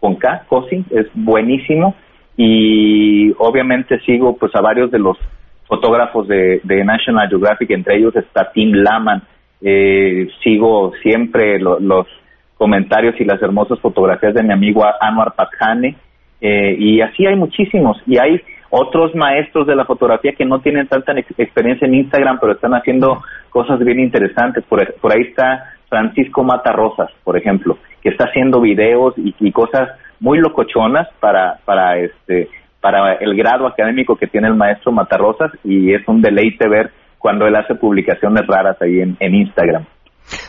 con 0.00 0.16
K, 0.16 0.44
Cosi, 0.48 0.84
es 0.90 1.06
buenísimo 1.14 1.94
y 2.36 3.30
obviamente 3.38 4.00
sigo 4.00 4.36
pues 4.36 4.54
a 4.54 4.60
varios 4.60 4.90
de 4.90 4.98
los 4.98 5.16
fotógrafos 5.66 6.28
de, 6.28 6.60
de 6.62 6.84
National 6.84 7.28
Geographic, 7.28 7.70
entre 7.70 7.96
ellos 7.96 8.14
está 8.16 8.50
Tim 8.52 8.72
Laman, 8.72 9.22
eh, 9.66 10.28
sigo 10.42 10.92
siempre 11.02 11.58
los 11.58 12.06
comentarios 12.58 13.18
y 13.18 13.24
las 13.24 13.40
hermosas 13.42 13.80
fotografías 13.80 14.34
de 14.34 14.42
mi 14.42 14.52
amigo 14.52 14.84
Anwar 15.00 15.32
Pathane, 15.34 15.96
eh, 16.40 16.76
y 16.78 17.00
así 17.00 17.26
hay 17.26 17.34
muchísimos, 17.34 17.96
y 18.06 18.18
hay 18.18 18.42
otros 18.68 19.14
maestros 19.14 19.66
de 19.66 19.74
la 19.74 19.86
fotografía 19.86 20.32
que 20.32 20.44
no 20.44 20.60
tienen 20.60 20.86
tanta 20.86 21.12
experiencia 21.38 21.86
en 21.86 21.94
Instagram, 21.94 22.38
pero 22.40 22.52
están 22.52 22.74
haciendo 22.74 23.22
cosas 23.48 23.78
bien 23.78 24.00
interesantes. 24.00 24.64
Por, 24.64 24.80
ahí 24.80 25.22
está 25.22 25.76
Francisco 25.88 26.42
Matarrosas, 26.42 27.10
por 27.22 27.38
ejemplo, 27.38 27.78
que 28.02 28.10
está 28.10 28.24
haciendo 28.24 28.60
videos 28.60 29.14
y, 29.16 29.34
y, 29.40 29.52
cosas 29.52 29.90
muy 30.20 30.38
locochonas 30.38 31.08
para, 31.20 31.60
para, 31.64 31.96
este, 31.98 32.48
para 32.80 33.14
el 33.14 33.34
grado 33.34 33.66
académico 33.66 34.16
que 34.16 34.26
tiene 34.26 34.48
el 34.48 34.54
maestro 34.54 34.92
Matarrosas 34.92 35.52
y 35.64 35.94
es 35.94 36.06
un 36.06 36.20
deleite 36.20 36.68
ver 36.68 36.90
cuando 37.24 37.46
él 37.46 37.56
hace 37.56 37.74
publicaciones 37.74 38.46
raras 38.46 38.76
ahí 38.82 39.00
en, 39.00 39.34
Instagram. 39.34 39.86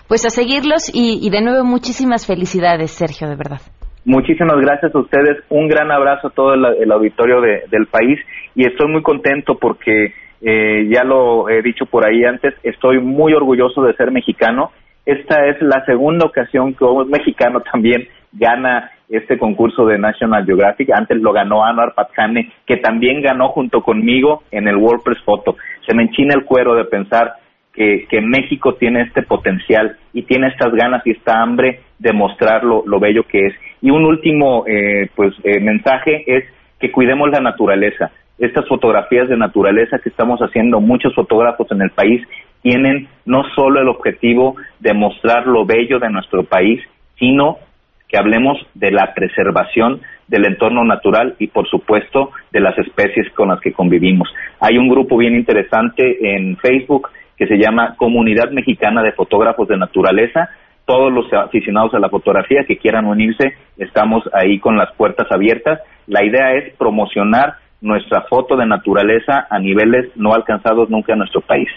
Pues 0.09 0.25
a 0.25 0.29
seguirlos 0.29 0.91
y, 0.93 1.29
de 1.29 1.41
nuevo 1.41 1.63
muchísimas 1.63 2.27
felicidades, 2.27 2.91
Sergio, 2.91 3.29
de 3.29 3.37
verdad. 3.37 3.61
Muchísimas 4.03 4.57
gracias 4.59 4.93
a 4.93 4.99
ustedes, 4.99 5.37
un 5.47 5.69
gran 5.69 5.89
abrazo 5.89 6.27
a 6.27 6.31
todo 6.31 6.53
el, 6.53 6.91
auditorio 6.91 7.39
del 7.39 7.85
país 7.85 8.19
y 8.55 8.67
estoy 8.67 8.91
muy 8.91 9.03
contento 9.03 9.57
porque 9.57 10.13
eh, 10.41 10.89
ya 10.93 11.05
lo 11.05 11.47
he 11.47 11.61
dicho 11.61 11.85
por 11.85 12.05
ahí 12.05 12.25
antes, 12.25 12.53
estoy 12.61 12.99
muy 12.99 13.31
orgulloso 13.33 13.81
de 13.83 13.95
ser 13.95 14.11
mexicano. 14.11 14.71
Esta 15.05 15.45
es 15.45 15.61
la 15.61 15.85
segunda 15.85 16.25
ocasión 16.25 16.73
que 16.73 16.83
un 16.83 17.09
mexicano 17.09 17.61
también 17.71 18.05
gana 18.33 18.91
este 19.09 19.37
concurso 19.37 19.85
de 19.85 19.97
National 19.97 20.45
Geographic. 20.45 20.89
Antes 20.91 21.21
lo 21.21 21.31
ganó 21.31 21.63
Anwar 21.63 21.93
Patkane, 21.95 22.51
que 22.65 22.77
también 22.77 23.21
ganó 23.21 23.49
junto 23.49 23.81
conmigo 23.81 24.43
en 24.51 24.67
el 24.67 24.77
WordPress 24.77 25.19
Photo. 25.23 25.55
Se 25.85 25.93
me 25.93 26.03
enchina 26.03 26.33
el 26.35 26.45
cuero 26.45 26.75
de 26.75 26.85
pensar 26.85 27.33
que, 27.73 28.07
que 28.09 28.21
México 28.21 28.75
tiene 28.75 29.01
este 29.01 29.21
potencial 29.21 29.97
y 30.13 30.23
tiene 30.23 30.47
estas 30.47 30.73
ganas 30.73 31.05
y 31.05 31.11
esta 31.11 31.41
hambre 31.41 31.81
de 31.99 32.13
mostrar 32.13 32.63
lo, 32.63 32.99
bello 32.99 33.23
que 33.23 33.47
es. 33.47 33.53
Y 33.81 33.89
un 33.89 34.05
último 34.05 34.65
eh, 34.67 35.09
pues 35.15 35.33
eh, 35.43 35.59
mensaje 35.59 36.23
es 36.25 36.45
que 36.79 36.91
cuidemos 36.91 37.29
la 37.29 37.39
naturaleza. 37.39 38.11
Estas 38.37 38.67
fotografías 38.67 39.29
de 39.29 39.37
naturaleza 39.37 39.99
que 39.99 40.09
estamos 40.09 40.39
haciendo 40.41 40.81
muchos 40.81 41.13
fotógrafos 41.15 41.71
en 41.71 41.81
el 41.81 41.91
país 41.91 42.21
tienen 42.61 43.07
no 43.25 43.43
solo 43.55 43.81
el 43.81 43.87
objetivo 43.87 44.55
de 44.79 44.93
mostrar 44.93 45.47
lo 45.47 45.65
bello 45.65 45.99
de 45.99 46.09
nuestro 46.09 46.43
país, 46.43 46.81
sino 47.17 47.59
que 48.07 48.17
hablemos 48.17 48.57
de 48.73 48.91
la 48.91 49.13
preservación 49.13 50.01
del 50.27 50.45
entorno 50.45 50.83
natural 50.83 51.35
y 51.39 51.47
por 51.47 51.67
supuesto 51.67 52.31
de 52.51 52.59
las 52.59 52.77
especies 52.77 53.31
con 53.33 53.49
las 53.49 53.59
que 53.61 53.73
convivimos. 53.73 54.27
Hay 54.59 54.77
un 54.77 54.89
grupo 54.89 55.17
bien 55.17 55.35
interesante 55.35 56.35
en 56.35 56.57
Facebook 56.57 57.09
que 57.37 57.47
se 57.47 57.57
llama 57.57 57.95
Comunidad 57.97 58.51
Mexicana 58.51 59.03
de 59.03 59.11
Fotógrafos 59.11 59.67
de 59.67 59.77
Naturaleza. 59.77 60.49
Todos 60.85 61.11
los 61.11 61.31
aficionados 61.33 61.93
a 61.93 61.99
la 61.99 62.09
fotografía 62.09 62.63
que 62.67 62.77
quieran 62.77 63.05
unirse, 63.05 63.53
estamos 63.77 64.23
ahí 64.33 64.59
con 64.59 64.77
las 64.77 64.93
puertas 64.95 65.27
abiertas. 65.31 65.79
La 66.07 66.23
idea 66.23 66.53
es 66.53 66.75
promocionar 66.77 67.55
nuestra 67.81 68.21
foto 68.29 68.55
de 68.55 68.65
naturaleza 68.65 69.47
a 69.49 69.59
niveles 69.59 70.11
no 70.15 70.33
alcanzados 70.33 70.89
nunca 70.89 71.13
en 71.13 71.19
nuestro 71.19 71.41
país. 71.41 71.67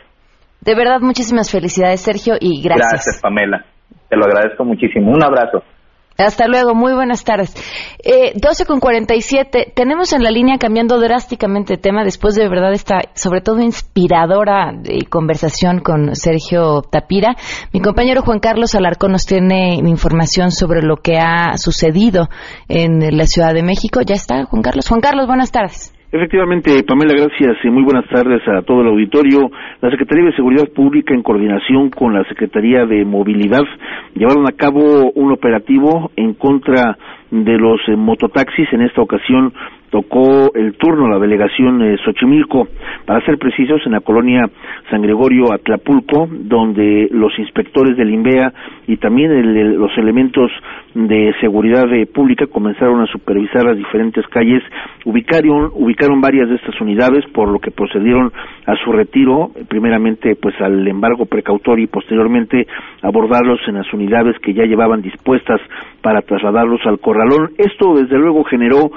De 0.60 0.74
verdad, 0.74 1.00
muchísimas 1.00 1.50
felicidades, 1.50 2.00
Sergio, 2.00 2.34
y 2.40 2.62
gracias. 2.62 2.92
Gracias, 2.92 3.20
Pamela. 3.22 3.64
Te 4.08 4.16
lo 4.16 4.24
agradezco 4.24 4.64
muchísimo. 4.64 5.12
Un 5.12 5.22
abrazo. 5.22 5.62
Hasta 6.20 6.48
luego, 6.48 6.74
muy 6.74 6.94
buenas 6.94 7.22
tardes. 7.22 7.54
Eh, 8.02 8.32
12 8.34 8.64
con 8.64 8.80
47, 8.80 9.72
tenemos 9.72 10.12
en 10.12 10.24
la 10.24 10.32
línea 10.32 10.58
cambiando 10.58 10.98
drásticamente 10.98 11.74
de 11.74 11.78
tema 11.80 12.02
después 12.02 12.34
de, 12.34 12.48
verdad 12.48 12.72
esta, 12.72 13.02
sobre 13.14 13.40
todo 13.40 13.60
inspiradora 13.60 14.72
eh, 14.82 15.04
conversación 15.08 15.78
con 15.78 16.16
Sergio 16.16 16.82
Tapira. 16.82 17.36
Mi 17.72 17.80
compañero 17.80 18.22
Juan 18.22 18.40
Carlos 18.40 18.74
Alarcón 18.74 19.12
nos 19.12 19.26
tiene 19.26 19.76
información 19.76 20.50
sobre 20.50 20.82
lo 20.82 20.96
que 20.96 21.18
ha 21.18 21.56
sucedido 21.56 22.28
en 22.66 23.16
la 23.16 23.26
Ciudad 23.26 23.54
de 23.54 23.62
México. 23.62 24.00
Ya 24.04 24.16
está, 24.16 24.44
Juan 24.46 24.62
Carlos. 24.62 24.88
Juan 24.88 25.00
Carlos, 25.00 25.28
buenas 25.28 25.52
tardes. 25.52 25.92
Efectivamente, 26.10 26.82
Pamela, 26.84 27.12
gracias 27.12 27.58
y 27.62 27.68
muy 27.68 27.82
buenas 27.82 28.08
tardes 28.08 28.40
a 28.48 28.62
todo 28.62 28.80
el 28.80 28.86
auditorio. 28.88 29.50
La 29.82 29.90
Secretaría 29.90 30.24
de 30.24 30.36
Seguridad 30.36 30.66
Pública, 30.74 31.12
en 31.12 31.22
coordinación 31.22 31.90
con 31.90 32.14
la 32.14 32.24
Secretaría 32.24 32.86
de 32.86 33.04
Movilidad, 33.04 33.64
llevaron 34.14 34.48
a 34.48 34.52
cabo 34.52 35.12
un 35.12 35.32
operativo 35.32 36.10
en 36.16 36.32
contra 36.32 36.96
de 37.30 37.58
los 37.58 37.80
eh, 37.88 37.96
mototaxis. 37.96 38.72
En 38.72 38.82
esta 38.82 39.02
ocasión 39.02 39.52
tocó 39.90 40.54
el 40.54 40.74
turno 40.76 41.08
la 41.08 41.18
delegación 41.18 41.78
de 41.78 41.96
Xochimilco, 42.04 42.68
para 43.06 43.24
ser 43.24 43.38
precisos, 43.38 43.80
en 43.86 43.92
la 43.92 44.00
colonia 44.00 44.44
San 44.90 45.02
Gregorio 45.02 45.52
Atlapulco, 45.52 46.28
donde 46.30 47.08
los 47.10 47.32
inspectores 47.38 47.96
del 47.96 48.10
INVEA 48.10 48.52
y 48.86 48.96
también 48.98 49.78
los 49.78 49.96
elementos 49.96 50.50
de 50.94 51.32
seguridad 51.40 51.86
pública 52.12 52.46
comenzaron 52.46 53.00
a 53.00 53.06
supervisar 53.06 53.64
las 53.64 53.76
diferentes 53.76 54.26
calles, 54.28 54.62
ubicaron, 55.04 55.70
ubicaron 55.74 56.20
varias 56.20 56.48
de 56.48 56.56
estas 56.56 56.78
unidades, 56.80 57.24
por 57.32 57.48
lo 57.48 57.58
que 57.58 57.70
procedieron 57.70 58.32
a 58.66 58.74
su 58.84 58.92
retiro, 58.92 59.50
primeramente 59.68 60.36
pues 60.36 60.54
al 60.60 60.86
embargo 60.86 61.26
precautorio 61.26 61.84
y 61.84 61.88
posteriormente 61.88 62.66
abordarlos 63.02 63.60
en 63.68 63.76
las 63.76 63.92
unidades 63.92 64.36
que 64.40 64.52
ya 64.52 64.64
llevaban 64.64 65.02
dispuestas 65.02 65.60
para 66.02 66.22
trasladarlos 66.22 66.80
al 66.84 66.98
Esto 67.58 67.94
desde 67.94 68.16
luego 68.16 68.44
generó 68.44 68.84
uh, 68.86 68.92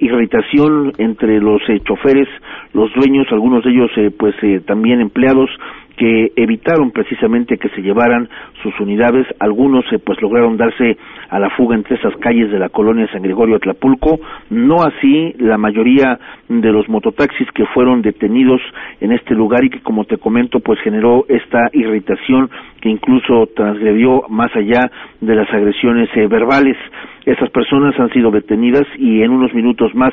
irritación 0.00 0.92
entre 0.98 1.40
los 1.40 1.60
eh, 1.68 1.80
choferes, 1.84 2.28
los 2.72 2.92
dueños, 2.94 3.26
algunos 3.30 3.64
de 3.64 3.70
ellos 3.70 3.90
eh, 3.96 4.10
pues 4.10 4.34
eh, 4.42 4.60
también 4.66 5.00
empleados 5.00 5.48
que 5.96 6.32
evitaron 6.36 6.90
precisamente 6.90 7.56
que 7.56 7.68
se 7.70 7.82
llevaran 7.82 8.28
sus 8.62 8.78
unidades. 8.80 9.26
Algunos 9.38 9.84
eh, 9.92 9.98
pues 9.98 10.20
lograron 10.20 10.56
darse 10.56 10.96
a 11.28 11.38
la 11.38 11.50
fuga 11.50 11.76
entre 11.76 11.96
esas 11.96 12.16
calles 12.16 12.50
de 12.50 12.58
la 12.58 12.68
colonia 12.68 13.08
San 13.12 13.22
Gregorio 13.22 13.56
Atlapulco, 13.56 14.18
no 14.50 14.82
así 14.82 15.34
la 15.38 15.58
mayoría 15.58 16.18
de 16.48 16.72
los 16.72 16.88
mototaxis 16.88 17.50
que 17.52 17.66
fueron 17.66 18.02
detenidos 18.02 18.60
en 19.00 19.12
este 19.12 19.34
lugar 19.34 19.64
y 19.64 19.70
que 19.70 19.80
como 19.80 20.04
te 20.04 20.18
comento 20.18 20.60
pues 20.60 20.80
generó 20.80 21.24
esta 21.28 21.70
irritación 21.72 22.50
que 22.80 22.88
incluso 22.88 23.48
transgredió 23.54 24.24
más 24.28 24.54
allá 24.54 24.90
de 25.20 25.34
las 25.34 25.48
agresiones 25.52 26.08
eh, 26.16 26.26
verbales. 26.26 26.76
Esas 27.24 27.48
personas 27.50 27.98
han 27.98 28.10
sido 28.10 28.30
detenidas 28.30 28.84
y 28.98 29.22
en 29.22 29.30
unos 29.30 29.54
minutos 29.54 29.94
más 29.94 30.12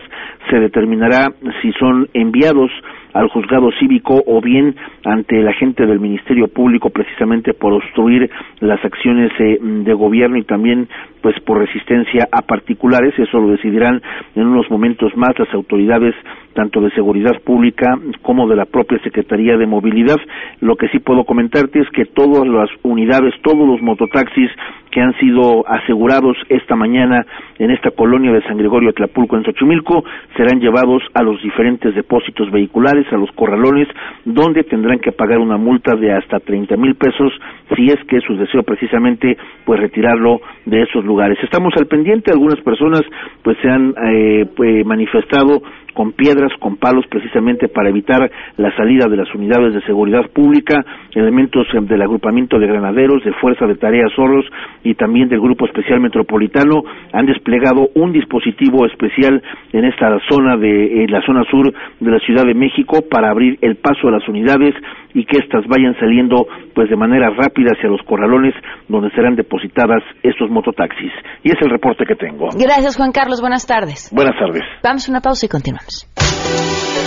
se 0.50 0.60
determinará 0.60 1.28
si 1.62 1.72
son 1.74 2.08
enviados 2.14 2.72
al 3.14 3.30
juzgado 3.30 3.70
cívico 3.80 4.22
o 4.26 4.42
bien 4.42 4.76
ante 5.06 5.42
la 5.42 5.54
gente 5.54 5.86
del 5.86 6.00
Ministerio 6.00 6.48
Público 6.48 6.90
precisamente 6.90 7.54
por 7.54 7.74
obstruir 7.74 8.30
las 8.60 8.84
acciones 8.84 9.32
eh, 9.40 9.58
de 9.62 9.94
gobierno 9.94 10.38
y 10.38 10.44
también 10.44 10.88
pues 11.22 11.40
por 11.42 11.60
resistencia 11.60 12.28
a 12.32 12.42
particulares. 12.42 13.14
Eso 13.18 13.40
lo 13.40 13.52
decidirán 13.52 14.02
en 14.36 14.48
unos 14.48 14.70
momentos 14.70 15.16
más 15.16 15.38
las 15.38 15.54
autoridades 15.54 16.16
tanto 16.54 16.82
de 16.82 16.92
seguridad 16.92 17.42
pública 17.44 17.98
como 18.22 18.48
de 18.48 18.56
la 18.56 18.66
propia 18.66 19.00
Secretaría 19.04 19.58
de 19.58 19.68
Movilidad. 19.68 20.18
Lo 20.60 20.76
que 20.76 20.90
sí 20.90 21.00
puedo 21.00 21.24
comentarte 21.24 21.80
es 21.80 21.90
que 21.90 22.06
todas 22.06 22.48
las 22.48 22.70
unidades, 22.84 23.34
todos 23.42 23.68
los 23.68 23.82
mototaxis 23.82 24.50
que 24.92 25.02
han 25.02 25.18
sido 25.20 25.66
asegurados 25.68 26.36
esta 26.50 26.76
mañana 26.76 27.26
en 27.60 27.72
esta 27.72 27.92
colonia 27.92 28.32
de 28.34 28.44
San 28.44 28.58
Gregorio 28.58 28.90
Atlapulco 28.90 29.38
en 29.38 29.44
Xochimilco 29.44 30.04
serán 30.36 30.60
llevados 30.60 31.02
a 31.14 31.24
los 31.24 31.42
diferentes 31.42 31.96
depósitos 31.96 32.52
vehiculares, 32.52 33.01
a 33.12 33.18
los 33.18 33.32
corralones, 33.32 33.88
donde 34.26 34.64
tendrán 34.64 35.00
que 35.00 35.12
pagar 35.12 35.40
una 35.40 35.58
multa 35.58 35.96
de 35.96 36.12
hasta 36.12 36.40
30 36.40 36.76
mil 36.78 36.96
pesos 36.96 37.32
si 37.76 37.86
es 37.86 37.98
que 38.08 38.20
su 38.22 38.36
deseo 38.36 38.64
precisamente 38.64 39.38
pues 39.66 39.80
retirarlo 39.80 40.42
de 40.66 40.84
esos 40.84 41.06
lugares. 41.06 41.38
Estamos 41.44 41.74
al 41.78 41.88
pendiente, 41.88 42.32
algunas 42.32 42.60
personas 42.62 43.02
pues 43.44 43.58
se 43.62 43.70
han 43.70 43.94
eh, 44.10 44.46
pues, 44.56 44.86
manifestado 44.86 45.62
con 45.94 46.14
piedras, 46.14 46.52
con 46.60 46.78
palos, 46.78 47.06
precisamente 47.08 47.68
para 47.68 47.90
evitar 47.90 48.30
la 48.58 48.76
salida 48.76 49.08
de 49.10 49.18
las 49.18 49.34
unidades 49.36 49.74
de 49.74 49.82
seguridad 49.82 50.30
pública, 50.32 50.84
elementos 51.14 51.68
del 51.74 52.02
agrupamiento 52.02 52.60
de 52.60 52.68
granaderos, 52.68 53.24
de 53.24 53.34
Fuerza 53.34 53.66
de 53.66 53.76
Tareas 53.76 54.12
Solos 54.16 54.46
y 54.84 54.96
también 54.96 55.30
del 55.30 55.42
Grupo 55.42 55.66
Especial 55.66 56.00
Metropolitano 56.00 56.84
han 57.12 57.26
desplegado 57.26 57.90
un 57.96 58.12
dispositivo 58.14 58.86
especial 58.86 59.42
en 59.74 59.86
esta 59.86 60.18
zona 60.30 60.58
de 60.58 61.06
la 61.10 61.22
zona 61.22 61.44
sur 61.46 61.74
de 62.00 62.12
la 62.12 62.20
Ciudad 62.20 62.46
de 62.46 62.54
México 62.54 62.91
para 63.00 63.32
abrir 63.32 63.58
el 63.62 63.78
paso 63.78 64.10
a 64.10 64.12
las 64.12 64.28
unidades 64.28 64.76
y 65.14 65.26
que 65.26 65.38
éstas 65.38 65.64
vayan 65.68 65.94
saliendo 66.00 66.48
pues 66.76 66.90
de 66.90 66.96
manera 66.96 67.30
rápida 67.30 67.72
hacia 67.76 67.90
los 67.90 68.02
corralones 68.08 68.54
donde 68.88 69.10
serán 69.12 69.36
depositadas 69.36 70.02
estos 70.24 70.50
mototaxis. 70.50 71.12
Y 71.44 71.52
es 71.52 71.58
el 71.62 71.70
reporte 71.70 72.06
que 72.06 72.16
tengo. 72.16 72.48
Gracias 72.60 72.98
Juan 72.98 73.12
Carlos, 73.12 73.42
buenas 73.42 73.66
tardes. 73.66 74.12
Buenas 74.14 74.38
tardes. 74.38 74.62
Vamos 74.84 75.08
a 75.08 75.12
una 75.12 75.22
pausa 75.22 75.46
y 75.46 75.50
continuamos. 75.50 76.08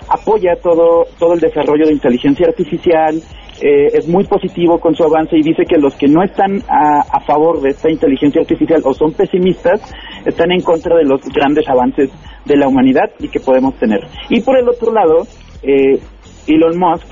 apoya 0.10 0.56
todo 0.62 1.06
todo 1.18 1.36
el 1.36 1.40
desarrollo 1.40 1.86
de 1.86 1.94
inteligencia 1.94 2.48
artificial 2.48 3.22
eh, 3.62 3.88
es 3.94 4.08
muy 4.08 4.24
positivo 4.24 4.80
con 4.80 4.96
su 4.96 5.04
avance 5.04 5.36
y 5.36 5.42
dice 5.42 5.64
que 5.68 5.78
los 5.78 5.94
que 5.96 6.08
no 6.08 6.24
están 6.24 6.62
a, 6.70 7.20
favor 7.28 7.60
de 7.62 7.72
esta 7.72 7.92
inteligencia 7.92 8.42
artificial 8.42 8.82
o 8.86 8.94
son 8.94 9.12
pesimistas 9.12 9.82
están 10.26 10.52
en 10.52 10.62
contra 10.62 10.96
de 10.96 11.04
los 11.04 11.22
grandes 11.34 11.68
avances 11.68 12.10
de 12.46 12.56
la 12.56 12.68
humanidad 12.68 13.12
y 13.20 13.28
que 13.28 13.40
podemos 13.42 13.76
tener. 13.76 14.00
Y 14.30 14.40
por 14.42 14.58
el 14.58 14.68
otro 14.68 14.94
lado, 14.94 15.28
eh, 15.62 16.00
Elon 16.48 16.80
Musk 16.80 17.06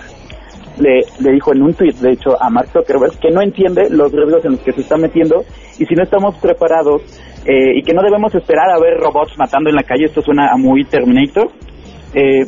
le, 0.79 1.01
le 1.19 1.33
dijo 1.33 1.53
en 1.53 1.63
un 1.63 1.73
tweet, 1.73 1.95
de 2.01 2.13
hecho, 2.13 2.41
a 2.41 2.49
Mark 2.49 2.69
Zuckerberg, 2.69 3.19
que 3.19 3.29
no 3.29 3.41
entiende 3.41 3.89
los 3.89 4.11
riesgos 4.11 4.45
en 4.45 4.53
los 4.53 4.61
que 4.61 4.71
se 4.71 4.81
está 4.81 4.95
metiendo 4.95 5.43
y 5.77 5.85
si 5.85 5.95
no 5.95 6.03
estamos 6.03 6.35
preparados 6.37 7.01
eh, 7.45 7.77
y 7.77 7.83
que 7.83 7.93
no 7.93 8.01
debemos 8.01 8.33
esperar 8.33 8.69
a 8.71 8.79
ver 8.79 8.97
robots 8.97 9.37
matando 9.37 9.69
en 9.69 9.75
la 9.75 9.83
calle, 9.83 10.05
esto 10.05 10.21
suena 10.21 10.47
a 10.51 10.57
muy 10.57 10.85
Terminator, 10.85 11.51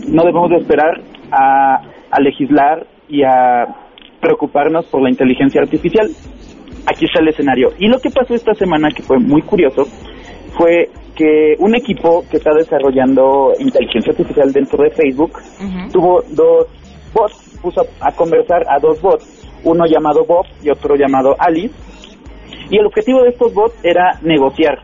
no 0.07 0.23
debemos 0.23 0.49
de 0.49 0.57
esperar 0.57 1.01
a, 1.31 1.81
a 2.09 2.21
legislar 2.21 2.87
y 3.09 3.23
a 3.23 3.88
preocuparnos 4.19 4.85
por 4.85 5.01
la 5.01 5.09
inteligencia 5.09 5.61
artificial. 5.61 6.09
Aquí 6.85 7.05
está 7.05 7.21
el 7.21 7.29
escenario. 7.29 7.71
Y 7.77 7.87
lo 7.87 7.99
que 7.99 8.09
pasó 8.09 8.33
esta 8.33 8.53
semana, 8.53 8.89
que 8.89 9.03
fue 9.03 9.19
muy 9.19 9.41
curioso, 9.41 9.83
fue 10.57 10.89
que 11.15 11.55
un 11.59 11.75
equipo 11.75 12.23
que 12.29 12.37
está 12.37 12.51
desarrollando 12.57 13.53
inteligencia 13.59 14.11
artificial 14.11 14.51
dentro 14.53 14.83
de 14.83 14.89
Facebook 14.91 15.33
tuvo 15.91 16.23
dos 16.29 16.67
bots, 17.13 17.59
puso 17.61 17.81
a, 17.99 18.11
conversar 18.13 18.63
a 18.69 18.79
dos 18.79 19.01
bots, 19.01 19.49
uno 19.63 19.85
llamado 19.85 20.23
Bob 20.25 20.45
y 20.63 20.69
otro 20.69 20.95
llamado 20.95 21.35
Alice. 21.37 21.75
Y 22.69 22.77
el 22.77 22.85
objetivo 22.85 23.23
de 23.23 23.29
estos 23.29 23.53
bots 23.53 23.75
era 23.83 24.17
negociar. 24.21 24.79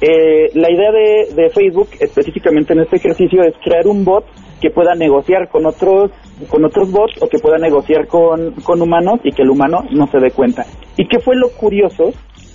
Eh, 0.00 0.50
la 0.54 0.70
idea 0.70 0.90
de, 0.90 1.34
de 1.34 1.50
Facebook, 1.50 1.88
específicamente 2.00 2.72
en 2.72 2.80
este 2.80 2.96
ejercicio, 2.96 3.42
es 3.42 3.54
crear 3.62 3.86
un 3.86 4.04
bot 4.04 4.24
que 4.64 4.70
pueda 4.70 4.94
negociar 4.94 5.50
con 5.50 5.66
otros 5.66 6.10
con 6.48 6.64
otros 6.64 6.90
bots 6.90 7.20
o 7.20 7.28
que 7.28 7.38
pueda 7.38 7.58
negociar 7.58 8.06
con, 8.06 8.52
con 8.62 8.80
humanos 8.80 9.20
y 9.22 9.30
que 9.30 9.42
el 9.42 9.50
humano 9.50 9.84
no 9.90 10.06
se 10.06 10.18
dé 10.18 10.30
cuenta. 10.30 10.64
¿Y 10.96 11.06
qué 11.06 11.18
fue 11.18 11.36
lo 11.36 11.50
curioso 11.50 12.04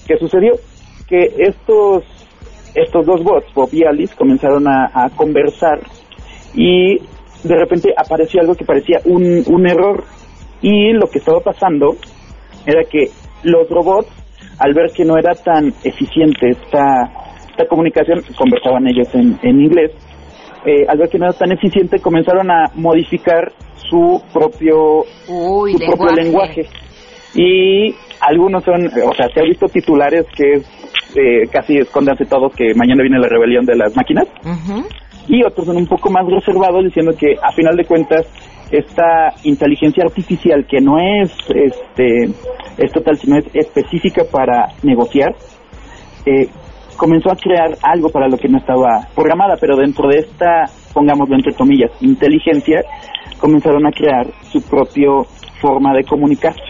que 0.07 0.17
sucedió? 0.17 0.53
Que 1.07 1.35
estos, 1.37 2.03
estos 2.73 3.05
dos 3.05 3.23
bots, 3.23 3.53
Bob 3.53 3.69
y 3.73 3.83
Alice, 3.85 4.15
comenzaron 4.15 4.67
a, 4.67 5.07
conversar 5.15 5.81
y 6.55 6.97
de 6.97 7.55
repente 7.55 7.93
apareció 7.95 8.41
algo 8.41 8.55
que 8.55 8.65
parecía 8.65 9.01
un, 9.05 9.43
un 9.45 9.67
error. 9.67 10.03
Y 10.63 10.93
lo 10.93 11.05
que 11.11 11.19
estaba 11.19 11.41
pasando 11.41 11.95
era 12.65 12.81
que 12.89 13.11
los 13.43 13.69
robots, 13.69 14.09
al 14.57 14.73
ver 14.73 14.91
que 14.95 15.05
no 15.05 15.15
era 15.15 15.35
tan 15.35 15.67
eficiente 15.83 16.49
esta, 16.49 17.03
esta 17.51 17.67
comunicación, 17.67 18.23
conversaban 18.35 18.87
ellos 18.87 19.13
en, 19.13 19.37
en 19.43 19.61
inglés, 19.61 19.91
eh, 20.65 20.85
al 20.87 20.97
ver 20.97 21.09
que 21.09 21.17
no 21.17 21.25
era 21.25 21.37
tan 21.37 21.51
eficiente, 21.51 21.99
comenzaron 21.99 22.49
a 22.51 22.65
modificar 22.75 23.51
su 23.75 24.21
propio, 24.33 25.03
su 25.25 25.77
propio 25.77 26.11
lenguaje. 26.15 26.67
Y 27.35 27.95
algunos 28.21 28.63
son, 28.63 28.87
o 28.87 29.13
sea, 29.13 29.27
se 29.33 29.39
ha 29.39 29.43
visto 29.43 29.67
titulares 29.67 30.25
que 30.35 30.61
eh, 31.15 31.47
casi 31.51 31.77
escondanse 31.77 32.25
todos 32.25 32.53
que 32.55 32.73
mañana 32.75 33.01
viene 33.01 33.19
la 33.19 33.27
rebelión 33.27 33.65
de 33.65 33.75
las 33.75 33.95
máquinas. 33.95 34.27
Y 35.27 35.43
otros 35.43 35.67
son 35.67 35.77
un 35.77 35.87
poco 35.87 36.09
más 36.09 36.25
reservados 36.25 36.83
diciendo 36.83 37.11
que 37.17 37.35
a 37.41 37.51
final 37.51 37.75
de 37.75 37.85
cuentas 37.85 38.27
esta 38.71 39.33
inteligencia 39.43 40.03
artificial 40.05 40.65
que 40.67 40.79
no 40.79 40.97
es 40.99 41.31
este 41.49 42.25
es 42.77 42.91
total 42.91 43.17
sino 43.17 43.37
es 43.37 43.45
específica 43.55 44.23
para 44.31 44.67
negociar 44.83 45.33
eh, 46.25 46.47
comenzó 46.99 47.31
a 47.31 47.35
crear 47.35 47.77
algo 47.81 48.09
para 48.09 48.27
lo 48.27 48.37
que 48.37 48.49
no 48.49 48.57
estaba 48.57 49.07
programada 49.15 49.55
pero 49.59 49.77
dentro 49.77 50.09
de 50.09 50.19
esta 50.19 50.65
pongámoslo 50.93 51.35
entre 51.35 51.53
comillas 51.53 51.89
inteligencia 52.01 52.83
comenzaron 53.39 53.87
a 53.87 53.91
crear 53.91 54.27
su 54.51 54.61
propio 54.61 55.23
forma 55.61 55.93
de 55.93 56.03
comunicarse 56.03 56.61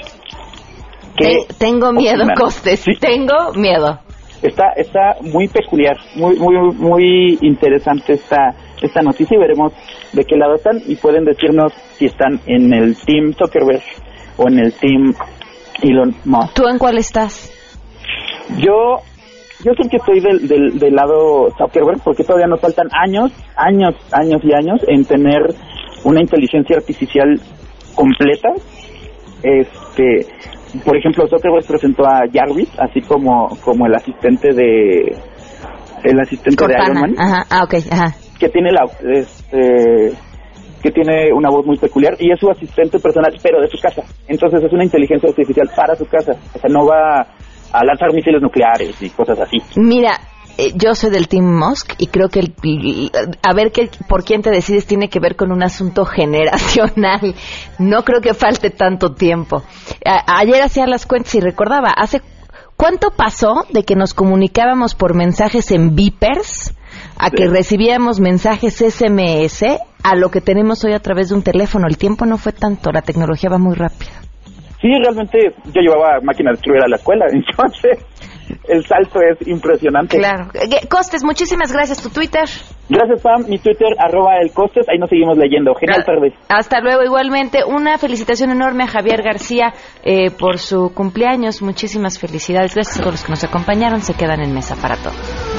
tengo 1.58 1.92
miedo 1.92 2.24
costes 2.38 2.86
tengo 3.02 3.54
miedo 3.56 4.00
está 4.44 4.72
está 4.78 5.16
muy 5.34 5.48
peculiar 5.48 5.98
muy 6.16 6.38
muy 6.38 6.56
muy 6.76 7.38
interesante 7.42 8.14
esta 8.14 8.56
esta 8.82 9.02
noticia 9.02 9.36
y 9.36 9.40
veremos 9.40 9.74
de 10.14 10.24
qué 10.24 10.38
lado 10.38 10.56
están 10.56 10.80
y 10.88 10.96
pueden 10.96 11.26
decirnos 11.26 11.74
si 11.98 12.06
están 12.06 12.40
en 12.46 12.72
el 12.72 12.96
Team 12.96 13.34
Zuckerberg 13.34 13.82
o 14.38 14.48
en 14.48 14.60
el 14.60 14.74
Team 14.74 15.14
Elon 15.82 16.16
Musk. 16.26 16.54
¿Tú 16.54 16.68
en 16.68 16.78
cuál 16.78 16.98
estás? 16.98 17.52
Yo 18.58 19.02
yo 19.64 19.72
sé 19.74 19.90
que 19.90 19.98
estoy 19.98 20.20
del, 20.20 20.48
del, 20.48 20.80
del 20.80 20.94
lado 20.96 21.50
Zuckerberg 21.58 22.02
porque 22.04 22.24
todavía 22.24 22.48
nos 22.48 22.62
faltan 22.62 22.88
años, 22.92 23.32
años, 23.56 23.96
años 24.12 24.42
y 24.44 24.54
años 24.54 24.80
en 24.88 25.06
tener 25.06 25.42
una 26.04 26.22
inteligencia 26.22 26.78
artificial 26.78 27.40
completa. 27.96 28.50
Este, 29.44 30.26
por 30.86 30.98
ejemplo, 30.98 31.28
Zuckerberg 31.28 31.66
presentó 31.68 32.06
a 32.06 32.22
Jarvis, 32.32 32.70
así 32.80 33.02
como 33.02 33.50
como 33.64 33.88
el 33.88 33.96
asistente 33.96 34.54
de 34.54 35.16
el 36.04 36.20
asistente 36.20 36.68
de 36.68 36.74
Iron 36.74 37.00
Man. 37.00 37.16
Ajá, 37.18 37.46
ah, 37.50 37.64
okay, 37.64 37.82
ajá 37.92 38.16
que 38.40 38.50
tiene 38.50 38.72
la 38.72 38.86
este, 39.14 40.18
que 40.82 40.92
tiene 40.92 41.32
una 41.34 41.50
voz 41.50 41.66
muy 41.66 41.78
peculiar 41.78 42.16
y 42.20 42.32
es 42.32 42.40
su 42.40 42.50
asistente 42.50 42.98
personal, 43.00 43.38
pero 43.44 43.62
de 43.62 43.68
su 43.68 43.78
casa. 43.78 44.02
Entonces 44.28 44.64
es 44.64 44.72
una 44.72 44.86
inteligencia 44.86 45.30
artificial 45.30 45.70
para 45.76 45.94
su 45.96 46.06
casa. 46.06 46.32
O 46.56 46.60
sea, 46.60 46.70
no 46.70 46.86
va 46.86 47.28
a 47.72 47.84
lanzar 47.84 48.14
misiles 48.14 48.42
nucleares 48.42 49.02
y 49.02 49.10
cosas 49.10 49.40
así. 49.40 49.58
Mira, 49.76 50.20
eh, 50.58 50.74
yo 50.76 50.94
soy 50.94 51.10
del 51.10 51.28
Team 51.28 51.46
Musk 51.46 51.94
y 51.98 52.08
creo 52.08 52.30
que 52.30 52.42
a 53.42 53.54
ver 53.54 53.72
qué, 53.72 53.90
por 54.08 54.24
quién 54.24 54.42
te 54.42 54.50
decides 54.50 54.86
tiene 54.86 55.10
que 55.10 55.20
ver 55.20 55.36
con 55.36 55.52
un 55.52 55.64
asunto 55.64 56.06
generacional. 56.06 57.36
No 57.78 58.04
creo 58.04 58.22
que 58.22 58.34
falte 58.34 58.70
tanto 58.70 59.14
tiempo. 59.14 59.64
ayer 60.04 60.62
hacía 60.62 60.86
las 60.88 61.06
cuentas 61.06 61.36
y 61.36 61.40
recordaba, 61.40 61.90
hace 61.90 62.22
¿cuánto 62.76 63.12
pasó 63.12 63.66
de 63.72 63.84
que 63.84 63.96
nos 63.96 64.14
comunicábamos 64.14 64.96
por 64.96 65.16
mensajes 65.16 65.72
en 65.72 65.96
Vipers? 65.96 66.74
a 67.18 67.30
que 67.30 67.48
recibíamos 67.48 68.20
mensajes 68.20 68.76
SMS 68.78 69.64
a 70.04 70.16
lo 70.16 70.32
que 70.32 70.42
tenemos 70.42 70.84
hoy 70.86 70.94
a 70.94 71.00
través 71.00 71.30
de 71.30 71.36
un 71.36 71.44
teléfono. 71.44 71.86
El 71.88 71.98
tiempo 71.98 72.26
no 72.26 72.38
fue 72.38 72.54
tanto, 72.54 72.92
la 72.92 73.02
tecnología 73.02 73.50
va 73.50 73.58
muy 73.58 73.76
rápido. 73.76 74.12
Sí, 74.82 74.88
realmente 75.04 75.54
yo 75.74 75.82
llevaba 75.82 76.20
máquina 76.22 76.52
de 76.52 76.56
escribir 76.56 76.84
a 76.84 76.88
la 76.88 76.96
escuela, 76.96 77.26
entonces 77.32 78.06
el 78.68 78.86
salto 78.86 79.20
es 79.22 79.48
impresionante. 79.48 80.18
Claro. 80.18 80.48
Costes, 80.90 81.24
muchísimas 81.24 81.72
gracias. 81.72 82.02
¿Tu 82.02 82.10
Twitter? 82.10 82.46
Gracias, 82.90 83.22
Pam. 83.22 83.46
Mi 83.48 83.60
Twitter, 83.60 83.96
arroba 84.00 84.38
el 84.42 84.52
Costes. 84.52 84.88
Ahí 84.90 84.98
nos 84.98 85.10
seguimos 85.10 85.38
leyendo. 85.38 85.74
Genial 85.76 86.04
tarde. 86.04 86.34
Hasta 86.50 86.80
luego. 86.82 87.04
Igualmente, 87.04 87.64
una 87.64 87.98
felicitación 87.98 88.52
enorme 88.52 88.84
a 88.84 88.88
Javier 88.88 89.22
García 89.22 89.74
eh, 90.04 90.32
por 90.32 90.58
su 90.58 90.94
cumpleaños. 90.94 91.62
Muchísimas 91.62 92.20
felicidades. 92.20 92.74
Gracias 92.74 92.98
a 92.98 93.02
todos 93.02 93.14
los 93.14 93.24
que 93.24 93.30
nos 93.30 93.44
acompañaron. 93.44 94.02
Se 94.02 94.14
quedan 94.16 94.42
en 94.42 94.54
mesa 94.54 94.76
para 94.82 94.96
todos. 94.96 95.59